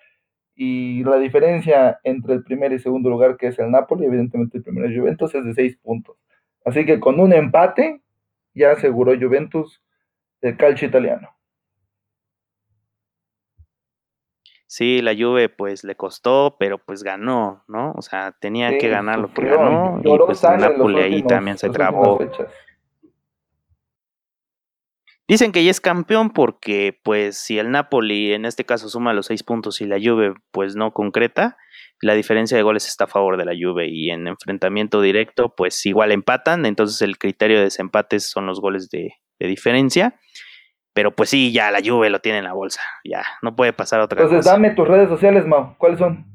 y 0.55 1.03
la 1.03 1.17
diferencia 1.17 1.99
entre 2.03 2.33
el 2.33 2.43
primer 2.43 2.71
y 2.73 2.79
segundo 2.79 3.09
lugar, 3.09 3.37
que 3.37 3.47
es 3.47 3.59
el 3.59 3.69
Napoli, 3.71 4.05
evidentemente 4.05 4.57
el 4.57 4.63
primero 4.63 4.87
es 4.87 4.97
Juventus, 4.97 5.35
es 5.35 5.45
de 5.45 5.53
seis 5.53 5.77
puntos. 5.77 6.17
Así 6.65 6.85
que 6.85 6.99
con 6.99 7.19
un 7.19 7.31
empate 7.33 8.01
ya 8.53 8.71
aseguró 8.71 9.13
Juventus 9.17 9.81
el 10.41 10.57
calcio 10.57 10.87
italiano. 10.87 11.29
Sí, 14.69 15.01
la 15.01 15.15
Juve 15.15 15.47
pues 15.47 15.85
le 15.85 15.95
costó, 15.95 16.57
pero 16.59 16.77
pues 16.77 17.01
ganó, 17.01 17.63
¿no? 17.67 17.93
O 17.95 18.01
sea, 18.01 18.33
tenía 18.33 18.71
Sí, 18.71 18.79
que 18.79 18.89
ganar 18.89 19.17
lo 19.17 19.33
que 19.33 19.45
ganó 19.45 20.01
y 20.03 20.17
pues 20.17 20.43
Napoli 20.43 20.99
ahí 20.99 21.23
también 21.23 21.57
se 21.57 21.69
trabó. 21.69 22.17
fechas. 22.17 22.51
Dicen 25.27 25.51
que 25.51 25.63
ya 25.63 25.71
es 25.71 25.81
campeón 25.81 26.29
porque, 26.29 26.99
pues, 27.03 27.37
si 27.37 27.59
el 27.59 27.71
Napoli 27.71 28.33
en 28.33 28.45
este 28.45 28.63
caso 28.65 28.87
suma 28.87 29.13
los 29.13 29.25
seis 29.25 29.43
puntos 29.43 29.81
y 29.81 29.85
la 29.85 29.97
Juve, 30.01 30.33
pues, 30.51 30.75
no 30.75 30.91
concreta, 30.93 31.57
la 32.01 32.13
diferencia 32.13 32.55
de 32.55 32.63
goles 32.63 32.87
está 32.87 33.05
a 33.05 33.07
favor 33.07 33.37
de 33.37 33.45
la 33.45 33.53
Juve 33.59 33.87
y 33.89 34.09
en 34.09 34.27
enfrentamiento 34.27 35.01
directo, 35.01 35.53
pues, 35.55 35.85
igual 35.85 36.11
empatan, 36.11 36.65
entonces 36.65 37.01
el 37.01 37.17
criterio 37.17 37.57
de 37.57 37.65
desempates 37.65 38.29
son 38.29 38.45
los 38.45 38.61
goles 38.61 38.89
de, 38.89 39.15
de 39.39 39.47
diferencia, 39.47 40.15
pero 40.93 41.11
pues 41.15 41.29
sí, 41.29 41.51
ya 41.51 41.71
la 41.71 41.79
Juve 41.83 42.09
lo 42.09 42.19
tiene 42.21 42.37
en 42.39 42.45
la 42.45 42.53
bolsa, 42.53 42.81
ya, 43.03 43.23
no 43.41 43.55
puede 43.55 43.73
pasar 43.73 43.99
otra 43.99 44.21
Entonces, 44.21 44.45
cosa. 44.45 44.53
dame 44.55 44.71
tus 44.71 44.87
redes 44.87 45.09
sociales, 45.09 45.45
Mau. 45.45 45.75
¿Cuáles 45.77 45.99
son? 45.99 46.25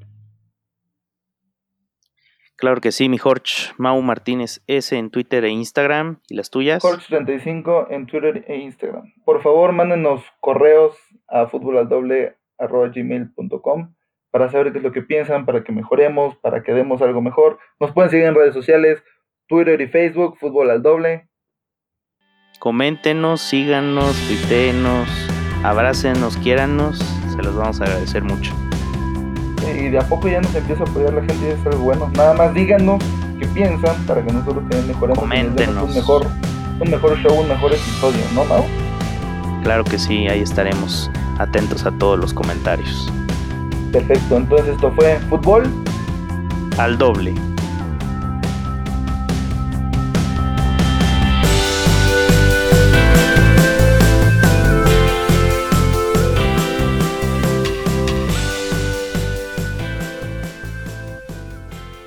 Claro 2.62 2.80
que 2.80 2.92
sí, 2.92 3.08
mi 3.08 3.18
Jorge, 3.18 3.72
Mau 3.76 4.00
Martínez 4.02 4.62
S 4.68 4.96
en 4.96 5.10
Twitter 5.10 5.44
e 5.44 5.48
Instagram, 5.48 6.20
y 6.28 6.36
las 6.36 6.48
tuyas. 6.48 6.80
Jorge35 6.80 7.88
en 7.90 8.06
Twitter 8.06 8.44
e 8.46 8.58
Instagram. 8.58 9.12
Por 9.24 9.42
favor, 9.42 9.72
mándenos 9.72 10.22
correos 10.38 10.96
a 11.26 11.48
futbolaldoble.gmail.com 11.48 13.94
para 14.30 14.48
saber 14.48 14.70
qué 14.70 14.78
es 14.78 14.84
lo 14.84 14.92
que 14.92 15.02
piensan, 15.02 15.44
para 15.44 15.64
que 15.64 15.72
mejoremos, 15.72 16.36
para 16.36 16.62
que 16.62 16.72
demos 16.72 17.02
algo 17.02 17.20
mejor. 17.20 17.58
Nos 17.80 17.90
pueden 17.90 18.12
seguir 18.12 18.26
en 18.26 18.36
redes 18.36 18.54
sociales, 18.54 19.02
Twitter 19.48 19.80
y 19.80 19.88
Facebook, 19.88 20.36
Fútbol 20.38 20.70
al 20.70 20.84
Doble. 20.84 21.28
Coméntenos, 22.60 23.40
síganos, 23.40 24.14
tuiteenos, 24.28 25.08
abrácenos, 25.64 26.36
quiéranos, 26.36 27.00
se 27.00 27.42
los 27.42 27.56
vamos 27.56 27.80
a 27.80 27.84
agradecer 27.86 28.22
mucho. 28.22 28.54
Y 29.72 29.88
de 29.90 29.98
a 29.98 30.02
poco 30.02 30.28
ya 30.28 30.40
nos 30.40 30.54
empieza 30.54 30.84
a 30.84 30.86
apoyar 30.86 31.14
la 31.14 31.20
gente 31.22 31.46
y 31.46 31.48
eso 31.50 31.60
es 31.60 31.66
algo 31.66 31.84
bueno. 31.84 32.10
Nada 32.14 32.34
más 32.34 32.54
díganos 32.54 33.02
qué 33.38 33.46
piensan 33.46 33.96
para 34.06 34.22
que 34.24 34.32
nosotros 34.32 34.62
también 34.68 34.88
mejoremos 34.88 35.18
Coméntenos. 35.18 35.84
un 35.84 35.94
mejor, 35.94 36.26
un 36.80 36.90
mejor 36.90 37.18
show, 37.22 37.40
un 37.40 37.48
mejor 37.48 37.72
episodio, 37.72 38.20
¿no, 38.34 38.44
Mau? 38.44 38.64
Claro 39.62 39.84
que 39.84 39.98
sí, 39.98 40.28
ahí 40.28 40.40
estaremos 40.40 41.10
atentos 41.38 41.86
a 41.86 41.90
todos 41.92 42.18
los 42.18 42.34
comentarios. 42.34 43.10
Perfecto, 43.92 44.36
entonces 44.36 44.68
esto 44.68 44.90
fue 44.92 45.18
Fútbol 45.28 45.70
Al 46.78 46.96
doble. 46.98 47.34